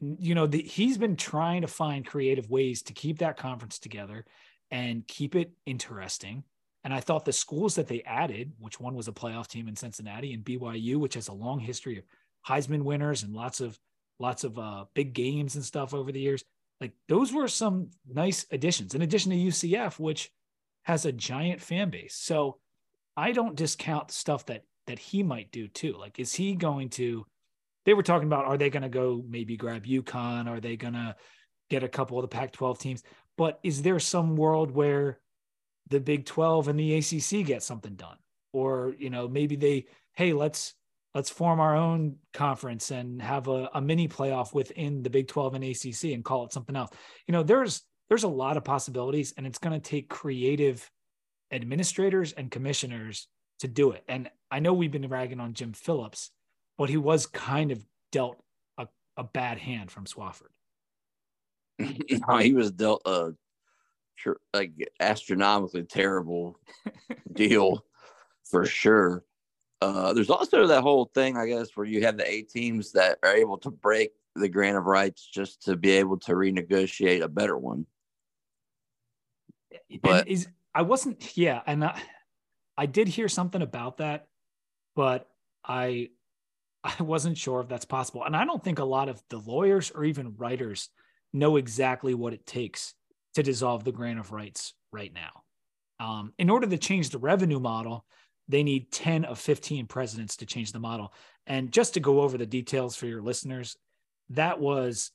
you 0.00 0.34
know, 0.34 0.46
the, 0.46 0.62
he's 0.62 0.98
been 0.98 1.16
trying 1.16 1.62
to 1.62 1.66
find 1.66 2.06
creative 2.06 2.48
ways 2.48 2.82
to 2.82 2.92
keep 2.92 3.18
that 3.18 3.36
conference 3.36 3.78
together 3.78 4.24
and 4.70 5.06
keep 5.06 5.34
it 5.34 5.52
interesting. 5.66 6.44
And 6.84 6.94
I 6.94 7.00
thought 7.00 7.24
the 7.24 7.32
schools 7.32 7.74
that 7.74 7.88
they 7.88 8.02
added, 8.02 8.52
which 8.58 8.80
one 8.80 8.94
was 8.94 9.08
a 9.08 9.12
playoff 9.12 9.48
team 9.48 9.68
in 9.68 9.76
Cincinnati 9.76 10.32
and 10.32 10.44
BYU, 10.44 10.96
which 10.96 11.14
has 11.14 11.28
a 11.28 11.32
long 11.32 11.58
history 11.58 11.98
of 11.98 12.04
Heisman 12.48 12.82
winners 12.82 13.22
and 13.22 13.34
lots 13.34 13.60
of 13.60 13.78
lots 14.18 14.44
of 14.44 14.58
uh, 14.58 14.84
big 14.94 15.12
games 15.12 15.56
and 15.56 15.64
stuff 15.64 15.94
over 15.94 16.12
the 16.12 16.20
years. 16.20 16.44
Like 16.80 16.92
those 17.08 17.32
were 17.32 17.48
some 17.48 17.90
nice 18.06 18.46
additions, 18.50 18.94
in 18.94 19.02
addition 19.02 19.30
to 19.30 19.36
UCF, 19.36 19.98
which 19.98 20.30
has 20.84 21.04
a 21.04 21.12
giant 21.12 21.60
fan 21.60 21.90
base. 21.90 22.14
So 22.14 22.58
I 23.16 23.32
don't 23.32 23.56
discount 23.56 24.10
stuff 24.10 24.46
that 24.46 24.64
that 24.86 24.98
he 24.98 25.22
might 25.22 25.52
do 25.52 25.68
too. 25.68 25.94
Like, 25.98 26.18
is 26.18 26.34
he 26.34 26.54
going 26.54 26.88
to? 26.90 27.26
They 27.86 27.94
were 27.94 28.02
talking 28.02 28.28
about 28.28 28.46
are 28.46 28.58
they 28.58 28.70
going 28.70 28.82
to 28.82 28.88
go 28.88 29.22
maybe 29.28 29.56
grab 29.56 29.84
UConn? 29.84 30.48
Are 30.48 30.60
they 30.60 30.76
going 30.76 30.94
to 30.94 31.16
get 31.70 31.82
a 31.82 31.88
couple 31.88 32.18
of 32.18 32.22
the 32.22 32.28
Pac-12 32.28 32.78
teams? 32.78 33.02
But 33.40 33.58
is 33.62 33.80
there 33.80 33.98
some 33.98 34.36
world 34.36 34.70
where 34.70 35.18
the 35.88 35.98
Big 35.98 36.26
12 36.26 36.68
and 36.68 36.78
the 36.78 36.96
ACC 36.96 37.46
get 37.46 37.62
something 37.62 37.94
done? 37.94 38.18
Or 38.52 38.94
you 38.98 39.08
know 39.08 39.28
maybe 39.28 39.56
they 39.56 39.86
hey 40.12 40.34
let's 40.34 40.74
let's 41.14 41.30
form 41.30 41.58
our 41.58 41.74
own 41.74 42.16
conference 42.34 42.90
and 42.90 43.22
have 43.22 43.48
a, 43.48 43.70
a 43.72 43.80
mini 43.80 44.08
playoff 44.08 44.52
within 44.52 45.02
the 45.02 45.08
Big 45.08 45.26
12 45.26 45.54
and 45.54 45.64
ACC 45.64 46.12
and 46.12 46.22
call 46.22 46.44
it 46.44 46.52
something 46.52 46.76
else. 46.76 46.90
You 47.26 47.32
know, 47.32 47.42
there's 47.42 47.80
there's 48.10 48.24
a 48.24 48.28
lot 48.28 48.58
of 48.58 48.64
possibilities 48.64 49.32
and 49.38 49.46
it's 49.46 49.58
going 49.58 49.72
to 49.72 49.90
take 49.90 50.10
creative 50.10 50.90
administrators 51.50 52.32
and 52.32 52.50
commissioners 52.50 53.26
to 53.60 53.68
do 53.68 53.92
it. 53.92 54.04
And 54.06 54.28
I 54.50 54.60
know 54.60 54.74
we've 54.74 54.92
been 54.92 55.08
ragging 55.08 55.40
on 55.40 55.54
Jim 55.54 55.72
Phillips, 55.72 56.30
but 56.76 56.90
he 56.90 56.98
was 56.98 57.24
kind 57.24 57.72
of 57.72 57.82
dealt 58.12 58.36
a, 58.76 58.86
a 59.16 59.24
bad 59.24 59.56
hand 59.56 59.90
from 59.90 60.04
Swofford. 60.04 60.52
no, 62.28 62.36
he 62.38 62.52
was 62.52 62.70
dealt 62.70 63.02
a 63.06 63.34
like 64.52 64.72
astronomically 65.00 65.82
terrible 65.82 66.58
deal 67.32 67.84
for 68.44 68.66
sure. 68.66 69.24
Uh, 69.80 70.12
there's 70.12 70.28
also 70.28 70.66
that 70.66 70.82
whole 70.82 71.10
thing, 71.14 71.38
I 71.38 71.46
guess, 71.46 71.70
where 71.74 71.86
you 71.86 72.04
have 72.04 72.18
the 72.18 72.30
eight 72.30 72.50
teams 72.50 72.92
that 72.92 73.18
are 73.22 73.34
able 73.34 73.56
to 73.58 73.70
break 73.70 74.12
the 74.36 74.48
grant 74.48 74.76
of 74.76 74.84
rights 74.84 75.26
just 75.26 75.62
to 75.64 75.76
be 75.76 75.92
able 75.92 76.18
to 76.18 76.32
renegotiate 76.32 77.22
a 77.22 77.28
better 77.28 77.56
one. 77.56 77.86
But 80.02 80.28
is 80.28 80.48
I 80.74 80.82
wasn't, 80.82 81.36
yeah, 81.36 81.62
and 81.66 81.84
I, 81.84 82.00
I 82.76 82.86
did 82.86 83.08
hear 83.08 83.28
something 83.28 83.62
about 83.62 83.98
that, 83.98 84.28
but 84.94 85.28
I 85.64 86.10
I 86.84 87.02
wasn't 87.02 87.38
sure 87.38 87.60
if 87.60 87.68
that's 87.68 87.84
possible. 87.84 88.24
And 88.24 88.36
I 88.36 88.44
don't 88.44 88.62
think 88.62 88.78
a 88.78 88.84
lot 88.84 89.08
of 89.08 89.22
the 89.28 89.38
lawyers 89.38 89.90
or 89.90 90.04
even 90.04 90.36
writers 90.36 90.90
know 91.32 91.56
exactly 91.56 92.14
what 92.14 92.32
it 92.32 92.46
takes 92.46 92.94
to 93.34 93.42
dissolve 93.42 93.84
the 93.84 93.92
grant 93.92 94.18
of 94.18 94.32
rights 94.32 94.74
right 94.92 95.12
now. 95.12 95.42
Um, 96.04 96.32
in 96.38 96.50
order 96.50 96.66
to 96.66 96.78
change 96.78 97.10
the 97.10 97.18
revenue 97.18 97.60
model, 97.60 98.04
they 98.48 98.62
need 98.62 98.90
10 98.90 99.24
of 99.24 99.38
15 99.38 99.86
presidents 99.86 100.36
to 100.36 100.46
change 100.46 100.72
the 100.72 100.80
model. 100.80 101.12
And 101.46 101.70
just 101.70 101.94
to 101.94 102.00
go 102.00 102.20
over 102.20 102.36
the 102.36 102.46
details 102.46 102.96
for 102.96 103.06
your 103.06 103.22
listeners, 103.22 103.76
that 104.30 104.58
was 104.58 105.12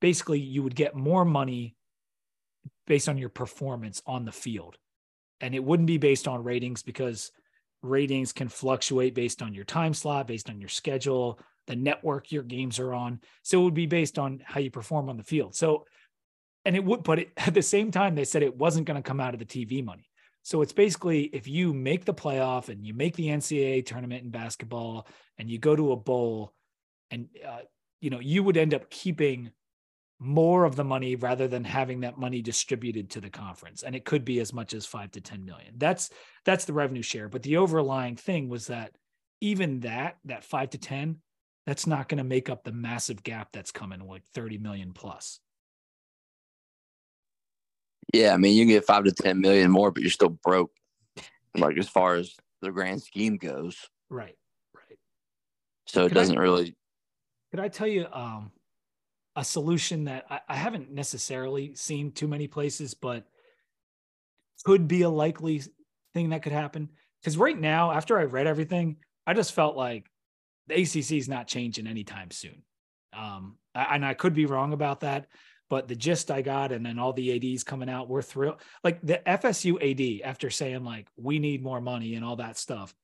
basically 0.00 0.40
you 0.40 0.62
would 0.62 0.74
get 0.74 0.96
more 0.96 1.24
money 1.24 1.76
based 2.86 3.08
on 3.08 3.18
your 3.18 3.28
performance 3.28 4.00
on 4.06 4.24
the 4.24 4.32
field. 4.32 4.78
And 5.40 5.54
it 5.54 5.62
wouldn't 5.62 5.86
be 5.86 5.98
based 5.98 6.26
on 6.26 6.44
ratings 6.44 6.82
because 6.82 7.30
ratings 7.82 8.32
can 8.32 8.48
fluctuate 8.48 9.14
based 9.14 9.42
on 9.42 9.54
your 9.54 9.64
time 9.64 9.94
slot, 9.94 10.26
based 10.26 10.48
on 10.48 10.60
your 10.60 10.68
schedule, 10.68 11.38
the 11.68 11.76
network 11.76 12.32
your 12.32 12.42
games 12.42 12.80
are 12.80 12.92
on. 12.92 13.20
So 13.44 13.60
it 13.60 13.64
would 13.64 13.74
be 13.74 13.86
based 13.86 14.18
on 14.18 14.40
how 14.44 14.58
you 14.58 14.70
perform 14.70 15.08
on 15.08 15.16
the 15.16 15.22
field. 15.22 15.54
So, 15.54 15.84
and 16.64 16.74
it 16.74 16.84
would, 16.84 17.04
but 17.04 17.20
it, 17.20 17.30
at 17.36 17.54
the 17.54 17.62
same 17.62 17.92
time, 17.92 18.16
they 18.16 18.24
said 18.24 18.42
it 18.42 18.56
wasn't 18.56 18.86
going 18.86 19.00
to 19.00 19.08
come 19.08 19.20
out 19.20 19.34
of 19.34 19.38
the 19.38 19.46
TV 19.46 19.84
money. 19.84 20.10
So 20.42 20.62
it's 20.62 20.72
basically 20.72 21.24
if 21.24 21.46
you 21.46 21.72
make 21.72 22.04
the 22.04 22.14
playoff 22.14 22.68
and 22.68 22.84
you 22.84 22.94
make 22.94 23.14
the 23.14 23.28
NCAA 23.28 23.86
tournament 23.86 24.24
in 24.24 24.30
basketball 24.30 25.06
and 25.36 25.48
you 25.50 25.58
go 25.58 25.76
to 25.76 25.92
a 25.92 25.96
bowl, 25.96 26.54
and 27.10 27.28
uh, 27.46 27.60
you 28.00 28.10
know 28.10 28.20
you 28.20 28.42
would 28.42 28.56
end 28.56 28.74
up 28.74 28.90
keeping 28.90 29.50
more 30.20 30.64
of 30.64 30.74
the 30.74 30.84
money 30.84 31.14
rather 31.14 31.46
than 31.46 31.62
having 31.62 32.00
that 32.00 32.18
money 32.18 32.42
distributed 32.42 33.10
to 33.10 33.20
the 33.20 33.30
conference 33.30 33.82
and 33.82 33.94
it 33.94 34.04
could 34.04 34.24
be 34.24 34.40
as 34.40 34.52
much 34.52 34.74
as 34.74 34.84
5 34.84 35.12
to 35.12 35.20
10 35.20 35.44
million 35.44 35.74
that's 35.76 36.10
that's 36.44 36.64
the 36.64 36.72
revenue 36.72 37.02
share 37.02 37.28
but 37.28 37.42
the 37.42 37.56
overlying 37.56 38.16
thing 38.16 38.48
was 38.48 38.66
that 38.66 38.92
even 39.40 39.80
that 39.80 40.16
that 40.24 40.44
5 40.44 40.70
to 40.70 40.78
10 40.78 41.16
that's 41.68 41.86
not 41.86 42.08
going 42.08 42.16
to 42.18 42.24
make 42.24 42.48
up 42.48 42.64
the 42.64 42.72
massive 42.72 43.22
gap 43.22 43.52
that's 43.52 43.70
coming 43.70 44.00
like 44.00 44.24
30 44.34 44.56
million 44.58 44.92
plus 44.92 45.40
yeah, 48.12 48.32
I 48.32 48.36
mean, 48.38 48.56
you 48.56 48.64
can 48.64 48.70
get 48.70 48.86
five 48.86 49.04
to 49.04 49.12
ten 49.12 49.40
million 49.40 49.70
more, 49.70 49.90
but 49.90 50.02
you're 50.02 50.10
still 50.10 50.30
broke. 50.30 50.72
Like 51.56 51.76
as 51.76 51.88
far 51.88 52.14
as 52.14 52.34
the 52.62 52.70
grand 52.70 53.02
scheme 53.02 53.36
goes. 53.36 53.76
Right. 54.08 54.36
Right. 54.74 54.98
So 55.86 56.04
it 56.04 56.08
could 56.08 56.14
doesn't 56.14 56.38
I, 56.38 56.40
really. 56.40 56.76
Could 57.50 57.60
I 57.60 57.68
tell 57.68 57.86
you 57.86 58.06
um, 58.12 58.50
a 59.36 59.44
solution 59.44 60.04
that 60.04 60.26
I, 60.30 60.40
I 60.48 60.56
haven't 60.56 60.90
necessarily 60.90 61.74
seen 61.74 62.12
too 62.12 62.28
many 62.28 62.46
places, 62.48 62.94
but 62.94 63.26
could 64.64 64.88
be 64.88 65.02
a 65.02 65.10
likely 65.10 65.62
thing 66.14 66.30
that 66.30 66.42
could 66.42 66.52
happen? 66.52 66.90
Because 67.20 67.36
right 67.36 67.58
now, 67.58 67.90
after 67.90 68.18
I 68.18 68.24
read 68.24 68.46
everything, 68.46 68.96
I 69.26 69.34
just 69.34 69.52
felt 69.52 69.76
like 69.76 70.10
the 70.68 70.82
ACC 70.82 71.12
is 71.12 71.28
not 71.28 71.46
changing 71.46 71.86
anytime 71.86 72.30
soon. 72.30 72.62
Um, 73.12 73.56
and 73.74 74.04
I 74.04 74.14
could 74.14 74.34
be 74.34 74.46
wrong 74.46 74.72
about 74.72 75.00
that, 75.00 75.26
but 75.70 75.88
the 75.88 75.96
gist 75.96 76.30
I 76.30 76.42
got 76.42 76.72
and 76.72 76.84
then 76.84 76.98
all 76.98 77.12
the 77.12 77.54
ADs 77.54 77.64
coming 77.64 77.88
out, 77.88 78.08
we're 78.08 78.22
thrilled. 78.22 78.60
Like 78.84 79.00
the 79.02 79.20
FSU 79.26 79.76
AD, 79.82 80.26
after 80.28 80.50
saying 80.50 80.84
like 80.84 81.08
we 81.16 81.38
need 81.38 81.62
more 81.62 81.80
money 81.80 82.14
and 82.14 82.24
all 82.24 82.36
that 82.36 82.58
stuff, 82.58 82.94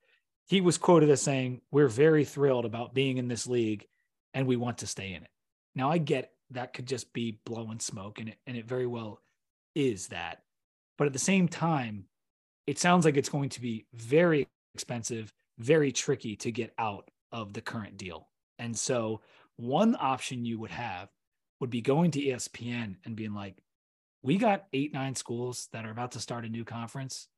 he 0.46 0.60
was 0.60 0.78
quoted 0.78 1.10
as 1.10 1.22
saying, 1.22 1.62
We're 1.70 1.88
very 1.88 2.24
thrilled 2.24 2.64
about 2.64 2.94
being 2.94 3.18
in 3.18 3.28
this 3.28 3.46
league 3.46 3.86
and 4.34 4.46
we 4.46 4.56
want 4.56 4.78
to 4.78 4.86
stay 4.86 5.14
in 5.14 5.22
it. 5.22 5.30
Now 5.74 5.90
I 5.90 5.98
get 5.98 6.32
that 6.50 6.72
could 6.72 6.86
just 6.86 7.12
be 7.12 7.40
blowing 7.44 7.80
smoke 7.80 8.20
and 8.20 8.28
it 8.30 8.38
and 8.46 8.56
it 8.56 8.66
very 8.66 8.86
well 8.86 9.20
is 9.74 10.08
that. 10.08 10.42
But 10.98 11.06
at 11.06 11.12
the 11.12 11.18
same 11.18 11.48
time, 11.48 12.04
it 12.66 12.78
sounds 12.78 13.04
like 13.04 13.16
it's 13.16 13.28
going 13.28 13.48
to 13.50 13.60
be 13.60 13.86
very 13.94 14.46
expensive, 14.74 15.32
very 15.58 15.92
tricky 15.92 16.36
to 16.36 16.52
get 16.52 16.72
out 16.78 17.10
of 17.34 17.52
the 17.52 17.60
current 17.60 17.98
deal. 17.98 18.28
And 18.58 18.78
so 18.78 19.20
one 19.56 19.96
option 19.98 20.44
you 20.44 20.58
would 20.60 20.70
have 20.70 21.08
would 21.60 21.68
be 21.68 21.82
going 21.82 22.12
to 22.12 22.22
ESPN 22.22 22.96
and 23.04 23.16
being 23.16 23.34
like, 23.34 23.56
we 24.22 24.38
got 24.38 24.66
eight, 24.72 24.94
nine 24.94 25.16
schools 25.16 25.68
that 25.72 25.84
are 25.84 25.90
about 25.90 26.12
to 26.12 26.20
start 26.20 26.44
a 26.46 26.48
new 26.48 26.64
conference 26.64 27.28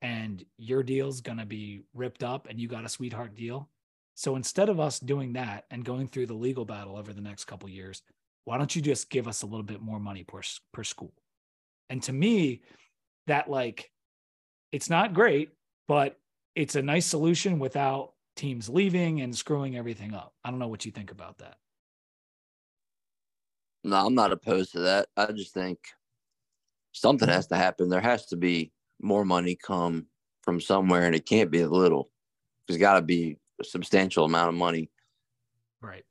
and 0.00 0.44
your 0.56 0.82
deal's 0.82 1.20
going 1.20 1.38
to 1.38 1.46
be 1.46 1.82
ripped 1.94 2.24
up 2.24 2.48
and 2.48 2.58
you 2.58 2.66
got 2.66 2.84
a 2.84 2.88
sweetheart 2.88 3.36
deal. 3.36 3.68
So 4.14 4.36
instead 4.36 4.68
of 4.68 4.80
us 4.80 4.98
doing 4.98 5.34
that 5.34 5.66
and 5.70 5.84
going 5.84 6.08
through 6.08 6.26
the 6.26 6.34
legal 6.34 6.64
battle 6.64 6.96
over 6.96 7.12
the 7.12 7.20
next 7.20 7.44
couple 7.44 7.68
years, 7.68 8.02
why 8.44 8.58
don't 8.58 8.74
you 8.74 8.82
just 8.82 9.10
give 9.10 9.28
us 9.28 9.42
a 9.42 9.46
little 9.46 9.62
bit 9.62 9.80
more 9.80 10.00
money 10.00 10.24
per, 10.24 10.40
per 10.72 10.82
school? 10.82 11.12
And 11.90 12.02
to 12.04 12.12
me, 12.12 12.62
that 13.26 13.48
like, 13.48 13.90
it's 14.72 14.90
not 14.90 15.14
great, 15.14 15.50
but 15.86 16.18
it's 16.56 16.74
a 16.74 16.82
nice 16.82 17.06
solution 17.06 17.58
without 17.58 18.14
teams 18.36 18.68
leaving 18.68 19.20
and 19.20 19.36
screwing 19.36 19.76
everything 19.76 20.14
up. 20.14 20.34
I 20.44 20.50
don't 20.50 20.58
know 20.58 20.68
what 20.68 20.84
you 20.84 20.92
think 20.92 21.10
about 21.10 21.38
that. 21.38 21.56
No, 23.84 24.06
I'm 24.06 24.14
not 24.14 24.32
opposed 24.32 24.72
to 24.72 24.80
that. 24.80 25.08
I 25.16 25.32
just 25.32 25.52
think 25.52 25.78
something 26.92 27.28
has 27.28 27.48
to 27.48 27.56
happen. 27.56 27.88
There 27.88 28.00
has 28.00 28.26
to 28.26 28.36
be 28.36 28.72
more 29.00 29.24
money 29.24 29.56
come 29.56 30.06
from 30.42 30.60
somewhere, 30.60 31.06
and 31.06 31.14
it 31.14 31.26
can't 31.26 31.50
be 31.50 31.60
a 31.60 31.68
little. 31.68 32.10
There's 32.66 32.78
got 32.78 32.94
to 32.94 33.02
be 33.02 33.38
a 33.60 33.64
substantial 33.64 34.24
amount 34.24 34.50
of 34.50 34.54
money. 34.54 34.90
Right. 35.80 36.04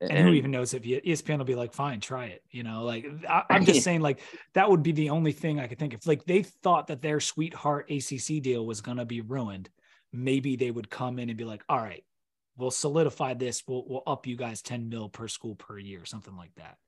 And, 0.00 0.12
and 0.12 0.28
who 0.28 0.34
even 0.34 0.50
knows 0.50 0.74
if 0.74 0.82
ESPN 0.82 1.38
will 1.38 1.44
be 1.44 1.54
like, 1.54 1.72
fine, 1.72 2.00
try 2.00 2.26
it. 2.26 2.42
You 2.50 2.62
know, 2.62 2.84
like 2.84 3.06
I, 3.28 3.44
am 3.50 3.64
just 3.64 3.82
saying, 3.84 4.02
like 4.02 4.20
that 4.52 4.70
would 4.70 4.82
be 4.82 4.92
the 4.92 5.10
only 5.10 5.32
thing 5.32 5.58
I 5.58 5.66
could 5.66 5.78
think 5.78 5.94
of. 5.94 6.06
Like 6.06 6.24
they 6.24 6.42
thought 6.42 6.88
that 6.88 7.00
their 7.00 7.18
sweetheart 7.18 7.90
ACC 7.90 8.42
deal 8.42 8.66
was 8.66 8.80
going 8.80 8.98
to 8.98 9.06
be 9.06 9.22
ruined. 9.22 9.70
Maybe 10.16 10.56
they 10.56 10.70
would 10.70 10.90
come 10.90 11.18
in 11.18 11.28
and 11.28 11.38
be 11.38 11.44
like, 11.44 11.62
all 11.68 11.78
right, 11.78 12.04
we'll 12.56 12.70
solidify 12.70 13.34
this. 13.34 13.62
We'll, 13.66 13.84
we'll 13.86 14.02
up 14.06 14.26
you 14.26 14.36
guys 14.36 14.62
10 14.62 14.88
mil 14.88 15.08
per 15.08 15.28
school 15.28 15.54
per 15.54 15.78
year, 15.78 16.04
something 16.04 16.36
like 16.36 16.54
that 16.56 16.78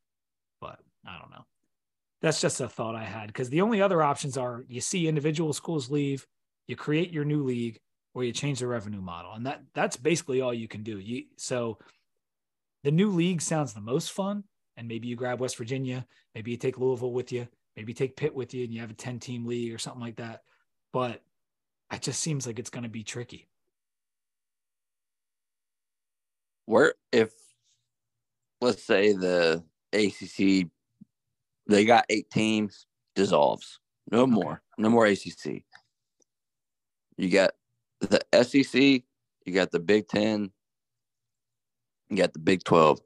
but 0.60 0.78
I 1.06 1.18
don't 1.18 1.30
know. 1.30 1.44
That's 2.20 2.40
just 2.40 2.60
a 2.60 2.68
thought 2.68 2.96
I 2.96 3.04
had 3.04 3.28
because 3.28 3.48
the 3.48 3.60
only 3.60 3.80
other 3.80 4.02
options 4.02 4.36
are 4.36 4.64
you 4.68 4.80
see 4.80 5.06
individual 5.06 5.52
schools 5.52 5.90
leave, 5.90 6.26
you 6.66 6.76
create 6.76 7.12
your 7.12 7.24
new 7.24 7.44
league, 7.44 7.78
or 8.14 8.24
you 8.24 8.32
change 8.32 8.58
the 8.58 8.66
revenue 8.66 9.00
model, 9.00 9.32
and 9.34 9.46
that 9.46 9.62
that's 9.74 9.96
basically 9.96 10.40
all 10.40 10.52
you 10.52 10.68
can 10.68 10.82
do. 10.82 10.98
You 10.98 11.24
so 11.36 11.78
the 12.82 12.90
new 12.90 13.10
league 13.10 13.40
sounds 13.40 13.72
the 13.72 13.80
most 13.80 14.10
fun, 14.10 14.44
and 14.76 14.88
maybe 14.88 15.06
you 15.06 15.16
grab 15.16 15.40
West 15.40 15.56
Virginia, 15.56 16.06
maybe 16.34 16.50
you 16.50 16.56
take 16.56 16.78
Louisville 16.78 17.12
with 17.12 17.30
you, 17.30 17.46
maybe 17.76 17.92
you 17.92 17.96
take 17.96 18.16
Pitt 18.16 18.34
with 18.34 18.52
you, 18.52 18.64
and 18.64 18.72
you 18.72 18.80
have 18.80 18.90
a 18.90 18.94
ten 18.94 19.20
team 19.20 19.46
league 19.46 19.72
or 19.72 19.78
something 19.78 20.02
like 20.02 20.16
that. 20.16 20.40
But 20.92 21.22
it 21.92 22.02
just 22.02 22.20
seems 22.20 22.46
like 22.46 22.58
it's 22.58 22.70
going 22.70 22.84
to 22.84 22.88
be 22.88 23.02
tricky. 23.02 23.48
Where 26.66 26.94
if 27.12 27.30
let's 28.60 28.84
say 28.84 29.12
the 29.12 29.64
ACC, 29.92 30.68
they 31.66 31.84
got 31.84 32.04
eight 32.10 32.30
teams, 32.30 32.86
dissolves. 33.14 33.80
No 34.10 34.22
okay. 34.22 34.30
more. 34.30 34.62
No 34.76 34.90
more 34.90 35.06
ACC. 35.06 35.64
You 37.16 37.30
got 37.30 37.52
the 38.00 38.20
SEC, 38.44 38.80
you 38.80 39.54
got 39.54 39.70
the 39.70 39.80
Big 39.80 40.08
Ten, 40.08 40.50
you 42.08 42.16
got 42.16 42.32
the 42.32 42.38
Big 42.38 42.64
12. 42.64 43.00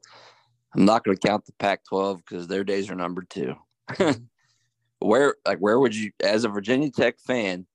I'm 0.75 0.85
not 0.85 1.03
going 1.03 1.17
to 1.17 1.27
count 1.27 1.45
the 1.45 1.53
Pac-12 1.53 2.17
because 2.17 2.47
their 2.47 2.63
days 2.63 2.89
are 2.89 2.95
numbered 2.95 3.29
too. 3.29 3.55
Mm-hmm. 3.89 4.23
where, 5.07 5.35
like, 5.45 5.59
where 5.59 5.77
would 5.77 5.93
you, 5.93 6.11
as 6.23 6.45
a 6.45 6.49
Virginia 6.49 6.89
Tech 6.89 7.19
fan, 7.19 7.67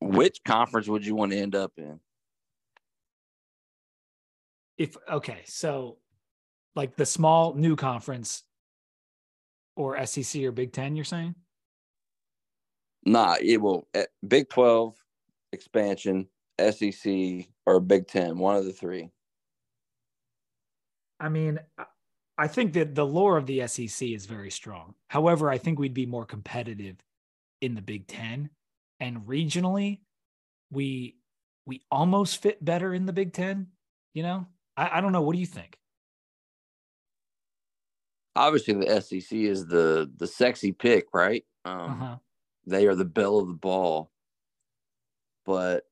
which 0.00 0.40
conference 0.44 0.88
would 0.88 1.06
you 1.06 1.14
want 1.14 1.32
to 1.32 1.38
end 1.38 1.54
up 1.54 1.72
in? 1.76 2.00
If 4.78 4.96
okay, 5.10 5.42
so 5.46 5.98
like 6.74 6.96
the 6.96 7.06
small 7.06 7.54
new 7.54 7.76
conference 7.76 8.42
or 9.76 10.04
SEC 10.06 10.42
or 10.42 10.52
Big 10.52 10.72
Ten, 10.72 10.96
you're 10.96 11.04
saying? 11.04 11.34
Nah, 13.04 13.36
it 13.40 13.60
will 13.60 13.88
eh, 13.94 14.04
Big 14.26 14.50
Twelve 14.50 14.96
expansion, 15.52 16.28
SEC, 16.60 17.46
or 17.64 17.80
Big 17.80 18.06
Ten, 18.06 18.38
one 18.38 18.56
of 18.56 18.64
the 18.64 18.72
three. 18.72 19.10
I 21.18 21.30
mean, 21.30 21.58
I 22.36 22.48
think 22.48 22.74
that 22.74 22.94
the 22.94 23.06
lore 23.06 23.38
of 23.38 23.46
the 23.46 23.66
SEC 23.66 24.08
is 24.08 24.26
very 24.26 24.50
strong. 24.50 24.94
However, 25.08 25.48
I 25.50 25.56
think 25.56 25.78
we'd 25.78 25.94
be 25.94 26.04
more 26.04 26.26
competitive 26.26 26.96
in 27.62 27.74
the 27.74 27.80
Big 27.80 28.06
Ten, 28.06 28.50
and 29.00 29.18
regionally, 29.26 30.00
we 30.70 31.16
we 31.66 31.82
almost 31.90 32.42
fit 32.42 32.64
better 32.64 32.94
in 32.94 33.06
the 33.06 33.12
Big 33.12 33.32
Ten. 33.32 33.68
You 34.14 34.22
know, 34.22 34.46
I, 34.76 34.98
I 34.98 35.00
don't 35.00 35.12
know. 35.12 35.22
What 35.22 35.34
do 35.34 35.40
you 35.40 35.46
think? 35.46 35.76
Obviously, 38.34 38.74
the 38.74 39.00
SEC 39.00 39.38
is 39.38 39.66
the 39.66 40.10
the 40.16 40.26
sexy 40.26 40.72
pick, 40.72 41.06
right? 41.12 41.44
Um, 41.64 41.80
uh-huh. 41.80 42.16
They 42.66 42.86
are 42.86 42.94
the 42.94 43.04
belle 43.04 43.38
of 43.38 43.48
the 43.48 43.54
ball, 43.54 44.10
but 45.44 45.84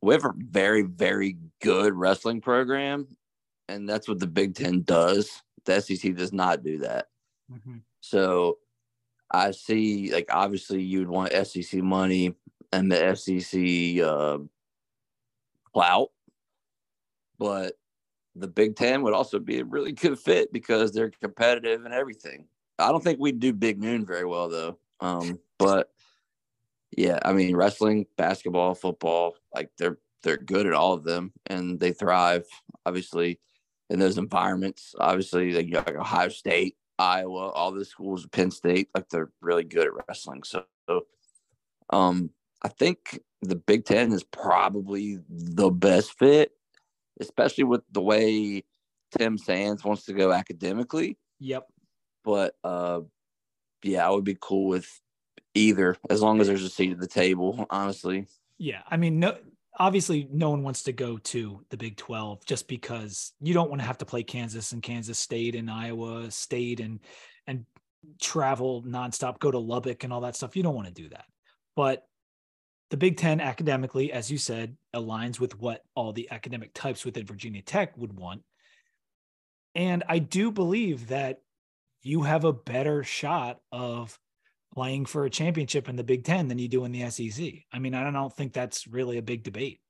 we 0.00 0.14
have 0.14 0.24
a 0.24 0.32
very 0.36 0.82
very 0.82 1.38
good 1.60 1.94
wrestling 1.94 2.40
program, 2.40 3.06
and 3.68 3.88
that's 3.88 4.08
what 4.08 4.18
the 4.18 4.26
Big 4.26 4.54
Ten 4.54 4.82
does. 4.82 5.42
The 5.64 5.80
SEC 5.80 6.14
does 6.14 6.32
not 6.32 6.64
do 6.64 6.78
that. 6.78 7.06
Mm-hmm. 7.52 7.78
So 8.00 8.58
I 9.32 9.52
see, 9.52 10.12
like, 10.12 10.28
obviously, 10.30 10.82
you'd 10.82 11.08
want 11.08 11.32
SEC 11.46 11.82
money 11.82 12.34
and 12.72 12.92
the 12.92 13.14
SEC 13.16 14.04
uh, 14.04 14.38
clout, 15.72 16.10
but 17.38 17.74
the 18.34 18.48
Big 18.48 18.76
Ten 18.76 19.02
would 19.02 19.14
also 19.14 19.38
be 19.38 19.60
a 19.60 19.64
really 19.64 19.92
good 19.92 20.18
fit 20.18 20.52
because 20.52 20.92
they're 20.92 21.10
competitive 21.10 21.84
and 21.84 21.94
everything. 21.94 22.46
I 22.78 22.90
don't 22.90 23.02
think 23.02 23.20
we'd 23.20 23.40
do 23.40 23.52
Big 23.52 23.80
Noon 23.80 24.04
very 24.04 24.24
well 24.24 24.48
though. 24.48 24.78
Um, 25.00 25.38
but 25.58 25.90
yeah, 26.96 27.18
I 27.24 27.32
mean 27.32 27.56
wrestling, 27.56 28.06
basketball, 28.16 28.74
football, 28.74 29.36
like 29.54 29.70
they're 29.78 29.98
they're 30.22 30.36
good 30.36 30.66
at 30.66 30.72
all 30.72 30.92
of 30.94 31.04
them 31.04 31.32
and 31.46 31.80
they 31.80 31.92
thrive 31.92 32.46
obviously 32.86 33.40
in 33.90 33.98
those 33.98 34.18
environments. 34.18 34.94
Obviously, 34.98 35.52
like, 35.52 35.86
like 35.86 35.96
Ohio 35.96 36.28
State, 36.28 36.76
Iowa, 37.02 37.50
all 37.50 37.72
the 37.72 37.84
schools, 37.84 38.26
Penn 38.26 38.50
State, 38.50 38.88
like 38.94 39.08
they're 39.08 39.30
really 39.40 39.64
good 39.64 39.86
at 39.86 40.06
wrestling. 40.08 40.42
So, 40.44 40.64
um, 41.90 42.30
I 42.62 42.68
think 42.68 43.20
the 43.40 43.56
Big 43.56 43.84
Ten 43.84 44.12
is 44.12 44.24
probably 44.24 45.18
the 45.28 45.70
best 45.70 46.18
fit 46.18 46.52
especially 47.20 47.64
with 47.64 47.82
the 47.90 48.00
way 48.00 48.64
Tim 49.16 49.38
Sands 49.38 49.84
wants 49.84 50.04
to 50.06 50.12
go 50.12 50.32
academically. 50.32 51.18
Yep. 51.40 51.66
But 52.24 52.54
uh, 52.62 53.00
yeah, 53.82 54.06
I 54.06 54.10
would 54.10 54.24
be 54.24 54.36
cool 54.40 54.68
with 54.68 55.00
either 55.54 55.96
as 56.08 56.22
long 56.22 56.40
as 56.40 56.46
there's 56.46 56.64
a 56.64 56.70
seat 56.70 56.92
at 56.92 57.00
the 57.00 57.06
table. 57.06 57.66
Honestly. 57.70 58.26
Yeah, 58.58 58.82
I 58.88 58.96
mean, 58.96 59.18
no, 59.18 59.36
obviously, 59.78 60.28
no 60.30 60.50
one 60.50 60.62
wants 60.62 60.82
to 60.84 60.92
go 60.92 61.18
to 61.18 61.64
the 61.70 61.76
Big 61.76 61.96
Twelve 61.96 62.44
just 62.44 62.68
because 62.68 63.32
you 63.40 63.54
don't 63.54 63.70
want 63.70 63.80
to 63.80 63.86
have 63.86 63.98
to 63.98 64.04
play 64.04 64.22
Kansas 64.22 64.72
and 64.72 64.82
Kansas 64.82 65.18
State 65.18 65.54
and 65.54 65.70
Iowa 65.70 66.30
State 66.30 66.80
and 66.80 67.00
and 67.46 67.64
travel 68.20 68.82
nonstop, 68.82 69.38
go 69.38 69.50
to 69.50 69.58
Lubbock 69.58 70.04
and 70.04 70.12
all 70.12 70.22
that 70.22 70.36
stuff. 70.36 70.56
You 70.56 70.62
don't 70.62 70.74
want 70.74 70.88
to 70.88 70.94
do 70.94 71.08
that. 71.10 71.24
But 71.76 72.06
the 72.90 72.96
Big 72.96 73.16
Ten 73.16 73.40
academically, 73.40 74.12
as 74.12 74.30
you 74.30 74.38
said, 74.38 74.76
aligns 74.94 75.40
with 75.40 75.58
what 75.58 75.82
all 75.94 76.12
the 76.12 76.30
academic 76.30 76.74
types 76.74 77.04
within 77.04 77.26
Virginia 77.26 77.62
Tech 77.62 77.96
would 77.96 78.12
want. 78.12 78.42
And 79.74 80.04
I 80.08 80.18
do 80.18 80.50
believe 80.52 81.08
that 81.08 81.40
you 82.02 82.22
have 82.22 82.44
a 82.44 82.52
better 82.52 83.02
shot 83.02 83.60
of 83.70 84.18
playing 84.72 85.06
for 85.06 85.24
a 85.24 85.30
championship 85.30 85.88
in 85.88 85.96
the 85.96 86.04
Big 86.04 86.24
Ten 86.24 86.48
than 86.48 86.58
you 86.58 86.68
do 86.68 86.84
in 86.84 86.92
the 86.92 87.08
SEC. 87.10 87.52
I 87.72 87.78
mean, 87.78 87.94
I 87.94 88.10
don't 88.10 88.34
think 88.34 88.52
that's 88.52 88.86
really 88.86 89.18
a 89.18 89.22
big 89.22 89.42
debate. 89.42 89.80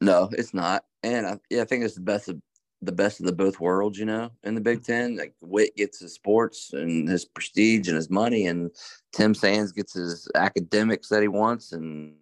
No, 0.00 0.28
it's 0.32 0.54
not. 0.54 0.84
And 1.02 1.26
I, 1.26 1.38
yeah, 1.50 1.62
I 1.62 1.64
think 1.64 1.84
it's 1.84 1.94
the 1.94 2.00
best 2.00 2.28
of 2.28 2.40
the 2.80 2.92
best 2.92 3.18
of 3.18 3.26
the 3.26 3.32
both 3.32 3.58
worlds, 3.58 3.98
you 3.98 4.04
know, 4.04 4.30
in 4.44 4.54
the 4.54 4.60
Big 4.60 4.78
mm-hmm. 4.78 4.92
Ten. 4.92 5.16
Like 5.16 5.34
Whit 5.40 5.76
gets 5.76 6.00
his 6.00 6.14
sports 6.14 6.72
and 6.72 7.08
his 7.08 7.24
prestige 7.24 7.88
and 7.88 7.96
his 7.96 8.10
money, 8.10 8.46
and 8.46 8.70
Tim 9.12 9.34
Sands 9.34 9.72
gets 9.72 9.94
his 9.94 10.28
academics 10.34 11.08
that 11.08 11.22
he 11.22 11.28
wants. 11.28 11.72
And 11.72 12.14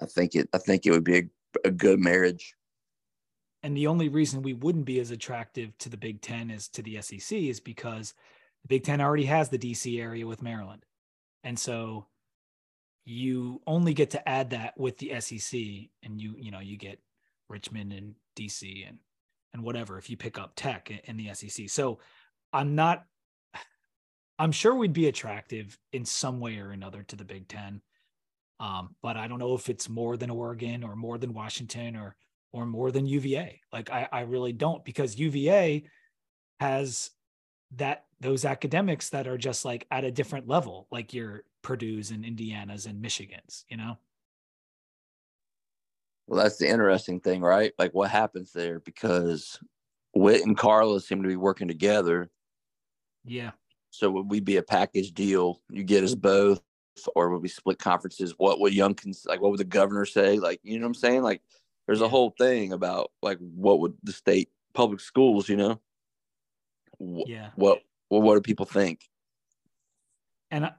I 0.00 0.06
think 0.06 0.34
it, 0.34 0.48
I 0.52 0.58
think 0.58 0.84
it 0.84 0.90
would 0.90 1.04
be 1.04 1.18
a, 1.18 1.22
a 1.64 1.70
good 1.70 2.00
marriage. 2.00 2.54
And 3.62 3.76
the 3.76 3.88
only 3.88 4.08
reason 4.08 4.42
we 4.42 4.54
wouldn't 4.54 4.84
be 4.84 5.00
as 5.00 5.10
attractive 5.10 5.76
to 5.78 5.88
the 5.88 5.96
Big 5.96 6.20
Ten 6.20 6.50
as 6.50 6.68
to 6.68 6.82
the 6.82 7.00
SEC 7.02 7.36
is 7.38 7.58
because 7.58 8.14
Big 8.68 8.84
Ten 8.84 9.00
already 9.00 9.24
has 9.24 9.48
the 9.48 9.58
DC 9.58 10.00
area 10.00 10.26
with 10.26 10.42
Maryland, 10.42 10.84
and 11.44 11.58
so 11.58 12.06
you 13.04 13.62
only 13.66 13.94
get 13.94 14.10
to 14.10 14.28
add 14.28 14.50
that 14.50 14.78
with 14.78 14.98
the 14.98 15.18
SEC, 15.20 15.60
and 16.02 16.20
you 16.20 16.34
you 16.38 16.50
know 16.50 16.60
you 16.60 16.76
get 16.76 17.00
Richmond 17.48 17.92
and 17.92 18.14
DC 18.36 18.86
and 18.86 18.98
and 19.54 19.62
whatever 19.62 19.98
if 19.98 20.10
you 20.10 20.16
pick 20.16 20.38
up 20.38 20.52
tech 20.54 20.90
in 21.04 21.16
the 21.16 21.32
SEC. 21.34 21.68
So 21.68 21.98
I'm 22.52 22.74
not 22.74 23.04
I'm 24.38 24.52
sure 24.52 24.74
we'd 24.74 24.92
be 24.92 25.08
attractive 25.08 25.76
in 25.92 26.04
some 26.04 26.38
way 26.38 26.58
or 26.58 26.70
another 26.70 27.02
to 27.04 27.16
the 27.16 27.24
Big 27.24 27.48
10. 27.48 27.80
Um, 28.60 28.94
but 29.02 29.16
I 29.16 29.26
don't 29.26 29.38
know 29.38 29.54
if 29.54 29.68
it's 29.68 29.88
more 29.88 30.16
than 30.16 30.30
Oregon 30.30 30.84
or 30.84 30.94
more 30.96 31.18
than 31.18 31.34
Washington 31.34 31.96
or 31.96 32.16
or 32.52 32.64
more 32.64 32.90
than 32.90 33.06
UVA. 33.06 33.60
Like 33.72 33.90
I, 33.90 34.08
I 34.10 34.20
really 34.20 34.52
don't 34.52 34.84
because 34.84 35.18
UVA 35.18 35.84
has 36.60 37.10
that 37.76 38.04
those 38.20 38.44
academics 38.44 39.10
that 39.10 39.26
are 39.26 39.38
just 39.38 39.64
like 39.64 39.86
at 39.90 40.04
a 40.04 40.10
different 40.10 40.48
level, 40.48 40.86
like 40.90 41.14
your 41.14 41.44
Purdue's 41.62 42.10
and 42.10 42.24
Indiana's 42.24 42.86
and 42.86 43.00
Michigan's, 43.00 43.64
you 43.68 43.76
know? 43.76 43.98
Well, 46.26 46.42
that's 46.42 46.58
the 46.58 46.68
interesting 46.68 47.20
thing, 47.20 47.40
right? 47.40 47.72
Like 47.78 47.94
what 47.94 48.10
happens 48.10 48.52
there 48.52 48.80
because 48.80 49.58
Whit 50.14 50.44
and 50.44 50.56
Carla 50.56 51.00
seem 51.00 51.22
to 51.22 51.28
be 51.28 51.36
working 51.36 51.68
together. 51.68 52.30
Yeah. 53.24 53.52
So 53.90 54.10
would 54.10 54.30
we 54.30 54.40
be 54.40 54.56
a 54.56 54.62
package 54.62 55.12
deal? 55.12 55.60
You 55.70 55.84
get 55.84 56.04
us 56.04 56.14
both, 56.14 56.60
or 57.14 57.30
would 57.30 57.42
we 57.42 57.48
split 57.48 57.78
conferences? 57.78 58.34
What 58.36 58.60
would 58.60 58.72
Youngkin 58.72 59.16
like? 59.26 59.40
What 59.40 59.50
would 59.50 59.60
the 59.60 59.64
governor 59.64 60.04
say? 60.04 60.38
Like, 60.38 60.60
you 60.62 60.78
know 60.78 60.84
what 60.84 60.88
I'm 60.88 60.94
saying? 60.94 61.22
Like, 61.22 61.42
there's 61.86 62.00
yeah. 62.00 62.06
a 62.06 62.10
whole 62.10 62.34
thing 62.38 62.72
about 62.72 63.10
like 63.22 63.38
what 63.38 63.80
would 63.80 63.94
the 64.02 64.12
state 64.12 64.50
public 64.74 65.00
schools, 65.00 65.48
you 65.48 65.56
know? 65.56 65.80
Yeah. 67.00 67.50
What 67.56 67.80
what 68.08 68.22
what 68.22 68.34
do 68.34 68.40
people 68.40 68.66
think? 68.66 69.00
And 70.50 70.70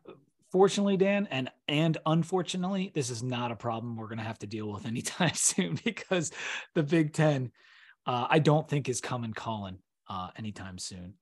fortunately, 0.51 0.97
Dan, 0.97 1.27
and 1.31 1.49
and 1.67 1.97
unfortunately, 2.05 2.91
this 2.93 3.09
is 3.09 3.23
not 3.23 3.51
a 3.51 3.55
problem 3.55 3.95
we're 3.95 4.07
going 4.07 4.17
to 4.17 4.23
have 4.23 4.39
to 4.39 4.47
deal 4.47 4.71
with 4.71 4.85
anytime 4.85 5.33
soon 5.33 5.79
because 5.83 6.31
the 6.75 6.83
Big 6.83 7.13
Ten, 7.13 7.51
uh, 8.05 8.27
I 8.29 8.39
don't 8.39 8.67
think 8.67 8.89
is 8.89 9.01
coming 9.01 9.33
calling 9.33 9.79
uh, 10.09 10.29
anytime 10.37 10.77
soon. 10.77 11.13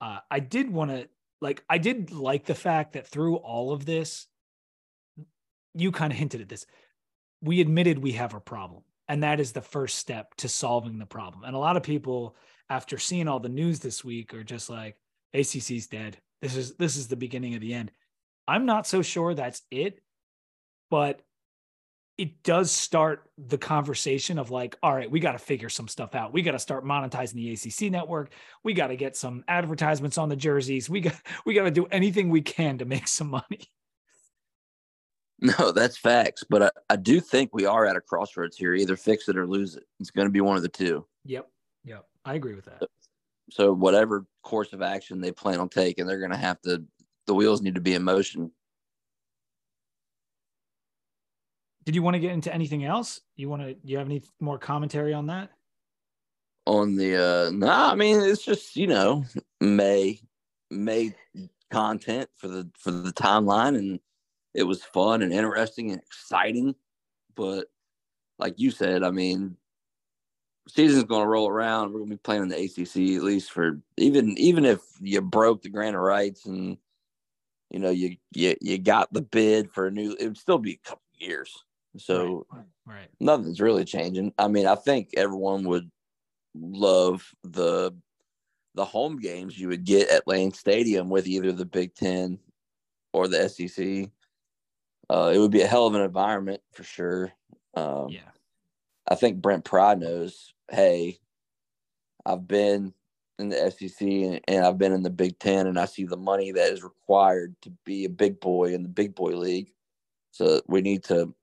Uh, 0.00 0.18
I 0.30 0.40
did 0.40 0.70
want 0.70 0.90
to 0.90 1.08
like, 1.40 1.64
I 1.68 1.78
did 1.78 2.12
like 2.12 2.46
the 2.46 2.54
fact 2.54 2.92
that 2.92 3.06
through 3.06 3.36
all 3.36 3.72
of 3.72 3.84
this, 3.84 4.26
you 5.74 5.90
kind 5.90 6.12
of 6.12 6.18
hinted 6.18 6.40
at 6.40 6.48
this. 6.48 6.66
We 7.40 7.60
admitted 7.60 7.98
we 7.98 8.12
have 8.12 8.34
a 8.34 8.40
problem, 8.40 8.82
and 9.08 9.24
that 9.24 9.40
is 9.40 9.52
the 9.52 9.60
first 9.60 9.98
step 9.98 10.34
to 10.36 10.48
solving 10.48 10.98
the 10.98 11.06
problem. 11.06 11.42
And 11.44 11.56
a 11.56 11.58
lot 11.58 11.76
of 11.76 11.82
people, 11.82 12.36
after 12.72 12.98
seeing 12.98 13.28
all 13.28 13.40
the 13.40 13.48
news 13.48 13.80
this 13.80 14.04
week, 14.04 14.32
are 14.34 14.44
just 14.44 14.70
like, 14.70 14.96
ACC's 15.34 15.86
dead. 15.86 16.18
This 16.40 16.56
is 16.56 16.74
this 16.76 16.96
is 16.96 17.06
the 17.08 17.16
beginning 17.16 17.54
of 17.54 17.60
the 17.60 17.72
end 17.72 17.92
I'm 18.46 18.66
not 18.66 18.86
so 18.86 19.02
sure 19.02 19.34
that's 19.34 19.62
it, 19.70 20.00
but 20.90 21.22
it 22.18 22.42
does 22.42 22.70
start 22.70 23.30
the 23.38 23.58
conversation 23.58 24.38
of 24.38 24.50
like, 24.50 24.76
all 24.82 24.94
right, 24.94 25.10
we 25.10 25.20
got 25.20 25.32
to 25.32 25.38
figure 25.38 25.68
some 25.68 25.88
stuff 25.88 26.14
out. 26.14 26.32
We 26.32 26.42
got 26.42 26.52
to 26.52 26.58
start 26.58 26.84
monetizing 26.84 27.34
the 27.34 27.52
ACC 27.52 27.90
network. 27.90 28.30
We 28.62 28.74
got 28.74 28.88
to 28.88 28.96
get 28.96 29.16
some 29.16 29.44
advertisements 29.48 30.18
on 30.18 30.28
the 30.28 30.36
jerseys. 30.36 30.90
We 30.90 31.00
got 31.00 31.14
we 31.46 31.54
got 31.54 31.64
to 31.64 31.70
do 31.70 31.86
anything 31.86 32.28
we 32.28 32.42
can 32.42 32.78
to 32.78 32.84
make 32.84 33.08
some 33.08 33.28
money. 33.28 33.60
No, 35.58 35.72
that's 35.72 35.96
facts. 35.98 36.44
But 36.48 36.62
I, 36.62 36.70
I 36.90 36.94
do 36.94 37.18
think 37.18 37.50
we 37.52 37.66
are 37.66 37.84
at 37.84 37.96
a 37.96 38.00
crossroads 38.00 38.56
here. 38.56 38.74
Either 38.74 38.96
fix 38.96 39.28
it 39.28 39.36
or 39.36 39.44
lose 39.44 39.74
it. 39.74 39.82
It's 39.98 40.12
going 40.12 40.28
to 40.28 40.30
be 40.30 40.40
one 40.40 40.56
of 40.56 40.62
the 40.62 40.68
two. 40.68 41.04
Yep. 41.24 41.48
Yep. 41.84 42.06
I 42.24 42.34
agree 42.34 42.54
with 42.54 42.66
that. 42.66 42.82
So 43.50 43.72
whatever 43.72 44.26
course 44.42 44.72
of 44.72 44.82
action 44.82 45.20
they 45.20 45.32
plan 45.32 45.60
on 45.60 45.68
taking, 45.68 46.06
they're 46.06 46.18
going 46.18 46.30
to 46.30 46.36
have 46.36 46.60
to 46.62 46.84
the 47.26 47.34
wheels 47.34 47.62
need 47.62 47.74
to 47.74 47.80
be 47.80 47.94
in 47.94 48.02
motion. 48.02 48.50
Did 51.84 51.94
you 51.94 52.02
want 52.02 52.14
to 52.14 52.20
get 52.20 52.32
into 52.32 52.52
anything 52.52 52.84
else? 52.84 53.20
You 53.36 53.48
want 53.48 53.62
to? 53.62 53.76
You 53.84 53.98
have 53.98 54.06
any 54.06 54.22
more 54.40 54.58
commentary 54.58 55.12
on 55.12 55.26
that? 55.26 55.50
on 56.66 56.96
the 56.96 57.16
uh 57.16 57.50
no 57.50 57.66
nah, 57.66 57.90
i 57.90 57.94
mean 57.94 58.20
it's 58.20 58.44
just 58.44 58.76
you 58.76 58.86
know 58.86 59.24
may 59.60 60.18
may 60.70 61.12
content 61.70 62.28
for 62.36 62.48
the 62.48 62.68
for 62.78 62.90
the 62.90 63.12
timeline 63.12 63.76
and 63.76 63.98
it 64.54 64.62
was 64.62 64.82
fun 64.82 65.22
and 65.22 65.32
interesting 65.32 65.90
and 65.90 66.00
exciting 66.00 66.74
but 67.34 67.66
like 68.38 68.54
you 68.58 68.70
said 68.70 69.02
i 69.02 69.10
mean 69.10 69.56
season's 70.68 71.04
going 71.04 71.22
to 71.22 71.28
roll 71.28 71.48
around 71.48 71.92
we're 71.92 71.98
going 71.98 72.10
to 72.10 72.16
be 72.16 72.20
playing 72.22 72.42
in 72.42 72.48
the 72.48 72.62
acc 72.62 72.96
at 72.96 73.22
least 73.22 73.50
for 73.50 73.80
even 73.96 74.36
even 74.38 74.64
if 74.64 74.80
you 75.00 75.20
broke 75.20 75.62
the 75.62 75.68
grant 75.68 75.96
of 75.96 76.02
rights 76.02 76.46
and 76.46 76.76
you 77.70 77.78
know 77.78 77.90
you 77.90 78.16
you, 78.32 78.54
you 78.60 78.78
got 78.78 79.12
the 79.12 79.22
bid 79.22 79.70
for 79.70 79.86
a 79.86 79.90
new 79.90 80.16
it 80.20 80.26
would 80.26 80.38
still 80.38 80.58
be 80.58 80.72
a 80.72 80.88
couple 80.88 81.02
years 81.18 81.64
so 81.98 82.46
right, 82.52 82.64
right. 82.86 83.08
nothing's 83.20 83.60
really 83.60 83.84
changing 83.84 84.32
i 84.38 84.46
mean 84.46 84.66
i 84.66 84.74
think 84.74 85.10
everyone 85.16 85.64
would 85.64 85.90
love 86.54 87.28
the 87.44 87.92
the 88.74 88.84
home 88.84 89.18
games 89.18 89.58
you 89.58 89.68
would 89.68 89.84
get 89.84 90.08
at 90.08 90.26
Lane 90.26 90.52
Stadium 90.52 91.10
with 91.10 91.26
either 91.26 91.52
the 91.52 91.66
Big 91.66 91.94
Ten 91.94 92.38
or 93.12 93.28
the 93.28 93.48
SEC. 93.48 94.08
Uh, 95.10 95.32
it 95.34 95.38
would 95.38 95.50
be 95.50 95.60
a 95.60 95.66
hell 95.66 95.86
of 95.86 95.94
an 95.94 96.00
environment 96.00 96.62
for 96.72 96.84
sure. 96.84 97.32
Um, 97.74 98.08
yeah, 98.08 98.30
I 99.08 99.14
think 99.14 99.42
Brent 99.42 99.64
Pry 99.64 99.94
knows. 99.94 100.52
Hey, 100.70 101.18
I've 102.24 102.46
been 102.46 102.94
in 103.38 103.48
the 103.48 103.70
SEC 103.70 104.00
and, 104.00 104.40
and 104.46 104.64
I've 104.64 104.78
been 104.78 104.92
in 104.92 105.02
the 105.02 105.10
Big 105.10 105.38
Ten, 105.38 105.66
and 105.66 105.78
I 105.78 105.86
see 105.86 106.04
the 106.04 106.16
money 106.16 106.52
that 106.52 106.72
is 106.72 106.82
required 106.82 107.54
to 107.62 107.72
be 107.84 108.04
a 108.04 108.10
big 108.10 108.40
boy 108.40 108.74
in 108.74 108.82
the 108.82 108.88
big 108.88 109.14
boy 109.14 109.32
league. 109.32 109.70
So 110.30 110.60
we 110.66 110.80
need 110.80 111.04
to 111.04 111.34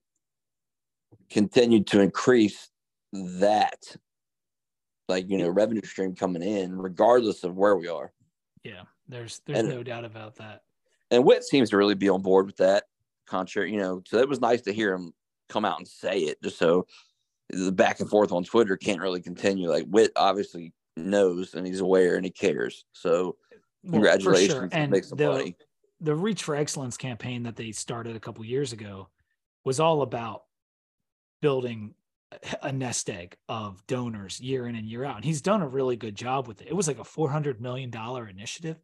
continue 1.30 1.84
to 1.84 2.02
increase 2.02 2.70
that 3.14 3.96
like 5.08 5.30
you 5.30 5.38
know 5.38 5.50
revenue 5.50 5.82
stream 5.84 6.16
coming 6.16 6.44
in 6.44 6.78
regardless 6.78 7.44
of 7.44 7.56
where 7.56 7.76
we 7.76 7.88
are 7.88 8.12
yeah 8.64 8.84
there's 9.08 9.42
there's 9.46 9.60
and, 9.60 9.70
no 9.70 9.84
doubt 9.84 10.06
about 10.06 10.36
that 10.36 10.62
and 11.12 11.24
Whit 11.24 11.44
seems 11.44 11.72
to 11.72 11.78
really 11.78 11.96
be 11.96 12.10
on 12.10 12.22
board 12.22 12.46
with 12.46 12.58
that 12.58 12.86
contrary 13.26 13.72
you 13.72 13.80
know 13.80 14.02
so 14.06 14.18
it 14.18 14.30
was 14.30 14.42
nice 14.42 14.62
to 14.62 14.74
hear 14.74 14.94
him 14.94 15.14
come 15.50 15.66
out 15.66 15.80
and 15.80 15.88
say 15.88 16.20
it 16.20 16.42
just 16.44 16.60
so 16.60 16.86
the 17.50 17.72
back 17.72 18.00
and 18.00 18.10
forth 18.10 18.32
on 18.32 18.44
twitter 18.44 18.78
can't 18.78 19.02
really 19.02 19.22
continue 19.22 19.70
like 19.70 19.86
Whit 19.88 20.12
obviously 20.16 20.74
knows 20.96 21.54
and 21.54 21.66
he's 21.66 21.80
aware 21.80 22.16
and 22.16 22.26
he 22.26 22.32
cares 22.32 22.86
so 22.94 23.38
well, 23.84 23.94
congratulations 23.94 24.52
sure. 24.52 24.70
and 24.72 24.92
make 24.92 25.04
some 25.04 25.18
the, 25.18 25.28
money 25.28 25.56
the 26.02 26.16
reach 26.16 26.44
for 26.44 26.56
excellence 26.56 26.98
campaign 26.98 27.44
that 27.44 27.56
they 27.56 27.72
started 27.72 28.16
a 28.16 28.20
couple 28.20 28.44
years 28.46 28.74
ago 28.74 29.10
was 29.66 29.80
all 29.80 30.02
about 30.02 30.44
building 31.42 31.94
a 32.62 32.72
nest 32.72 33.10
egg 33.10 33.36
of 33.48 33.86
donors 33.88 34.40
year 34.40 34.68
in 34.68 34.76
and 34.76 34.88
year 34.88 35.04
out. 35.04 35.18
And 35.18 35.26
he's 35.26 35.42
done 35.42 35.62
a 35.62 35.68
really 35.68 35.96
good 35.96 36.16
job 36.16 36.48
with 36.48 36.62
it. 36.62 36.68
It 36.68 36.76
was 36.76 36.88
like 36.88 37.00
a 37.00 37.04
$400 37.04 37.60
million 37.60 37.92
initiative. 38.30 38.78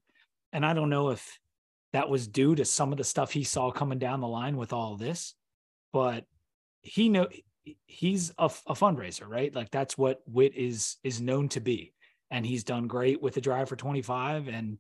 And 0.52 0.66
I 0.66 0.74
don't 0.74 0.90
know 0.90 1.10
if 1.10 1.40
that 1.94 2.10
was 2.10 2.28
due 2.28 2.56
to 2.56 2.66
some 2.66 2.92
of 2.92 2.98
the 2.98 3.04
stuff 3.04 3.32
he 3.32 3.44
saw 3.44 3.72
coming 3.72 4.00
down 4.00 4.22
the 4.22 4.28
line 4.28 4.58
with 4.58 4.74
all 4.74 4.98
this, 4.98 5.36
but 5.94 6.26
he 6.82 7.10
know 7.10 7.28
he's 7.86 8.32
a, 8.38 8.46
a 8.46 8.74
fundraiser, 8.74 9.28
right? 9.28 9.54
Like 9.54 9.72
that's 9.72 9.98
what 9.98 10.22
Whit 10.26 10.54
is 10.56 10.98
is 11.04 11.22
known 11.22 11.50
to 11.50 11.60
be. 11.60 11.94
And 12.32 12.46
he's 12.46 12.64
done 12.64 12.88
great 12.88 13.22
with 13.22 13.36
the 13.36 13.42
drive 13.42 13.70
for 13.70 13.76
25 13.76 14.48
and 14.48 14.78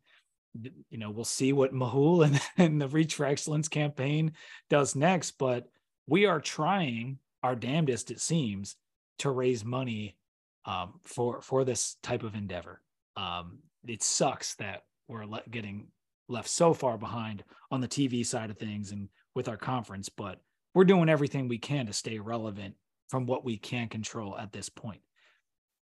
you 0.89 0.98
know, 0.98 1.12
we'll 1.12 1.26
see 1.26 1.54
what 1.54 1.74
Mahul 1.74 2.26
and, 2.26 2.41
and 2.58 2.82
the 2.82 2.88
Reach 2.88 3.15
for 3.15 3.26
Excellence 3.26 3.67
campaign 3.67 4.34
does 4.69 4.95
next, 4.95 5.32
but 5.32 5.67
we 6.08 6.26
are 6.26 6.39
trying 6.39 7.19
our 7.43 7.56
damnedest, 7.56 8.12
it 8.12 8.21
seems, 8.21 8.76
to 9.19 9.30
raise 9.30 9.63
money 9.63 10.17
um, 10.65 11.00
for 11.04 11.41
for 11.41 11.63
this 11.63 11.98
type 12.02 12.24
of 12.24 12.36
endeavor. 12.36 12.82
Um, 13.15 13.60
it 13.88 14.02
sucks 14.02 14.56
that 14.56 14.84
we're 15.08 15.26
le- 15.26 15.43
getting 15.50 15.88
left 16.28 16.50
so 16.50 16.74
far 16.74 16.98
behind 16.98 17.43
on 17.69 17.82
the 17.82 17.88
TV 17.88 18.26
side 18.26 18.50
of 18.50 18.58
things 18.58 18.91
and 18.91 19.10
with 19.36 19.48
our 19.48 19.58
conference, 19.58 20.10
but 20.10 20.39
we're 20.75 20.83
doing 20.83 21.09
everything 21.09 21.47
we 21.47 21.57
can 21.57 21.88
to 21.88 21.93
stay 21.93 22.19
relevant 22.19 22.75
from 23.07 23.25
what 23.25 23.43
we 23.43 23.57
can 23.57 23.88
control 23.88 24.38
at 24.38 24.51
this 24.51 24.69
point. 24.69 25.01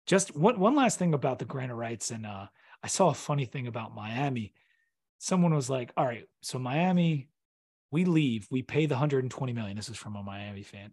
Just 0.06 0.36
one 0.36 0.60
one 0.60 0.74
last 0.74 0.98
thing 0.98 1.14
about 1.14 1.38
the 1.38 1.46
grant 1.46 1.72
of 1.72 1.78
rights, 1.78 2.10
and 2.10 2.26
uh, 2.26 2.46
I 2.82 2.88
saw 2.88 3.08
a 3.08 3.14
funny 3.14 3.46
thing 3.46 3.66
about 3.66 3.94
Miami. 3.94 4.52
Someone 5.16 5.54
was 5.54 5.70
like, 5.70 5.92
"All 5.96 6.04
right, 6.04 6.24
so 6.42 6.58
Miami, 6.58 7.30
we 7.90 8.04
leave, 8.04 8.46
we 8.50 8.60
pay 8.60 8.84
the 8.84 8.94
120 8.94 9.54
million. 9.54 9.76
This 9.78 9.88
is 9.88 9.96
from 9.96 10.16
a 10.16 10.22
Miami 10.22 10.62
fan 10.62 10.92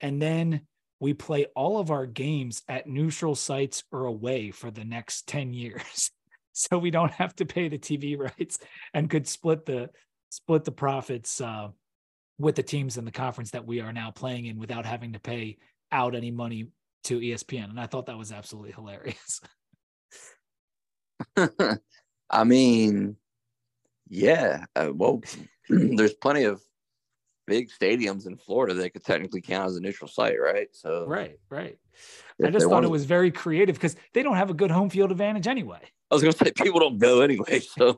and 0.00 0.20
then 0.20 0.62
we 1.00 1.14
play 1.14 1.46
all 1.54 1.78
of 1.78 1.90
our 1.90 2.06
games 2.06 2.62
at 2.68 2.86
neutral 2.86 3.34
sites 3.34 3.84
or 3.92 4.06
away 4.06 4.50
for 4.50 4.70
the 4.70 4.84
next 4.84 5.26
10 5.28 5.52
years 5.52 6.10
so 6.52 6.78
we 6.78 6.90
don't 6.90 7.12
have 7.12 7.34
to 7.36 7.44
pay 7.44 7.68
the 7.68 7.78
tv 7.78 8.18
rights 8.18 8.58
and 8.94 9.10
could 9.10 9.26
split 9.26 9.66
the 9.66 9.90
split 10.30 10.64
the 10.64 10.72
profits 10.72 11.40
uh, 11.40 11.68
with 12.38 12.54
the 12.54 12.62
teams 12.62 12.96
in 12.96 13.04
the 13.04 13.10
conference 13.10 13.50
that 13.50 13.66
we 13.66 13.80
are 13.80 13.92
now 13.92 14.10
playing 14.10 14.46
in 14.46 14.58
without 14.58 14.84
having 14.84 15.12
to 15.12 15.20
pay 15.20 15.56
out 15.92 16.14
any 16.14 16.30
money 16.30 16.68
to 17.04 17.20
espn 17.20 17.70
and 17.70 17.80
i 17.80 17.86
thought 17.86 18.06
that 18.06 18.18
was 18.18 18.32
absolutely 18.32 18.72
hilarious 18.72 19.40
i 22.30 22.44
mean 22.44 23.16
yeah 24.08 24.64
uh, 24.74 24.90
well 24.92 25.20
there's 25.68 26.14
plenty 26.14 26.44
of 26.44 26.60
big 27.46 27.70
stadiums 27.70 28.26
in 28.26 28.36
Florida 28.36 28.74
that 28.74 28.90
could 28.90 29.04
technically 29.04 29.40
count 29.40 29.68
as 29.68 29.76
a 29.76 29.80
neutral 29.80 30.08
site, 30.08 30.40
right? 30.40 30.68
So 30.72 31.06
right, 31.06 31.38
right. 31.48 31.78
I 32.44 32.50
just 32.50 32.68
thought 32.68 32.84
it 32.84 32.90
was 32.90 33.04
very 33.04 33.30
creative 33.30 33.76
because 33.76 33.96
they 34.12 34.22
don't 34.22 34.36
have 34.36 34.50
a 34.50 34.54
good 34.54 34.70
home 34.70 34.90
field 34.90 35.10
advantage 35.10 35.46
anyway. 35.46 35.80
I 36.10 36.14
was 36.14 36.22
going 36.22 36.34
to 36.34 36.44
say 36.44 36.52
people 36.52 36.80
don't 36.80 36.98
go 36.98 37.20
anyway, 37.20 37.60
so 37.60 37.96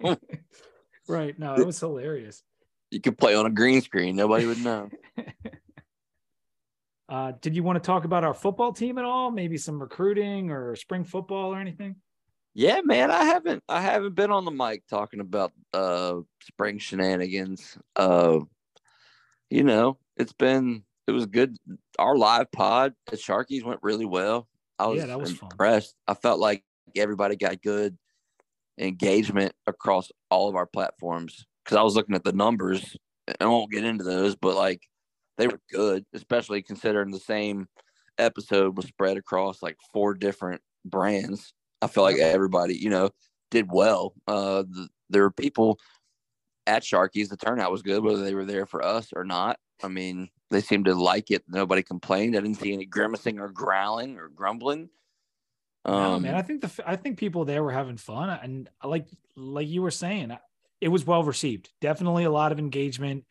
right. 1.09 1.38
No, 1.38 1.55
it 1.55 1.66
was 1.66 1.81
hilarious. 1.81 2.42
You 2.90 3.01
could 3.01 3.18
play 3.18 3.35
on 3.35 3.46
a 3.46 3.51
green 3.51 3.81
screen; 3.83 4.16
nobody 4.16 4.46
would 4.46 4.64
know. 4.64 4.88
uh, 7.09 7.33
did 7.40 7.55
you 7.55 7.62
want 7.62 7.83
to 7.83 7.87
talk 7.87 8.05
about 8.05 8.24
our 8.24 8.35
football 8.35 8.72
team 8.72 8.98
at 8.98 9.05
all? 9.05 9.31
Maybe 9.31 9.59
some 9.59 9.81
recruiting 9.81 10.51
or 10.51 10.74
spring 10.77 11.05
football 11.05 11.53
or 11.53 11.61
anything? 11.61 11.96
Yeah, 12.55 12.81
man, 12.83 13.11
I 13.11 13.24
haven't 13.24 13.62
I 13.68 13.81
haven't 13.81 14.14
been 14.14 14.33
on 14.33 14.44
the 14.44 14.51
mic 14.51 14.87
talking 14.88 15.20
about 15.20 15.53
uh 15.74 16.16
spring 16.42 16.79
shenanigans. 16.79 17.79
Uh 17.94 18.40
you 19.51 19.64
know, 19.64 19.98
it's 20.16 20.33
been 20.33 20.83
it 21.07 21.12
was 21.12 21.27
good. 21.27 21.57
Our 21.98 22.16
live 22.16 22.51
pod 22.51 22.94
at 23.12 23.18
Sharkies 23.18 23.64
went 23.64 23.81
really 23.83 24.05
well. 24.05 24.48
I 24.79 24.87
was, 24.87 25.05
yeah, 25.05 25.14
was 25.16 25.40
impressed. 25.40 25.96
Fun. 26.07 26.16
I 26.16 26.20
felt 26.20 26.40
like 26.40 26.64
everybody 26.96 27.37
got 27.37 27.62
good 27.62 27.96
engagement 28.79 29.53
across 29.66 30.11
all 30.31 30.48
of 30.48 30.57
our 30.57 30.66
platforms 30.66 31.46
because 31.68 31.78
I 31.78 31.83
was 31.83 31.94
looking 31.94 32.14
at 32.14 32.24
the 32.24 32.33
numbers. 32.33 32.96
I 33.38 33.44
won't 33.44 33.70
get 33.70 33.85
into 33.85 34.02
those, 34.02 34.35
but 34.35 34.57
like 34.57 34.81
they 35.37 35.48
were 35.48 35.61
good, 35.70 36.07
especially 36.14 36.62
considering 36.62 37.11
the 37.11 37.20
same 37.20 37.68
episode 38.16 38.74
was 38.74 38.87
spread 38.87 39.18
across 39.18 39.62
like 39.62 39.76
four 39.92 40.14
different 40.14 40.62
brands. 40.87 41.52
I 41.83 41.88
feel 41.88 42.04
like 42.04 42.16
everybody, 42.16 42.74
you 42.74 42.88
know, 42.88 43.11
did 43.50 43.70
well. 43.70 44.14
Uh, 44.26 44.62
the, 44.62 44.88
there 45.11 45.20
were 45.20 45.31
people 45.31 45.78
at 46.66 46.83
Sharkies, 46.83 47.28
the 47.28 47.37
turnout 47.37 47.70
was 47.70 47.83
good, 47.83 48.02
whether 48.02 48.24
they 48.24 48.35
were 48.35 48.46
there 48.46 48.64
for 48.64 48.83
us 48.83 49.11
or 49.14 49.24
not. 49.24 49.59
I 49.83 49.88
mean, 49.88 50.31
they 50.50 50.62
seemed 50.62 50.87
to 50.87 50.94
like 50.94 51.31
it. 51.31 51.44
Nobody 51.48 51.83
complained. 51.83 52.35
I 52.35 52.40
didn't 52.40 52.61
see 52.61 52.72
any 52.72 52.87
grimacing 52.87 53.40
or 53.40 53.48
growling 53.48 54.16
or 54.16 54.28
grumbling. 54.28 54.88
Um, 55.85 55.94
no, 55.94 56.20
man, 56.20 56.35
I 56.35 56.42
think 56.42 56.62
the 56.62 56.83
I 56.87 56.96
think 56.96 57.18
people 57.18 57.44
there 57.44 57.62
were 57.62 57.72
having 57.72 57.98
fun, 57.98 58.31
and 58.31 58.68
like 58.83 59.07
like 59.37 59.68
you 59.68 59.83
were 59.83 59.90
saying, 59.90 60.37
it 60.80 60.88
was 60.88 61.06
well 61.06 61.24
received. 61.24 61.70
Definitely 61.80 62.24
a 62.24 62.30
lot 62.30 62.52
of 62.52 62.58
engagement, 62.58 63.24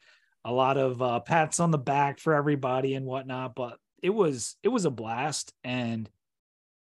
a 0.44 0.52
lot 0.52 0.78
of 0.78 1.02
uh, 1.02 1.20
pats 1.20 1.60
on 1.60 1.72
the 1.72 1.78
back 1.78 2.20
for 2.20 2.34
everybody 2.34 2.96
and 2.96 3.06
whatnot. 3.06 3.56
But 3.56 3.78
it 4.02 4.10
was 4.10 4.56
it 4.64 4.70
was 4.70 4.86
a 4.86 4.92
blast, 4.92 5.54
and 5.64 6.10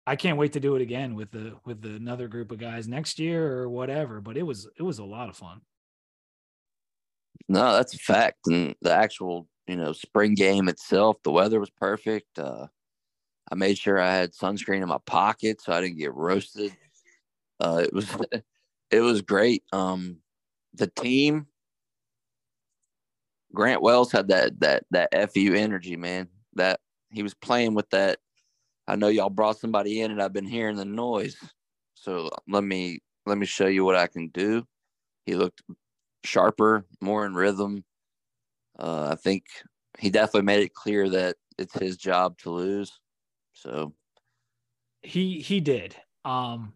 I 0.05 0.15
can't 0.15 0.37
wait 0.37 0.53
to 0.53 0.59
do 0.59 0.75
it 0.75 0.81
again 0.81 1.15
with 1.15 1.31
the 1.31 1.55
with 1.65 1.83
another 1.85 2.27
group 2.27 2.51
of 2.51 2.59
guys 2.59 2.87
next 2.87 3.19
year 3.19 3.59
or 3.59 3.69
whatever. 3.69 4.21
But 4.21 4.37
it 4.37 4.43
was 4.43 4.67
it 4.77 4.83
was 4.83 4.99
a 4.99 5.05
lot 5.05 5.29
of 5.29 5.37
fun. 5.37 5.61
No, 7.49 7.73
that's 7.73 7.93
a 7.93 7.97
fact. 7.97 8.47
And 8.47 8.75
the 8.81 8.93
actual, 8.93 9.47
you 9.67 9.75
know, 9.75 9.91
spring 9.93 10.33
game 10.33 10.69
itself, 10.69 11.17
the 11.23 11.31
weather 11.31 11.59
was 11.59 11.69
perfect. 11.69 12.39
Uh, 12.39 12.67
I 13.51 13.55
made 13.55 13.77
sure 13.77 13.99
I 13.99 14.13
had 14.13 14.33
sunscreen 14.33 14.81
in 14.81 14.87
my 14.87 14.99
pocket 15.05 15.61
so 15.61 15.73
I 15.73 15.81
didn't 15.81 15.97
get 15.97 16.13
roasted. 16.13 16.75
Uh, 17.59 17.81
it 17.83 17.93
was 17.93 18.07
it 18.91 19.01
was 19.01 19.21
great. 19.21 19.63
Um, 19.71 20.17
the 20.73 20.87
team, 20.87 21.47
Grant 23.53 23.81
Wells 23.81 24.11
had 24.11 24.27
that 24.29 24.59
that 24.59 24.83
that 24.91 25.33
fu 25.33 25.53
energy, 25.53 25.95
man. 25.95 26.27
That 26.55 26.79
he 27.11 27.23
was 27.23 27.33
playing 27.33 27.75
with 27.75 27.89
that. 27.91 28.19
I 28.87 28.95
know 28.95 29.07
y'all 29.07 29.29
brought 29.29 29.59
somebody 29.59 30.01
in, 30.01 30.11
and 30.11 30.21
I've 30.21 30.33
been 30.33 30.45
hearing 30.45 30.75
the 30.75 30.85
noise. 30.85 31.37
So 31.95 32.29
let 32.47 32.63
me 32.63 32.99
let 33.25 33.37
me 33.37 33.45
show 33.45 33.67
you 33.67 33.85
what 33.85 33.95
I 33.95 34.07
can 34.07 34.29
do. 34.29 34.65
He 35.25 35.35
looked 35.35 35.61
sharper, 36.23 36.85
more 37.01 37.25
in 37.25 37.33
rhythm. 37.33 37.83
Uh, 38.77 39.09
I 39.11 39.15
think 39.15 39.45
he 39.99 40.09
definitely 40.09 40.43
made 40.43 40.63
it 40.63 40.73
clear 40.73 41.09
that 41.09 41.35
it's 41.57 41.77
his 41.77 41.97
job 41.97 42.37
to 42.39 42.49
lose. 42.49 42.91
So 43.53 43.93
He 45.01 45.39
he 45.39 45.59
did. 45.59 45.95
Um, 46.25 46.73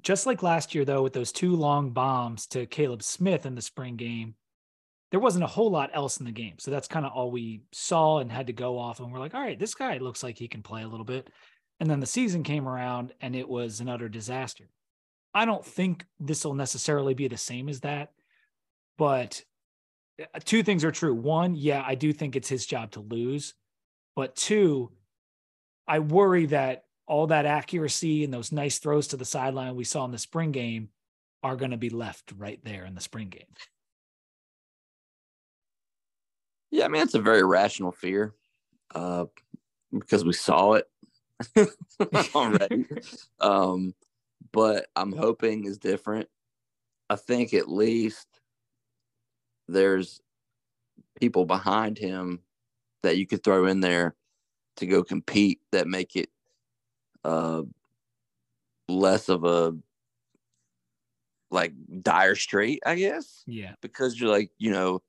just 0.00 0.26
like 0.26 0.42
last 0.42 0.74
year 0.74 0.84
though, 0.84 1.02
with 1.02 1.12
those 1.12 1.32
two 1.32 1.54
long 1.54 1.90
bombs 1.90 2.46
to 2.48 2.66
Kaleb 2.66 3.02
Smith 3.02 3.46
in 3.46 3.54
the 3.54 3.62
spring 3.62 3.96
game, 3.96 4.34
there 5.10 5.20
wasn't 5.20 5.44
a 5.44 5.48
whole 5.48 5.70
lot 5.70 5.90
else 5.92 6.18
in 6.18 6.24
the 6.24 6.32
game. 6.32 6.54
So 6.58 6.70
that's 6.70 6.88
kind 6.88 7.04
of 7.04 7.12
all 7.12 7.30
we 7.30 7.62
saw 7.72 8.18
and 8.18 8.32
had 8.32 8.46
to 8.46 8.54
go 8.54 8.78
off. 8.78 8.98
And 8.98 9.12
we're 9.12 9.18
like, 9.18 9.34
all 9.34 9.42
right, 9.42 9.58
this 9.58 9.74
guy 9.74 9.98
looks 9.98 10.22
like 10.22 10.38
he 10.38 10.48
can 10.48 10.62
play 10.62 10.82
a 10.82 10.88
little 10.88 11.04
bit. 11.04 11.28
And 11.80 11.90
then 11.90 12.00
the 12.00 12.06
season 12.06 12.42
came 12.42 12.66
around 12.66 13.12
and 13.20 13.36
it 13.36 13.48
was 13.48 13.80
an 13.80 13.88
utter 13.88 14.08
disaster. 14.08 14.64
I 15.34 15.44
don't 15.44 15.64
think 15.64 16.04
this 16.18 16.44
will 16.44 16.54
necessarily 16.54 17.14
be 17.14 17.28
the 17.28 17.36
same 17.36 17.68
as 17.68 17.80
that, 17.80 18.12
but 18.98 19.42
uh, 20.20 20.38
two 20.44 20.62
things 20.62 20.84
are 20.84 20.90
true. 20.90 21.14
One, 21.14 21.54
yeah, 21.54 21.82
I 21.86 21.94
do 21.94 22.12
think 22.12 22.36
it's 22.36 22.48
his 22.48 22.66
job 22.66 22.92
to 22.92 23.00
lose. 23.00 23.54
But 24.14 24.36
two, 24.36 24.92
I 25.88 26.00
worry 26.00 26.46
that 26.46 26.84
all 27.12 27.26
that 27.26 27.44
accuracy 27.44 28.24
and 28.24 28.32
those 28.32 28.52
nice 28.52 28.78
throws 28.78 29.08
to 29.08 29.18
the 29.18 29.24
sideline 29.26 29.76
we 29.76 29.84
saw 29.84 30.02
in 30.06 30.12
the 30.12 30.18
spring 30.18 30.50
game 30.50 30.88
are 31.42 31.56
going 31.56 31.70
to 31.70 31.76
be 31.76 31.90
left 31.90 32.32
right 32.38 32.58
there 32.64 32.86
in 32.86 32.94
the 32.94 33.02
spring 33.02 33.28
game. 33.28 33.52
Yeah, 36.70 36.86
I 36.86 36.88
mean, 36.88 37.02
it's 37.02 37.12
a 37.12 37.20
very 37.20 37.44
rational 37.44 37.92
fear 37.92 38.34
uh, 38.94 39.26
because 39.92 40.24
we 40.24 40.32
saw 40.32 40.72
it 40.72 40.88
already. 42.34 42.86
um, 43.40 43.94
but 44.50 44.86
I'm 44.96 45.12
hoping 45.12 45.66
is 45.66 45.76
different. 45.76 46.30
I 47.10 47.16
think 47.16 47.52
at 47.52 47.68
least 47.68 48.26
there's 49.68 50.22
people 51.20 51.44
behind 51.44 51.98
him 51.98 52.40
that 53.02 53.18
you 53.18 53.26
could 53.26 53.44
throw 53.44 53.66
in 53.66 53.80
there 53.80 54.16
to 54.78 54.86
go 54.86 55.04
compete 55.04 55.60
that 55.72 55.86
make 55.86 56.16
it 56.16 56.30
uh, 57.24 57.62
less 58.88 59.28
of 59.28 59.44
a 59.44 59.74
like 61.50 61.72
dire 62.02 62.34
straight, 62.34 62.82
I 62.84 62.94
guess. 62.96 63.42
Yeah. 63.46 63.74
Because 63.80 64.18
you're 64.18 64.30
like, 64.30 64.50
you 64.58 64.70
know, 64.70 65.02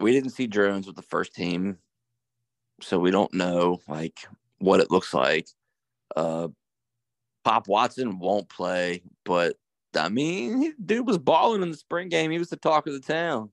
we 0.00 0.12
didn't 0.12 0.30
see 0.30 0.46
Drones 0.46 0.86
with 0.86 0.96
the 0.96 1.02
first 1.02 1.34
team, 1.34 1.78
so 2.80 2.98
we 2.98 3.10
don't 3.10 3.32
know 3.34 3.80
like 3.88 4.18
what 4.58 4.80
it 4.80 4.90
looks 4.90 5.14
like. 5.14 5.46
Uh, 6.16 6.48
Pop 7.44 7.68
Watson 7.68 8.18
won't 8.18 8.48
play, 8.48 9.02
but 9.24 9.56
I 9.96 10.08
mean, 10.08 10.74
dude 10.84 11.06
was 11.06 11.18
balling 11.18 11.62
in 11.62 11.70
the 11.70 11.76
spring 11.76 12.08
game. 12.08 12.30
He 12.30 12.38
was 12.38 12.50
the 12.50 12.56
talk 12.56 12.86
of 12.86 12.92
the 12.92 13.00
town. 13.00 13.50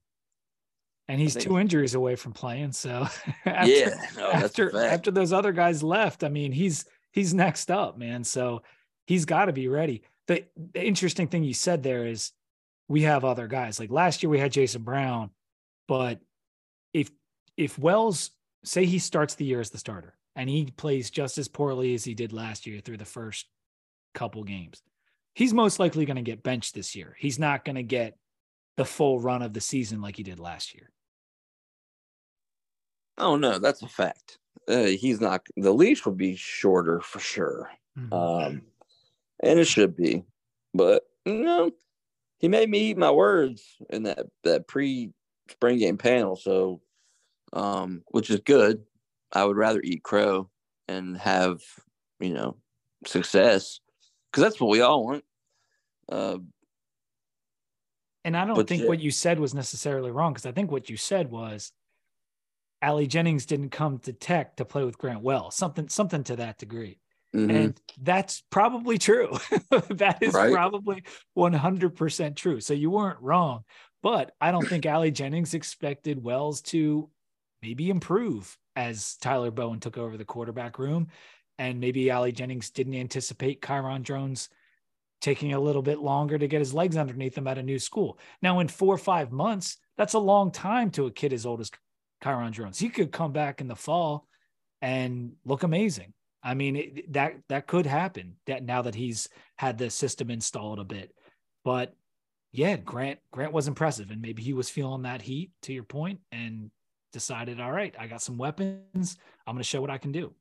And 1.10 1.18
he's 1.18 1.34
two 1.34 1.58
injuries 1.58 1.94
away 1.94 2.16
from 2.16 2.32
playing. 2.32 2.72
So 2.72 3.06
after, 3.46 3.70
yeah, 3.70 3.94
no, 4.14 4.30
after 4.30 4.76
after 4.78 5.10
those 5.10 5.32
other 5.32 5.52
guys 5.52 5.82
left, 5.82 6.22
I 6.22 6.28
mean, 6.28 6.52
he's 6.52 6.84
he's 7.12 7.34
next 7.34 7.70
up, 7.70 7.98
man. 7.98 8.24
So 8.24 8.62
he's 9.06 9.24
got 9.24 9.46
to 9.46 9.52
be 9.52 9.68
ready. 9.68 10.02
The, 10.26 10.44
the 10.72 10.84
interesting 10.84 11.28
thing 11.28 11.44
you 11.44 11.54
said 11.54 11.82
there 11.82 12.06
is 12.06 12.32
we 12.88 13.02
have 13.02 13.24
other 13.24 13.46
guys. 13.46 13.78
Like 13.78 13.90
last 13.90 14.22
year 14.22 14.30
we 14.30 14.38
had 14.38 14.52
Jason 14.52 14.82
Brown, 14.82 15.30
but 15.86 16.20
if 16.92 17.10
if 17.56 17.78
Wells 17.78 18.30
say 18.64 18.84
he 18.84 18.98
starts 18.98 19.34
the 19.34 19.44
year 19.44 19.60
as 19.60 19.70
the 19.70 19.78
starter 19.78 20.14
and 20.36 20.48
he 20.48 20.66
plays 20.66 21.10
just 21.10 21.38
as 21.38 21.48
poorly 21.48 21.94
as 21.94 22.04
he 22.04 22.14
did 22.14 22.32
last 22.32 22.66
year 22.66 22.80
through 22.80 22.98
the 22.98 23.04
first 23.04 23.46
couple 24.14 24.44
games, 24.44 24.82
he's 25.34 25.54
most 25.54 25.78
likely 25.78 26.04
going 26.04 26.16
to 26.16 26.22
get 26.22 26.42
benched 26.42 26.74
this 26.74 26.94
year. 26.94 27.16
He's 27.18 27.38
not 27.38 27.64
going 27.64 27.76
to 27.76 27.82
get 27.82 28.16
the 28.76 28.84
full 28.84 29.20
run 29.20 29.42
of 29.42 29.52
the 29.52 29.60
season 29.60 30.00
like 30.00 30.16
he 30.16 30.22
did 30.22 30.38
last 30.38 30.74
year. 30.74 30.90
Oh 33.18 33.36
no, 33.36 33.58
that's 33.58 33.82
a 33.82 33.88
fact. 33.88 34.38
Uh, 34.66 34.84
he's 34.84 35.20
not. 35.20 35.46
The 35.56 35.72
leash 35.72 36.04
will 36.04 36.14
be 36.14 36.36
shorter 36.36 37.00
for 37.00 37.20
sure, 37.20 37.70
mm-hmm. 37.98 38.12
um, 38.12 38.62
and 39.42 39.58
it 39.58 39.66
should 39.66 39.96
be. 39.96 40.24
But 40.74 41.02
you 41.24 41.44
know, 41.44 41.70
he 42.38 42.48
made 42.48 42.68
me 42.68 42.90
eat 42.90 42.98
my 42.98 43.10
words 43.10 43.64
in 43.90 44.04
that 44.04 44.26
that 44.44 44.66
pre 44.68 45.10
spring 45.50 45.78
game 45.78 45.98
panel. 45.98 46.36
So, 46.36 46.80
um, 47.52 48.02
which 48.08 48.30
is 48.30 48.40
good. 48.40 48.82
I 49.32 49.44
would 49.44 49.56
rather 49.56 49.80
eat 49.82 50.02
crow 50.02 50.48
and 50.86 51.16
have 51.18 51.60
you 52.20 52.32
know 52.34 52.56
success 53.06 53.80
because 54.30 54.42
that's 54.42 54.60
what 54.60 54.70
we 54.70 54.80
all 54.80 55.04
want. 55.04 55.24
Uh, 56.10 56.38
and 58.24 58.36
I 58.36 58.44
don't 58.44 58.68
think 58.68 58.88
what 58.88 59.00
you 59.00 59.10
said 59.10 59.38
was 59.38 59.54
necessarily 59.54 60.10
wrong 60.10 60.32
because 60.32 60.46
I 60.46 60.52
think 60.52 60.70
what 60.70 60.90
you 60.90 60.96
said 60.96 61.30
was 61.30 61.72
Ali 62.82 63.06
Jennings 63.06 63.46
didn't 63.46 63.70
come 63.70 63.98
to 64.00 64.12
Tech 64.12 64.56
to 64.56 64.64
play 64.64 64.84
with 64.84 64.98
Grant 64.98 65.22
Wells, 65.22 65.56
something 65.56 65.88
something 65.88 66.24
to 66.24 66.36
that 66.36 66.58
degree. 66.58 67.00
Mm-hmm. 67.34 67.50
And 67.50 67.80
that's 68.00 68.42
probably 68.50 68.98
true. 68.98 69.36
that 69.90 70.18
is 70.22 70.32
right? 70.32 70.52
probably 70.52 71.02
100% 71.36 72.36
true. 72.36 72.60
So 72.60 72.72
you 72.74 72.90
weren't 72.90 73.20
wrong. 73.20 73.64
But 74.02 74.32
I 74.40 74.50
don't 74.50 74.66
think 74.66 74.86
Ali 74.86 75.10
Jennings 75.10 75.54
expected 75.54 76.22
Wells 76.22 76.62
to 76.62 77.10
maybe 77.60 77.90
improve 77.90 78.56
as 78.76 79.16
Tyler 79.16 79.50
Bowen 79.50 79.80
took 79.80 79.98
over 79.98 80.16
the 80.16 80.24
quarterback 80.24 80.78
room. 80.78 81.08
And 81.58 81.80
maybe 81.80 82.10
Ali 82.10 82.32
Jennings 82.32 82.70
didn't 82.70 82.94
anticipate 82.94 83.60
Kyron 83.60 84.02
Drones 84.02 84.48
taking 85.20 85.52
a 85.52 85.60
little 85.60 85.82
bit 85.82 85.98
longer 85.98 86.38
to 86.38 86.46
get 86.46 86.60
his 86.60 86.72
legs 86.72 86.96
underneath 86.96 87.36
him 87.36 87.48
at 87.48 87.58
a 87.58 87.62
new 87.62 87.78
school. 87.78 88.18
Now, 88.40 88.60
in 88.60 88.68
four 88.68 88.94
or 88.94 88.98
five 88.98 89.32
months, 89.32 89.76
that's 89.96 90.14
a 90.14 90.18
long 90.18 90.52
time 90.52 90.92
to 90.92 91.06
a 91.06 91.10
kid 91.10 91.32
as 91.32 91.44
old 91.44 91.60
as 91.60 91.72
Kyron 92.22 92.52
Drones. 92.52 92.78
He 92.78 92.88
could 92.88 93.12
come 93.12 93.32
back 93.32 93.60
in 93.60 93.68
the 93.68 93.76
fall 93.76 94.26
and 94.82 95.32
look 95.44 95.62
amazing. 95.62 96.12
I 96.42 96.54
mean, 96.54 96.76
it, 96.76 97.12
that 97.12 97.34
that 97.48 97.66
could 97.66 97.86
happen. 97.86 98.36
That 98.46 98.62
now 98.62 98.82
that 98.82 98.94
he's 98.94 99.28
had 99.56 99.78
the 99.78 99.90
system 99.90 100.30
installed 100.30 100.78
a 100.78 100.84
bit, 100.84 101.12
but 101.64 101.94
yeah, 102.52 102.76
Grant 102.76 103.18
Grant 103.32 103.52
was 103.52 103.68
impressive, 103.68 104.10
and 104.10 104.22
maybe 104.22 104.42
he 104.42 104.52
was 104.52 104.70
feeling 104.70 105.02
that 105.02 105.22
heat 105.22 105.50
to 105.62 105.72
your 105.72 105.82
point, 105.82 106.20
and 106.32 106.70
decided, 107.12 107.60
all 107.60 107.72
right, 107.72 107.94
I 107.98 108.06
got 108.06 108.22
some 108.22 108.38
weapons. 108.38 109.16
I'm 109.46 109.54
going 109.54 109.62
to 109.62 109.68
show 109.68 109.80
what 109.80 109.90
I 109.90 109.98
can 109.98 110.12
do. 110.12 110.32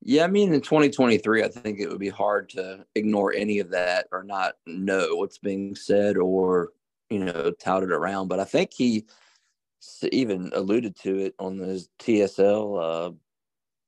Yeah, 0.00 0.24
I 0.24 0.28
mean, 0.28 0.54
in 0.54 0.60
2023, 0.60 1.42
I 1.42 1.48
think 1.48 1.80
it 1.80 1.88
would 1.88 1.98
be 1.98 2.08
hard 2.08 2.48
to 2.50 2.84
ignore 2.94 3.32
any 3.32 3.58
of 3.58 3.70
that 3.70 4.06
or 4.12 4.22
not 4.22 4.54
know 4.66 5.16
what's 5.16 5.38
being 5.38 5.74
said 5.74 6.16
or 6.16 6.72
you 7.10 7.24
know 7.24 7.52
touted 7.52 7.90
around. 7.90 8.28
But 8.28 8.40
I 8.40 8.44
think 8.44 8.72
he 8.72 9.06
even 10.12 10.50
alluded 10.54 10.96
to 11.00 11.18
it 11.18 11.34
on 11.38 11.58
his 11.58 11.88
TSL 12.00 13.08
uh, 13.08 13.12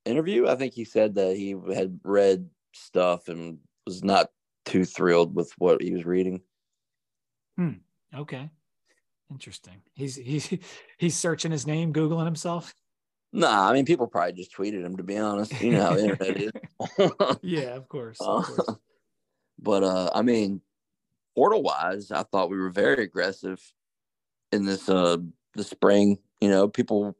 interview. 0.04 0.48
I 0.48 0.56
think 0.56 0.74
he 0.74 0.84
said 0.84 1.14
that 1.16 1.36
he 1.36 1.56
had 1.74 2.00
read 2.04 2.48
stuff 2.72 3.28
and 3.28 3.58
was 3.86 4.04
not 4.04 4.30
too 4.64 4.84
thrilled 4.84 5.34
with 5.34 5.52
what 5.58 5.82
he 5.82 5.92
was 5.92 6.04
reading. 6.04 6.40
Hmm. 7.56 7.72
Okay. 8.14 8.50
Interesting. 9.30 9.82
He's 9.94 10.16
he's 10.16 10.52
he's 10.98 11.16
searching 11.16 11.50
his 11.50 11.66
name, 11.66 11.92
googling 11.92 12.24
himself. 12.24 12.74
Nah, 13.32 13.68
I 13.68 13.72
mean 13.72 13.84
people 13.84 14.08
probably 14.08 14.32
just 14.32 14.54
tweeted 14.54 14.84
him. 14.84 14.96
To 14.96 15.04
be 15.04 15.16
honest, 15.16 15.60
you 15.60 15.72
know 15.72 15.82
how 15.82 15.96
internet 15.96 16.36
is. 16.36 16.52
yeah, 17.42 17.76
of 17.76 17.88
course. 17.88 18.18
Of 18.20 18.44
course. 18.44 18.68
Uh, 18.68 18.74
but 19.60 19.84
uh, 19.84 20.10
I 20.12 20.22
mean, 20.22 20.60
portal 21.36 21.62
wise, 21.62 22.10
I 22.10 22.24
thought 22.24 22.50
we 22.50 22.58
were 22.58 22.70
very 22.70 23.04
aggressive 23.04 23.60
in 24.52 24.64
this 24.64 24.88
uh 24.88 25.18
the 25.60 25.64
spring. 25.64 26.18
You 26.40 26.48
know, 26.48 26.68
people 26.68 27.16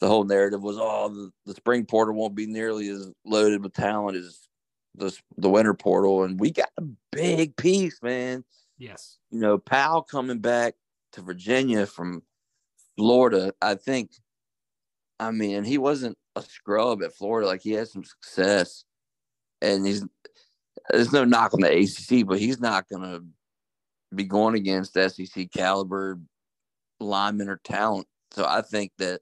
the 0.00 0.08
whole 0.08 0.24
narrative 0.24 0.62
was, 0.62 0.76
oh, 0.78 1.08
the, 1.08 1.30
the 1.46 1.54
spring 1.54 1.84
portal 1.84 2.14
won't 2.14 2.34
be 2.34 2.46
nearly 2.46 2.88
as 2.88 3.10
loaded 3.24 3.62
with 3.62 3.74
talent 3.74 4.16
as 4.16 4.40
the 4.94 5.16
the 5.36 5.50
winter 5.50 5.74
portal, 5.74 6.24
and 6.24 6.40
we 6.40 6.50
got 6.50 6.70
a 6.78 6.84
big 7.12 7.56
piece, 7.56 8.02
man. 8.02 8.44
Yes. 8.78 9.18
You 9.30 9.40
know, 9.40 9.58
Powell 9.58 10.02
coming 10.02 10.38
back 10.38 10.74
to 11.12 11.20
Virginia 11.20 11.86
from 11.86 12.22
Florida. 12.96 13.52
I 13.60 13.74
think. 13.74 14.12
I 15.20 15.30
mean, 15.30 15.62
he 15.62 15.78
wasn't 15.78 16.18
a 16.34 16.42
scrub 16.42 17.02
at 17.02 17.14
Florida. 17.14 17.46
Like 17.46 17.62
he 17.62 17.72
had 17.72 17.88
some 17.88 18.04
success, 18.04 18.84
and 19.62 19.86
he's 19.86 20.04
there's 20.90 21.12
no 21.12 21.24
knock 21.24 21.54
on 21.54 21.60
the 21.60 21.72
ACC, 21.72 22.26
but 22.26 22.38
he's 22.38 22.60
not 22.60 22.88
going 22.88 23.02
to 23.02 23.24
be 24.14 24.24
going 24.24 24.54
against 24.54 24.94
SEC 24.94 25.50
caliber 25.52 26.20
linemen 27.00 27.48
or 27.48 27.60
talent. 27.64 28.06
So 28.32 28.44
I 28.44 28.62
think 28.62 28.92
that 28.98 29.20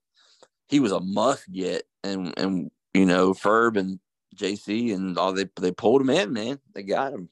he 0.69 0.81
was 0.81 0.93
a 0.93 1.01
must 1.01 1.51
get, 1.51 1.85
and 2.03 2.33
and 2.39 2.71
you 2.95 3.07
know 3.07 3.33
Ferb 3.33 3.77
and 3.77 4.01
JC 4.35 4.95
and 4.95 5.19
all 5.19 5.33
they 5.33 5.47
they 5.61 5.73
pulled 5.73 6.01
him 6.01 6.11
in, 6.11 6.33
man. 6.33 6.59
They 6.75 6.83
got 6.83 7.13
him. 7.13 7.29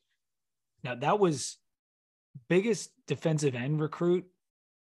Now 0.85 0.95
that 0.97 1.19
was 1.19 1.59
biggest 2.49 2.91
defensive 3.07 3.55
end 3.55 3.81
recruit 3.81 4.27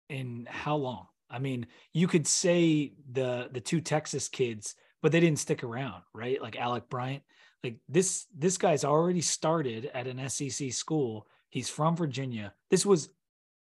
in 0.09 0.47
how 0.49 0.75
long? 0.75 1.07
I 1.29 1.39
mean, 1.39 1.67
you 1.93 2.07
could 2.07 2.27
say 2.27 2.93
the 3.11 3.49
the 3.51 3.61
two 3.61 3.81
Texas 3.81 4.29
kids, 4.29 4.75
but 5.01 5.11
they 5.11 5.19
didn't 5.19 5.39
stick 5.39 5.63
around, 5.63 6.03
right? 6.13 6.41
Like 6.41 6.57
Alec 6.57 6.89
Bryant. 6.89 7.23
Like 7.63 7.77
this 7.89 8.27
this 8.35 8.57
guy's 8.57 8.85
already 8.85 9.21
started 9.21 9.89
at 9.93 10.07
an 10.07 10.29
SEC 10.29 10.71
school. 10.71 11.27
He's 11.49 11.69
from 11.69 11.95
Virginia. 11.95 12.53
This 12.69 12.85
was 12.85 13.09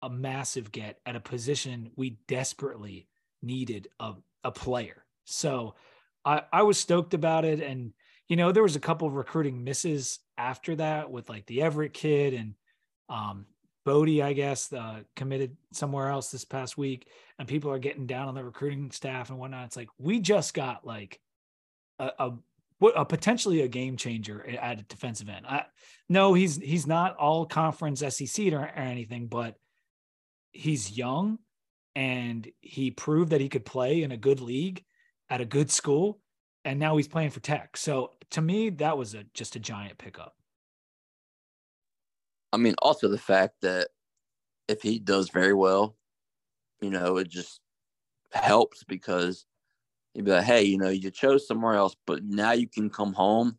a 0.03 0.11
massive 0.11 0.71
get 0.73 0.99
at 1.07 1.17
a 1.17 1.21
position 1.21 1.91
we 1.97 2.19
desperately 2.29 3.09
needed 3.43 3.89
a, 4.01 4.15
a 4.45 4.51
player. 4.51 5.05
So 5.25 5.75
I, 6.25 6.43
I 6.53 6.63
was 6.63 6.79
stoked 6.79 7.15
about 7.15 7.45
it. 7.45 7.61
And 7.61 7.93
you 8.29 8.37
know, 8.37 8.53
there 8.53 8.63
was 8.63 8.77
a 8.77 8.81
couple 8.81 9.07
of 9.07 9.15
recruiting 9.15 9.65
misses 9.65 10.19
after 10.37 10.77
that 10.77 11.11
with 11.11 11.29
like 11.29 11.47
the 11.47 11.63
Everett 11.63 11.93
kid 11.93 12.35
and 12.35 12.55
um, 13.09 13.47
Bodie, 13.85 14.23
I 14.23 14.33
guess, 14.33 14.73
uh, 14.73 15.01
committed 15.15 15.57
somewhere 15.73 16.09
else 16.09 16.33
this 16.33 16.45
past 16.45 16.77
week, 16.77 17.07
and 17.39 17.47
people 17.47 17.71
are 17.71 17.79
getting 17.79 18.07
down 18.07 18.27
on 18.27 18.35
the 18.35 18.43
recruiting 18.43 18.91
staff 18.91 19.31
and 19.31 19.39
whatnot. 19.39 19.67
It's 19.67 19.77
like 19.77 19.89
we 19.97 20.19
just 20.19 20.55
got 20.55 20.85
like 20.85 21.21
a, 22.01 22.11
a 22.19 22.33
a 22.97 23.05
potentially 23.05 23.63
a 23.63 23.69
game 23.69 23.97
changer 23.97 24.45
at 24.61 24.81
a 24.81 24.83
defensive 24.83 25.29
end. 25.29 25.47
I, 25.47 25.65
no, 26.09 26.35
he's 26.35 26.57
he's 26.57 26.87
not 26.87 27.17
all 27.17 27.47
conference 27.47 28.01
SEC 28.01 28.53
or, 28.53 28.59
or 28.59 28.67
anything, 28.67 29.29
but 29.29 29.55
he's 30.57 30.97
young 30.97 31.39
and 31.95 32.51
he 32.61 32.91
proved 32.91 33.31
that 33.31 33.41
he 33.41 33.49
could 33.49 33.65
play 33.65 34.03
in 34.03 34.13
a 34.13 34.17
good 34.17 34.41
league 34.41 34.85
at 35.31 35.41
a 35.41 35.45
good 35.45 35.71
school 35.71 36.21
and 36.65 36.79
now 36.79 36.97
he's 36.97 37.09
playing 37.09 37.31
for 37.31 37.41
tech. 37.41 37.77
So 37.77 38.13
to 38.31 38.43
me 38.43 38.71
that 38.71 38.99
was 38.99 39.15
a 39.15 39.25
just 39.35 39.57
a 39.57 39.61
giant 39.61 39.99
pickup. 39.99 40.35
I 42.53 42.57
mean 42.59 42.75
also 42.81 43.09
the 43.09 43.19
fact 43.19 43.55
that 43.63 43.89
if 44.69 44.83
he 44.83 44.99
does 44.99 45.31
very 45.31 45.55
well 45.55 45.97
you 46.81 46.91
know 46.91 47.17
it 47.17 47.29
just 47.29 47.61
helps 48.33 48.85
because 48.85 49.47
you'd 50.15 50.25
be 50.25 50.31
like 50.31 50.45
hey 50.45 50.63
you 50.63 50.79
know 50.79 50.89
you 50.89 51.11
chose 51.11 51.47
somewhere 51.47 51.75
else 51.75 51.95
but 52.07 52.25
now 52.25 52.53
you 52.53 52.69
can 52.69 52.91
come 52.91 53.13
home 53.13 53.59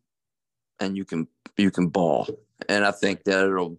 and 0.80 0.96
you 0.96 1.04
can 1.04 1.26
you 1.56 1.70
can 1.70 1.88
ball. 1.88 2.28
And 2.68 2.84
i 2.84 2.90
think 2.90 3.24
that 3.24 3.44
it'll 3.44 3.78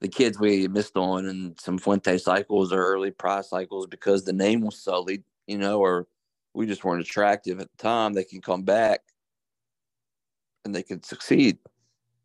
the 0.00 0.08
kids 0.08 0.38
we 0.38 0.68
missed 0.68 0.96
on 0.96 1.26
and 1.26 1.58
some 1.58 1.78
Fuente 1.78 2.18
cycles 2.18 2.72
or 2.72 2.84
early 2.84 3.10
prize 3.10 3.48
cycles 3.48 3.86
because 3.86 4.24
the 4.24 4.32
name 4.32 4.60
was 4.60 4.82
sullied, 4.82 5.24
you 5.46 5.58
know, 5.58 5.80
or 5.80 6.06
we 6.52 6.66
just 6.66 6.84
weren't 6.84 7.00
attractive 7.00 7.60
at 7.60 7.68
the 7.70 7.82
time. 7.82 8.12
They 8.12 8.24
can 8.24 8.40
come 8.40 8.62
back 8.62 9.00
and 10.64 10.74
they 10.74 10.82
can 10.82 11.02
succeed. 11.02 11.58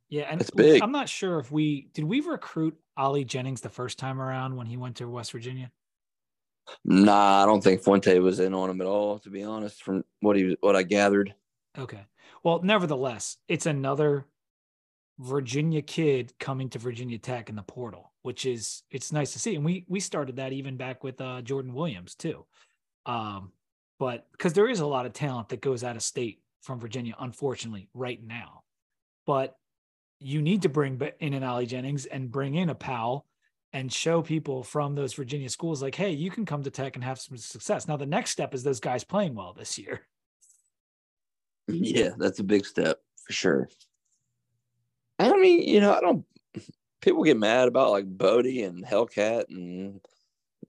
Yeah, 0.10 0.24
and 0.30 0.42
it's 0.42 0.50
big. 0.50 0.82
I'm 0.82 0.92
not 0.92 1.08
sure 1.08 1.40
if 1.40 1.52
we 1.52 1.90
did 1.94 2.04
we 2.04 2.20
recruit 2.22 2.76
Ali 2.98 3.24
Jennings 3.24 3.62
the 3.62 3.70
first 3.70 4.00
time 4.00 4.20
around 4.20 4.56
when 4.56 4.66
he 4.66 4.76
went 4.76 4.98
to 4.98 5.08
West 5.08 5.32
Virginia. 5.32 5.72
Nah, 6.84 7.44
I 7.44 7.46
don't 7.46 7.64
think 7.64 7.84
Fuente 7.84 8.18
was 8.20 8.40
in 8.40 8.54
on 8.54 8.70
him 8.70 8.82
at 8.82 8.88
all. 8.88 9.20
To 9.20 9.30
be 9.30 9.44
honest, 9.44 9.84
from 9.84 10.04
what 10.22 10.36
he 10.36 10.46
was 10.46 10.56
what 10.62 10.76
I 10.76 10.84
gathered. 10.84 11.34
Okay, 11.78 12.06
well, 12.44 12.62
nevertheless, 12.64 13.38
it's 13.48 13.68
another 13.68 14.26
Virginia 15.20 15.82
kid 15.82 16.34
coming 16.40 16.70
to 16.70 16.80
Virginia 16.80 17.18
Tech 17.18 17.50
in 17.50 17.56
the 17.56 17.64
portal, 17.64 18.14
which 18.22 18.46
is 18.46 18.84
it's 18.90 19.12
nice 19.12 19.34
to 19.34 19.40
see. 19.40 19.56
And 19.56 19.66
we 19.66 19.86
we 19.88 20.00
started 20.00 20.38
that 20.38 20.54
even 20.54 20.78
back 20.78 21.04
with 21.04 21.20
uh, 21.20 21.42
Jordan 21.42 21.74
Williams 21.74 22.16
too. 22.16 22.46
Um, 23.06 23.52
but 24.00 24.28
because 24.32 24.54
there 24.54 24.70
is 24.70 24.80
a 24.80 24.86
lot 24.86 25.06
of 25.06 25.14
talent 25.14 25.50
that 25.50 25.62
goes 25.62 25.84
out 25.84 25.98
of 25.98 26.02
state 26.02 26.42
from 26.62 26.80
Virginia, 26.80 27.16
unfortunately, 27.20 27.90
right 27.94 28.22
now. 28.26 28.64
But 29.26 29.56
you 30.20 30.42
need 30.42 30.62
to 30.62 30.70
bring 30.70 31.02
in 31.20 31.34
an 31.34 31.44
Ali 31.44 31.66
Jennings 31.66 32.06
and 32.06 32.32
bring 32.32 32.56
in 32.56 32.70
a 32.70 32.76
Powell 32.76 33.26
and 33.74 33.92
show 33.92 34.22
people 34.22 34.64
from 34.64 34.96
those 34.96 35.14
Virginia 35.14 35.50
schools 35.50 35.82
like, 35.82 35.96
hey, 35.96 36.12
you 36.12 36.32
can 36.32 36.46
come 36.46 36.64
to 36.64 36.72
Tech 36.72 36.96
and 36.96 37.04
have 37.04 37.20
some 37.20 37.38
success. 37.38 37.88
Now 37.88 37.98
the 37.98 38.06
next 38.06 38.32
step 38.32 38.54
is 38.54 38.64
those 38.64 38.80
guys 38.80 39.04
playing 39.04 39.36
well 39.36 39.54
this 39.54 39.78
year. 39.78 40.02
Yeah, 41.72 42.14
that's 42.18 42.40
a 42.40 42.44
big 42.44 42.66
step 42.66 42.98
for 43.24 43.32
sure. 43.32 43.70
I 45.20 45.36
mean, 45.38 45.62
you 45.62 45.82
know, 45.82 45.94
I 45.94 46.00
don't. 46.00 46.26
People 47.02 47.24
get 47.24 47.38
mad 47.38 47.68
about 47.68 47.92
like 47.92 48.06
Bodie 48.06 48.64
and 48.64 48.86
Hellcat 48.86 49.46
and 49.50 50.02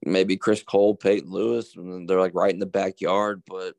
maybe 0.05 0.37
Chris 0.37 0.63
Cole, 0.63 0.95
Peyton 0.95 1.31
Lewis, 1.31 1.75
and 1.75 2.07
they're 2.07 2.19
like 2.19 2.35
right 2.35 2.53
in 2.53 2.59
the 2.59 2.65
backyard. 2.65 3.43
But 3.47 3.75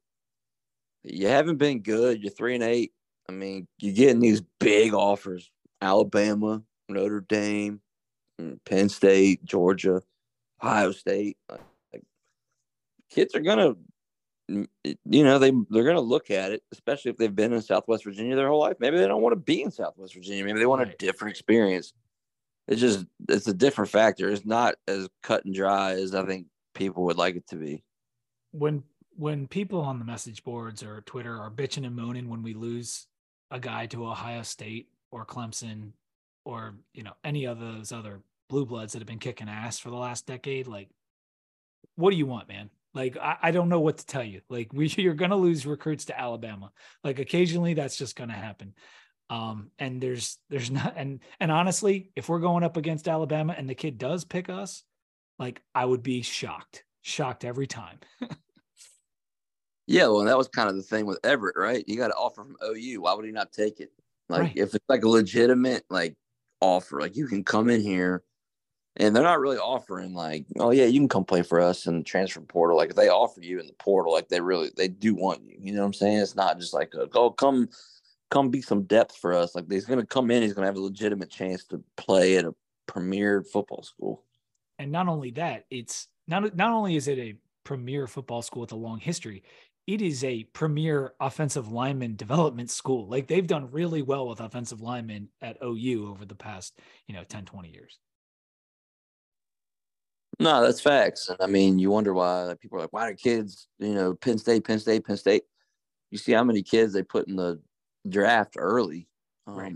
you 1.03 1.29
haven't 1.29 1.57
been 1.57 1.81
good. 1.81 2.23
You're 2.23 2.33
three 2.33 2.55
and 2.55 2.65
eight. 2.65 2.93
I 3.29 3.33
mean, 3.33 3.67
you're 3.79 3.95
getting 3.95 4.21
these 4.21 4.43
big 4.61 4.95
offers: 4.95 5.51
Alabama, 5.81 6.63
Notre 6.89 7.21
Dame, 7.21 7.81
mm, 8.41 8.59
Penn 8.65 8.89
State, 8.89 9.45
Georgia, 9.45 10.03
Ohio 10.63 10.93
State. 10.93 11.37
Like, 11.51 11.61
kids 13.11 13.35
are 13.35 13.41
gonna 13.41 13.75
you 14.85 15.25
know, 15.25 15.39
they 15.39 15.51
they're 15.71 15.85
going 15.85 15.97
to 15.97 16.01
look 16.01 16.31
at 16.31 16.53
it, 16.53 16.63
especially 16.73 17.11
if 17.11 17.17
they've 17.17 17.35
been 17.35 17.53
in 17.53 17.63
Southwest 17.63 18.05
Virginia 18.05 18.37
their 18.37 18.49
whole 18.49 18.61
life. 18.61 18.77
Maybe 18.81 18.99
they 18.99 19.07
don't 19.07 19.23
want 19.23 19.33
to 19.33 19.41
be 19.41 19.63
in 19.63 19.71
Southwest 19.71 20.15
Virginia. 20.15 20.45
Maybe 20.45 20.59
they 20.59 20.67
want 20.67 20.83
a 20.83 20.95
different 20.99 21.33
experience. 21.33 21.93
It's 22.69 22.81
just 22.81 23.07
it's 23.29 23.49
a 23.49 23.55
different 23.55 23.91
factor. 23.91 24.29
It's 24.29 24.47
not 24.47 24.75
as 24.87 25.09
cut 25.23 25.45
and 25.45 25.55
dry 25.55 25.93
as 25.93 26.15
I 26.15 26.25
think 26.25 26.47
people 26.75 27.05
would 27.05 27.17
like 27.17 27.37
it 27.37 27.47
to 27.49 27.57
be. 27.57 27.83
When 28.53 28.85
when 29.17 29.47
people 29.47 29.81
on 29.81 29.99
the 29.99 30.05
message 30.05 30.45
boards 30.45 30.83
or 30.83 31.03
Twitter 31.03 31.37
are 31.39 31.51
bitching 31.51 31.87
and 31.87 31.97
moaning 31.97 32.29
when 32.29 32.43
we 32.43 32.55
lose 32.55 33.07
a 33.51 33.61
guy 33.61 33.87
to 33.87 34.07
Ohio 34.07 34.43
State 34.43 34.89
or 35.11 35.27
Clemson 35.27 35.93
or 36.45 36.75
you 36.95 37.03
know 37.03 37.15
any 37.25 37.47
of 37.47 37.59
those 37.59 37.93
other 37.93 38.21
blue 38.49 38.67
bloods 38.67 38.93
that 38.93 39.01
have 39.01 39.09
been 39.09 39.19
kicking 39.19 39.49
ass 39.49 39.79
for 39.79 39.91
the 39.91 39.97
last 39.97 40.27
decade, 40.27 40.67
like 40.67 40.89
what 41.97 42.11
do 42.11 42.17
you 42.17 42.27
want, 42.27 42.49
man? 42.49 42.71
Like 42.95 43.17
I, 43.17 43.37
I 43.43 43.51
don't 43.51 43.69
know 43.69 43.81
what 43.81 43.99
to 43.99 44.07
tell 44.07 44.25
you. 44.25 44.41
Like 44.49 44.73
we, 44.73 44.89
you're 44.97 45.15
going 45.15 45.31
to 45.31 45.37
lose 45.37 45.67
recruits 45.67 46.07
to 46.07 46.19
Alabama. 46.19 46.73
Like 47.05 47.19
occasionally, 47.19 47.75
that's 47.75 47.97
just 47.97 48.17
going 48.17 48.31
to 48.31 48.37
happen. 48.37 48.75
Um, 49.31 49.71
and 49.79 50.01
there's 50.01 50.39
there's 50.51 50.71
not 50.71 50.95
and 50.97 51.21
and 51.41 51.51
honestly, 51.51 52.11
if 52.17 52.29
we're 52.29 52.41
going 52.41 52.65
up 52.65 52.77
against 52.77 53.09
Alabama 53.09 53.55
and 53.57 53.69
the 53.69 53.75
kid 53.75 53.97
does 53.97 54.25
pick 54.25 54.51
us, 54.51 54.83
like 55.39 55.63
I 55.75 55.85
would 55.85 56.03
be 56.03 56.23
shocked, 56.23 56.85
shocked 57.01 57.45
every 57.45 57.67
time. 57.67 57.99
yeah, 59.87 60.07
well, 60.09 60.25
that 60.25 60.37
was 60.37 60.49
kind 60.49 60.69
of 60.69 60.77
the 60.77 60.83
thing 60.83 61.07
with 61.07 61.19
Everett, 61.25 61.57
right? 61.57 61.83
You 61.87 61.97
got 61.97 62.11
an 62.11 62.17
offer 62.19 62.45
from 62.45 62.57
OU. 62.63 63.03
Why 63.03 63.15
would 63.15 63.25
he 63.25 63.33
not 63.33 63.53
take 63.53 63.81
it? 63.81 63.91
Like 64.29 64.41
right. 64.41 64.53
if 64.57 64.75
it's 64.75 64.85
like 64.89 65.03
a 65.03 65.09
legitimate 65.09 65.85
like 65.89 66.15
offer, 66.61 67.01
like 67.01 67.17
you 67.17 67.27
can 67.27 67.43
come 67.43 67.71
in 67.71 67.81
here 67.81 68.23
and 68.97 69.17
they're 69.17 69.23
not 69.23 69.41
really 69.41 69.59
offering 69.59 70.15
like, 70.15 70.45
oh 70.59 70.71
yeah, 70.71 70.85
you 70.85 71.01
can 71.01 71.09
come 71.09 71.25
play 71.25 71.43
for 71.43 71.61
us 71.61 71.87
in 71.87 71.99
the 71.99 72.05
transfer 72.05 72.41
portal. 72.41 72.77
Like 72.77 72.91
if 72.91 72.97
they 72.97 73.09
offer 73.09 73.41
you 73.41 73.59
in 73.59 73.67
the 73.67 73.73
portal, 73.75 74.13
like 74.13 74.29
they 74.29 74.41
really 74.41 74.71
they 74.77 74.89
do 74.89 75.15
want 75.15 75.43
you. 75.43 75.57
You 75.59 75.73
know 75.73 75.81
what 75.81 75.87
I'm 75.87 75.93
saying? 75.95 76.19
It's 76.19 76.37
not 76.37 76.59
just 76.59 76.75
like, 76.75 76.93
oh 77.15 77.31
come 77.31 77.69
come 78.31 78.51
be 78.51 78.61
some 78.61 78.83
depth 78.85 79.17
for 79.17 79.33
us. 79.33 79.55
Like 79.55 79.71
he's 79.71 79.87
gonna 79.87 80.07
come 80.07 80.31
in, 80.31 80.43
he's 80.43 80.53
gonna 80.53 80.67
have 80.67 80.77
a 80.77 80.81
legitimate 80.81 81.31
chance 81.31 81.65
to 81.67 81.83
play 81.97 82.37
at 82.37 82.45
a 82.45 82.55
premier 82.87 83.43
football 83.43 83.83
school. 83.83 84.25
And 84.79 84.93
not 84.93 85.09
only 85.09 85.31
that, 85.33 85.65
it's 85.71 86.09
not 86.29 86.55
not 86.55 86.73
only 86.73 86.97
is 86.97 87.09
it 87.09 87.19
a 87.19 87.37
premier 87.65 88.07
football 88.07 88.43
school 88.43 88.63
with 88.63 88.73
a 88.73 88.77
long 88.77 88.99
history, 88.99 89.43
it 89.87 90.03
is 90.03 90.23
a 90.23 90.45
premier 90.53 91.15
offensive 91.19 91.73
lineman 91.73 92.17
development 92.17 92.71
school. 92.71 93.09
Like 93.09 93.27
they've 93.27 93.47
done 93.47 93.71
really 93.71 94.03
well 94.03 94.29
with 94.29 94.41
offensive 94.41 94.83
linemen 94.83 95.29
at 95.41 95.57
OU 95.63 96.09
over 96.11 96.27
the 96.27 96.35
past, 96.35 96.79
you 97.07 97.15
know, 97.15 97.25
10, 97.25 97.47
20 97.47 97.71
years. 97.71 97.99
No, 100.41 100.63
that's 100.63 100.81
facts. 100.81 101.31
I 101.41 101.47
mean, 101.47 101.79
you 101.79 101.91
wonder 101.91 102.13
why 102.13 102.43
like, 102.45 102.61
people 102.61 102.79
are 102.79 102.83
like, 102.83 102.93
why 102.93 103.11
do 103.11 103.17
kids, 103.17 103.69
you 103.79 103.95
know, 103.95 104.15
Penn 104.15 104.39
State, 104.39 104.65
Penn 104.65 104.79
State, 104.79 105.07
Penn 105.07 105.17
State? 105.17 105.45
You 106.11 106.19
see 106.19 106.33
how 106.33 106.45
many 106.45 106.63
kids 106.63 106.93
they 106.93 107.03
put 107.03 107.29
in 107.29 107.37
the 107.37 107.61
draft 108.09 108.55
early. 108.59 109.09
Um, 109.47 109.57
right. 109.57 109.75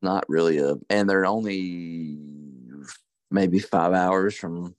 Not 0.00 0.24
really 0.28 0.58
a, 0.58 0.74
and 0.90 1.08
they're 1.08 1.26
only 1.26 2.18
maybe 3.30 3.58
five 3.58 3.92
hours 3.92 4.36
from 4.36 4.74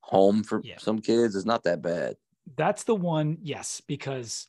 home 0.00 0.42
for 0.42 0.60
yeah. 0.64 0.78
some 0.78 1.00
kids. 1.00 1.36
It's 1.36 1.46
not 1.46 1.64
that 1.64 1.82
bad. 1.82 2.16
That's 2.56 2.84
the 2.84 2.94
one, 2.94 3.38
yes, 3.42 3.80
because 3.86 4.48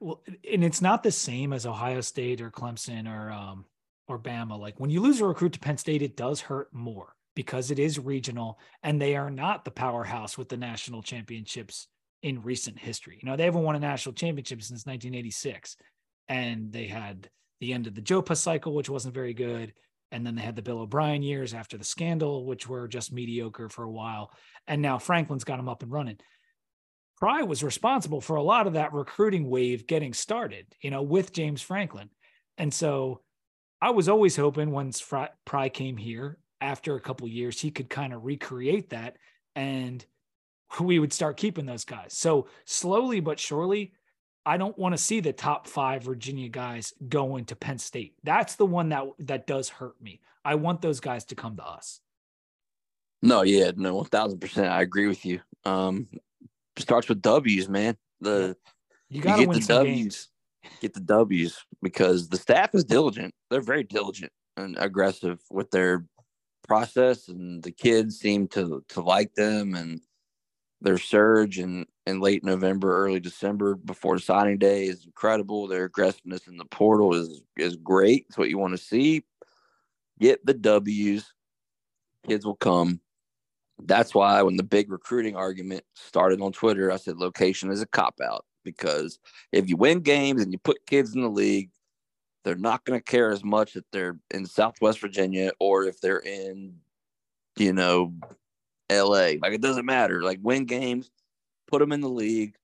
well, 0.00 0.22
and 0.50 0.64
it's 0.64 0.80
not 0.80 1.02
the 1.02 1.12
same 1.12 1.52
as 1.52 1.66
Ohio 1.66 2.00
State 2.00 2.40
or 2.40 2.50
Clemson 2.50 3.08
or 3.08 3.30
um 3.30 3.64
or 4.08 4.18
Bama. 4.18 4.58
Like 4.58 4.78
when 4.80 4.90
you 4.90 5.00
lose 5.00 5.20
a 5.20 5.26
recruit 5.26 5.52
to 5.54 5.60
Penn 5.60 5.78
State, 5.78 6.02
it 6.02 6.16
does 6.16 6.40
hurt 6.40 6.68
more 6.72 7.14
because 7.34 7.70
it 7.70 7.78
is 7.78 7.98
regional 7.98 8.58
and 8.82 9.00
they 9.00 9.16
are 9.16 9.30
not 9.30 9.64
the 9.64 9.70
powerhouse 9.70 10.38
with 10.38 10.48
the 10.48 10.56
national 10.56 11.02
championships 11.02 11.88
in 12.22 12.42
recent 12.42 12.78
history. 12.78 13.18
You 13.22 13.28
know, 13.28 13.36
they 13.36 13.44
haven't 13.44 13.62
won 13.62 13.76
a 13.76 13.80
national 13.80 14.14
championship 14.14 14.62
since 14.62 14.86
1986. 14.86 15.76
And 16.28 16.72
they 16.72 16.86
had 16.86 17.28
the 17.60 17.72
end 17.72 17.86
of 17.86 17.94
the 17.94 18.00
JoePa 18.00 18.36
cycle, 18.36 18.74
which 18.74 18.88
wasn't 18.88 19.14
very 19.14 19.34
good. 19.34 19.74
And 20.10 20.26
then 20.26 20.34
they 20.34 20.42
had 20.42 20.56
the 20.56 20.62
Bill 20.62 20.78
O'Brien 20.78 21.22
years 21.22 21.54
after 21.54 21.76
the 21.76 21.84
scandal, 21.84 22.46
which 22.46 22.68
were 22.68 22.88
just 22.88 23.12
mediocre 23.12 23.68
for 23.68 23.84
a 23.84 23.90
while. 23.90 24.30
And 24.66 24.80
now 24.80 24.98
Franklin's 24.98 25.44
got 25.44 25.56
them 25.56 25.68
up 25.68 25.82
and 25.82 25.92
running. 25.92 26.18
Pry 27.18 27.42
was 27.42 27.62
responsible 27.62 28.20
for 28.20 28.36
a 28.36 28.42
lot 28.42 28.66
of 28.66 28.72
that 28.72 28.92
recruiting 28.92 29.48
wave 29.48 29.86
getting 29.86 30.12
started, 30.14 30.66
you 30.80 30.90
know, 30.90 31.02
with 31.02 31.32
James 31.32 31.62
Franklin. 31.62 32.10
And 32.58 32.72
so 32.72 33.20
I 33.82 33.90
was 33.90 34.08
always 34.08 34.36
hoping 34.36 34.70
once 34.70 35.04
Pry 35.44 35.68
came 35.68 35.96
here 35.96 36.38
after 36.64 36.96
a 36.96 37.00
couple 37.00 37.28
years, 37.28 37.60
he 37.60 37.70
could 37.70 37.90
kind 37.90 38.14
of 38.14 38.24
recreate 38.24 38.90
that 38.90 39.16
and 39.54 40.04
we 40.80 40.98
would 40.98 41.12
start 41.12 41.36
keeping 41.36 41.66
those 41.66 41.84
guys. 41.84 42.14
So 42.14 42.48
slowly 42.64 43.20
but 43.20 43.38
surely, 43.38 43.92
I 44.46 44.56
don't 44.56 44.76
want 44.78 44.94
to 44.94 44.98
see 44.98 45.20
the 45.20 45.32
top 45.32 45.66
five 45.66 46.02
Virginia 46.02 46.48
guys 46.48 46.92
going 47.08 47.46
to 47.46 47.56
Penn 47.56 47.78
State. 47.78 48.14
That's 48.24 48.56
the 48.56 48.66
one 48.66 48.90
that 48.90 49.04
that 49.20 49.46
does 49.46 49.68
hurt 49.68 50.00
me. 50.02 50.20
I 50.44 50.56
want 50.56 50.82
those 50.82 51.00
guys 51.00 51.24
to 51.26 51.34
come 51.34 51.56
to 51.56 51.66
us. 51.66 52.00
No, 53.22 53.42
yeah, 53.42 53.70
no, 53.74 53.94
one 53.94 54.04
thousand 54.04 54.40
percent. 54.40 54.66
I 54.66 54.82
agree 54.82 55.06
with 55.06 55.24
you. 55.24 55.40
Um, 55.64 56.08
starts 56.76 57.08
with 57.08 57.22
W's, 57.22 57.70
man. 57.70 57.96
The 58.20 58.54
you 59.08 59.22
got 59.22 59.36
to 59.36 59.46
win 59.46 59.62
some 59.62 59.84
W's. 59.84 59.96
games. 59.96 60.28
get 60.82 60.92
the 60.92 61.00
W's 61.00 61.64
because 61.80 62.28
the 62.28 62.36
staff 62.36 62.74
is 62.74 62.84
diligent. 62.84 63.32
They're 63.50 63.62
very 63.62 63.84
diligent 63.84 64.32
and 64.58 64.76
aggressive 64.78 65.40
with 65.50 65.70
their 65.70 66.04
process, 66.66 67.28
and 67.28 67.62
the 67.62 67.70
kids 67.72 68.18
seem 68.18 68.48
to 68.48 68.84
to 68.88 69.00
like 69.00 69.34
them 69.34 69.74
and 69.74 70.00
their 70.84 70.98
surge 70.98 71.58
in, 71.58 71.86
in 72.06 72.20
late 72.20 72.44
November, 72.44 72.94
early 72.94 73.18
December 73.18 73.74
before 73.74 74.18
signing 74.18 74.58
day 74.58 74.84
is 74.84 75.06
incredible. 75.06 75.66
Their 75.66 75.84
aggressiveness 75.84 76.46
in 76.46 76.56
the 76.56 76.66
portal 76.66 77.14
is 77.14 77.42
is 77.56 77.76
great. 77.76 78.26
It's 78.28 78.38
what 78.38 78.50
you 78.50 78.58
want 78.58 78.72
to 78.72 78.84
see. 78.84 79.24
Get 80.20 80.44
the 80.44 80.54
W's. 80.54 81.32
Kids 82.26 82.44
will 82.44 82.56
come. 82.56 83.00
That's 83.82 84.14
why 84.14 84.40
when 84.42 84.56
the 84.56 84.62
big 84.62 84.90
recruiting 84.90 85.36
argument 85.36 85.84
started 85.94 86.40
on 86.40 86.52
Twitter, 86.52 86.92
I 86.92 86.96
said 86.96 87.16
location 87.16 87.70
is 87.70 87.82
a 87.82 87.86
cop 87.86 88.20
out 88.22 88.44
because 88.62 89.18
if 89.52 89.68
you 89.68 89.76
win 89.76 90.00
games 90.00 90.42
and 90.42 90.52
you 90.52 90.58
put 90.58 90.86
kids 90.86 91.14
in 91.14 91.22
the 91.22 91.28
league, 91.28 91.70
they're 92.44 92.54
not 92.54 92.84
going 92.84 92.98
to 92.98 93.04
care 93.04 93.30
as 93.30 93.42
much 93.42 93.74
if 93.74 93.84
they're 93.90 94.18
in 94.30 94.46
Southwest 94.46 95.00
Virginia 95.00 95.52
or 95.58 95.84
if 95.84 96.00
they're 96.00 96.20
in, 96.20 96.74
you 97.56 97.72
know, 97.72 98.14
LA. 98.92 99.32
Like 99.40 99.52
it 99.52 99.62
doesn't 99.62 99.86
matter. 99.86 100.22
Like 100.22 100.38
win 100.42 100.66
games, 100.66 101.10
put 101.66 101.80
them 101.80 101.92
in 101.92 102.00
the 102.00 102.08
league. 102.08 102.54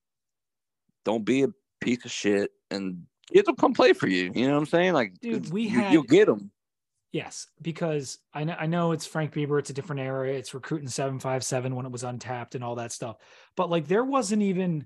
Don't 1.03 1.25
be 1.25 1.43
a 1.43 1.49
piece 1.81 2.05
of 2.05 2.11
shit, 2.11 2.51
and 2.69 3.05
kids 3.33 3.47
will 3.47 3.55
come 3.55 3.73
play 3.73 3.93
for 3.93 4.07
you. 4.07 4.31
You 4.35 4.47
know 4.47 4.53
what 4.53 4.59
I'm 4.59 4.65
saying? 4.67 4.93
Like, 4.93 5.19
dude, 5.19 5.51
we 5.51 5.63
you, 5.63 5.69
had 5.69 5.93
you'll 5.93 6.03
get 6.03 6.27
them. 6.27 6.51
Yes, 7.11 7.47
because 7.61 8.19
I 8.33 8.43
know 8.43 8.55
I 8.57 8.67
know 8.67 8.91
it's 8.91 9.07
Frank 9.07 9.33
Beamer. 9.33 9.57
It's 9.57 9.71
a 9.71 9.73
different 9.73 10.01
era. 10.01 10.29
It's 10.29 10.53
recruiting 10.53 10.87
seven 10.87 11.19
five 11.19 11.43
seven 11.43 11.75
when 11.75 11.87
it 11.87 11.91
was 11.91 12.03
untapped 12.03 12.53
and 12.53 12.63
all 12.63 12.75
that 12.75 12.91
stuff. 12.91 13.17
But 13.57 13.69
like 13.69 13.87
there 13.87 14.05
wasn't 14.05 14.43
even 14.43 14.85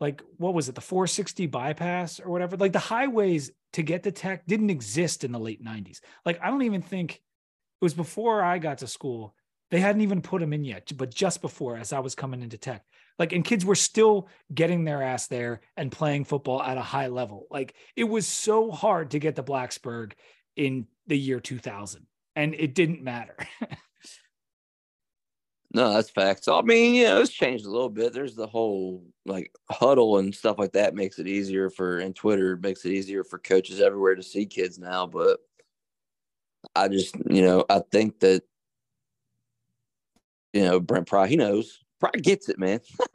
like 0.00 0.22
what 0.36 0.54
was 0.54 0.68
it 0.68 0.74
the 0.74 0.80
460 0.80 1.46
bypass 1.46 2.20
or 2.20 2.30
whatever? 2.30 2.56
Like 2.56 2.72
the 2.72 2.78
highways 2.78 3.50
to 3.72 3.82
get 3.82 4.02
to 4.04 4.10
tech 4.10 4.46
didn't 4.46 4.70
exist 4.70 5.22
in 5.22 5.32
the 5.32 5.38
late 5.38 5.62
90s 5.62 6.00
like 6.24 6.40
i 6.42 6.48
don't 6.48 6.62
even 6.62 6.80
think 6.80 7.16
it 7.16 7.20
was 7.84 7.92
before 7.92 8.42
i 8.42 8.58
got 8.58 8.78
to 8.78 8.86
school 8.86 9.34
they 9.70 9.80
hadn't 9.80 10.00
even 10.00 10.22
put 10.22 10.40
them 10.40 10.54
in 10.54 10.64
yet 10.64 10.90
but 10.96 11.14
just 11.14 11.42
before 11.42 11.76
as 11.76 11.92
i 11.92 11.98
was 11.98 12.14
coming 12.14 12.42
into 12.42 12.56
tech. 12.56 12.82
Like 13.18 13.32
and 13.32 13.44
kids 13.44 13.64
were 13.64 13.74
still 13.74 14.28
getting 14.52 14.84
their 14.84 15.02
ass 15.02 15.26
there 15.26 15.60
and 15.76 15.90
playing 15.90 16.24
football 16.24 16.62
at 16.62 16.76
a 16.76 16.82
high 16.82 17.06
level. 17.08 17.46
Like 17.50 17.74
it 17.96 18.04
was 18.04 18.26
so 18.26 18.70
hard 18.70 19.12
to 19.12 19.18
get 19.18 19.36
to 19.36 19.42
blacksburg 19.42 20.12
in 20.54 20.86
the 21.06 21.18
year 21.18 21.40
2000 21.40 22.06
and 22.34 22.54
it 22.54 22.74
didn't 22.74 23.02
matter 23.02 23.36
No, 25.76 25.92
that's 25.92 26.08
facts. 26.08 26.48
I 26.48 26.62
mean, 26.62 26.94
you 26.94 27.04
know, 27.04 27.20
it's 27.20 27.30
changed 27.30 27.66
a 27.66 27.70
little 27.70 27.90
bit. 27.90 28.14
There's 28.14 28.34
the 28.34 28.46
whole 28.46 29.04
like 29.26 29.52
Hudl 29.70 30.18
and 30.18 30.34
stuff 30.34 30.58
like 30.58 30.72
that 30.72 30.94
makes 30.94 31.18
it 31.18 31.28
easier 31.28 31.68
for 31.68 31.98
and 31.98 32.16
Twitter 32.16 32.56
makes 32.56 32.86
it 32.86 32.92
easier 32.92 33.22
for 33.22 33.38
coaches 33.38 33.82
everywhere 33.82 34.14
to 34.14 34.22
see 34.22 34.46
kids 34.46 34.78
now. 34.78 35.06
But 35.06 35.38
I 36.74 36.88
just, 36.88 37.14
you 37.28 37.42
know, 37.42 37.66
I 37.68 37.82
think 37.92 38.20
that 38.20 38.42
you 40.54 40.64
know, 40.64 40.80
Brent 40.80 41.08
Pry, 41.08 41.26
he 41.26 41.36
knows. 41.36 41.84
Pry 42.00 42.12
gets 42.12 42.48
it, 42.48 42.58
man. 42.58 42.80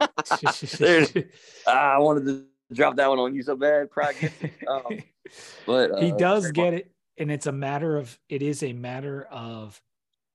I 1.66 1.98
wanted 1.98 2.26
to 2.26 2.44
drop 2.72 2.94
that 2.94 3.08
one 3.08 3.18
on 3.18 3.34
you 3.34 3.42
so 3.42 3.56
bad. 3.56 3.90
Pry 3.90 4.12
gets 4.12 4.40
it. 4.40 4.52
Um, 4.68 5.00
but 5.66 5.90
uh, 5.90 6.00
he 6.00 6.12
does 6.12 6.52
get 6.52 6.74
it. 6.74 6.92
And 7.18 7.32
it's 7.32 7.48
a 7.48 7.52
matter 7.52 7.96
of 7.96 8.16
it 8.28 8.40
is 8.40 8.62
a 8.62 8.72
matter 8.72 9.24
of 9.32 9.82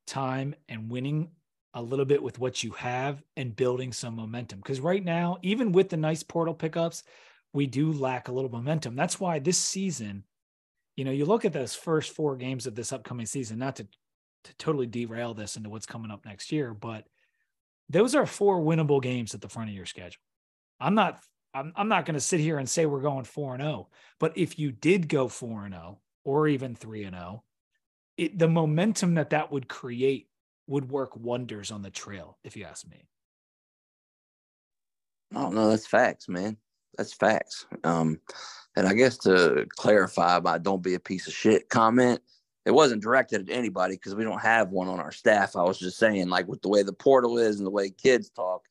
time 0.08 0.56
and 0.68 0.92
winning 0.92 1.30
a 1.78 1.82
little 1.82 2.06
bit 2.06 2.24
with 2.24 2.40
what 2.40 2.64
you 2.64 2.72
have 2.72 3.22
and 3.36 3.56
building 3.56 3.94
some 3.94 4.16
momentum. 4.16 4.60
Because 4.60 4.80
right 4.80 5.04
now, 5.04 5.38
even 5.44 5.72
with 5.72 5.90
the 5.90 5.98
nice 5.98 6.24
portal 6.24 6.54
pickups, 6.54 7.04
we 7.54 7.68
do 7.68 7.92
lack 7.92 8.28
a 8.28 8.32
little 8.32 8.50
momentum. 8.50 8.96
That's 8.96 9.20
why 9.20 9.40
this 9.40 9.58
season, 9.58 10.24
you 10.96 11.06
know, 11.06 11.12
you 11.12 11.26
look 11.26 11.46
at 11.46 11.54
those 11.54 11.76
first 11.76 12.14
four 12.14 12.36
games 12.36 12.66
of 12.66 12.76
this 12.76 12.92
upcoming 12.92 13.28
season, 13.28 13.60
not 13.60 13.76
to 13.78 13.88
to 14.44 14.56
totally 14.58 14.86
derail 14.86 15.34
this 15.34 15.58
into 15.58 15.70
what's 15.70 15.86
coming 15.86 16.10
up 16.10 16.26
next 16.26 16.52
year, 16.52 16.74
but 16.74 17.06
those 17.90 18.16
are 18.16 18.26
four 18.26 18.62
winnable 18.62 19.02
games 19.02 19.34
at 19.34 19.42
the 19.42 19.50
front 19.50 19.70
of 19.70 19.76
your 19.76 19.86
schedule. 19.86 20.22
I'm 20.80 20.96
not 20.96 21.22
I'm, 21.54 21.74
I'm 21.76 21.88
not 21.90 22.06
going 22.06 22.16
to 22.16 22.22
sit 22.22 22.40
here 22.40 22.58
and 22.58 22.70
say 22.70 22.86
we're 22.86 23.02
going 23.02 23.26
4 23.26 23.56
and 23.56 23.64
0, 23.64 23.90
but 24.20 24.38
if 24.38 24.58
you 24.58 24.72
did 24.72 25.10
go 25.10 25.28
4 25.28 25.66
and 25.66 25.74
0 25.74 26.00
or 26.24 26.48
even 26.48 26.76
3 26.76 27.04
and 27.06 27.16
0, 27.16 27.44
it, 28.18 28.38
the 28.38 28.48
momentum 28.48 29.16
that 29.16 29.32
that 29.32 29.52
would 29.52 29.68
create 29.68 30.28
would 30.68 30.90
work 30.90 31.16
wonders 31.16 31.72
on 31.72 31.82
the 31.82 31.90
trail, 31.90 32.38
if 32.44 32.56
you 32.56 32.66
ask 32.66 32.88
me. 32.88 33.08
Oh 35.36 35.50
no, 35.50 35.70
that's 35.70 35.88
facts, 35.88 36.30
man. 36.30 36.58
That's 36.98 37.14
facts. 37.14 37.66
Um, 37.84 38.20
and 38.76 38.88
I 38.88 38.94
guess 38.94 39.18
to 39.20 39.66
clarify 39.70 40.40
my 40.40 40.58
"don't 40.58 40.84
be 40.84 40.94
a 40.94 41.00
piece 41.00 41.28
of 41.28 41.34
shit" 41.34 41.70
comment, 41.70 42.22
it 42.66 42.72
wasn't 42.72 43.02
directed 43.02 43.50
at 43.50 43.56
anybody 43.56 43.96
because 43.96 44.16
we 44.16 44.24
don't 44.24 44.42
have 44.42 44.72
one 44.72 44.88
on 44.88 45.00
our 45.00 45.12
staff. 45.12 45.56
I 45.56 45.64
was 45.64 45.80
just 45.80 45.98
saying, 45.98 46.30
like 46.30 46.48
with 46.48 46.62
the 46.62 46.70
way 46.70 46.84
the 46.84 46.94
portal 46.94 47.38
is 47.38 47.58
and 47.58 47.66
the 47.66 47.72
way 47.72 47.90
kids 47.90 48.30
talk, 48.30 48.64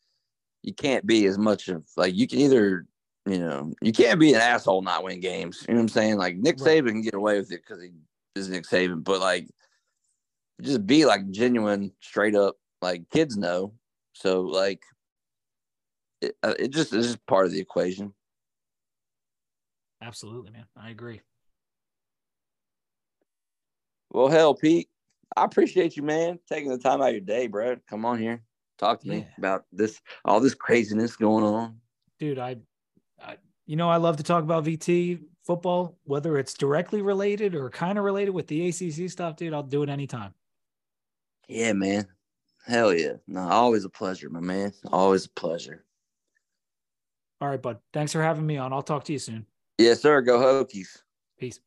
you 0.62 0.74
can't 0.74 1.06
be 1.06 1.26
as 1.26 1.38
much 1.38 1.68
of 1.68 1.84
like 1.96 2.14
you 2.14 2.26
can 2.26 2.38
either, 2.40 2.86
you 3.26 3.38
know, 3.38 3.72
you 3.80 3.92
can't 3.92 4.20
be 4.20 4.34
an 4.34 4.40
asshole 4.40 4.82
not 4.82 5.04
win 5.04 5.20
games. 5.20 5.64
You 5.68 5.74
know 5.74 5.80
what 5.80 5.84
I'm 5.84 5.88
saying? 5.88 6.16
Like 6.16 6.36
Nick 6.36 6.60
right. 6.60 6.82
Saban 6.82 6.88
can 6.88 7.02
get 7.02 7.14
away 7.14 7.38
with 7.38 7.52
it 7.52 7.62
because 7.66 7.82
he 7.82 7.90
is 8.34 8.48
Nick 8.48 8.64
Saban, 8.64 9.04
but 9.04 9.20
like 9.20 9.48
just 10.60 10.86
be 10.86 11.04
like 11.04 11.30
genuine, 11.30 11.92
straight 12.00 12.34
up, 12.34 12.56
like 12.82 13.08
kids 13.10 13.36
know. 13.36 13.72
So 14.14 14.42
like, 14.42 14.82
it, 16.20 16.36
uh, 16.42 16.54
it 16.58 16.68
just 16.68 16.92
is 16.92 17.06
just 17.06 17.26
part 17.26 17.46
of 17.46 17.52
the 17.52 17.60
equation. 17.60 18.14
Absolutely, 20.02 20.50
man. 20.50 20.66
I 20.76 20.90
agree. 20.90 21.20
Well, 24.10 24.28
hell, 24.28 24.54
Pete, 24.54 24.88
I 25.36 25.44
appreciate 25.44 25.96
you, 25.96 26.02
man, 26.02 26.38
taking 26.48 26.70
the 26.70 26.78
time 26.78 27.02
out 27.02 27.08
of 27.08 27.14
your 27.14 27.20
day, 27.20 27.48
bro. 27.48 27.76
Come 27.88 28.04
on 28.04 28.18
here, 28.18 28.42
talk 28.78 29.00
to 29.02 29.08
yeah. 29.08 29.14
me 29.14 29.28
about 29.36 29.64
this, 29.72 30.00
all 30.24 30.40
this 30.40 30.54
craziness 30.54 31.16
going 31.16 31.44
on. 31.44 31.78
Dude, 32.18 32.38
I, 32.38 32.56
I, 33.22 33.36
you 33.66 33.76
know, 33.76 33.90
I 33.90 33.96
love 33.96 34.16
to 34.16 34.22
talk 34.22 34.42
about 34.42 34.64
VT 34.64 35.20
football, 35.44 35.98
whether 36.04 36.38
it's 36.38 36.54
directly 36.54 37.02
related 37.02 37.54
or 37.54 37.68
kind 37.68 37.98
of 37.98 38.04
related 38.04 38.30
with 38.30 38.46
the 38.46 38.68
ACC 38.68 39.10
stuff, 39.10 39.36
dude. 39.36 39.52
I'll 39.52 39.62
do 39.62 39.82
it 39.82 39.88
anytime. 39.88 40.34
Yeah, 41.48 41.72
man. 41.72 42.06
Hell 42.66 42.92
yeah. 42.92 43.14
No, 43.28 43.40
always 43.40 43.84
a 43.84 43.88
pleasure, 43.88 44.28
my 44.28 44.40
man. 44.40 44.72
Always 44.90 45.26
a 45.26 45.30
pleasure. 45.30 45.84
All 47.40 47.48
right, 47.48 47.60
bud. 47.60 47.78
Thanks 47.92 48.12
for 48.12 48.22
having 48.22 48.46
me 48.46 48.56
on. 48.56 48.72
I'll 48.72 48.82
talk 48.82 49.04
to 49.04 49.12
you 49.12 49.18
soon. 49.18 49.46
Yes, 49.78 50.00
sir. 50.00 50.20
Go 50.22 50.38
Hokies. 50.38 51.02
Peace. 51.38 51.60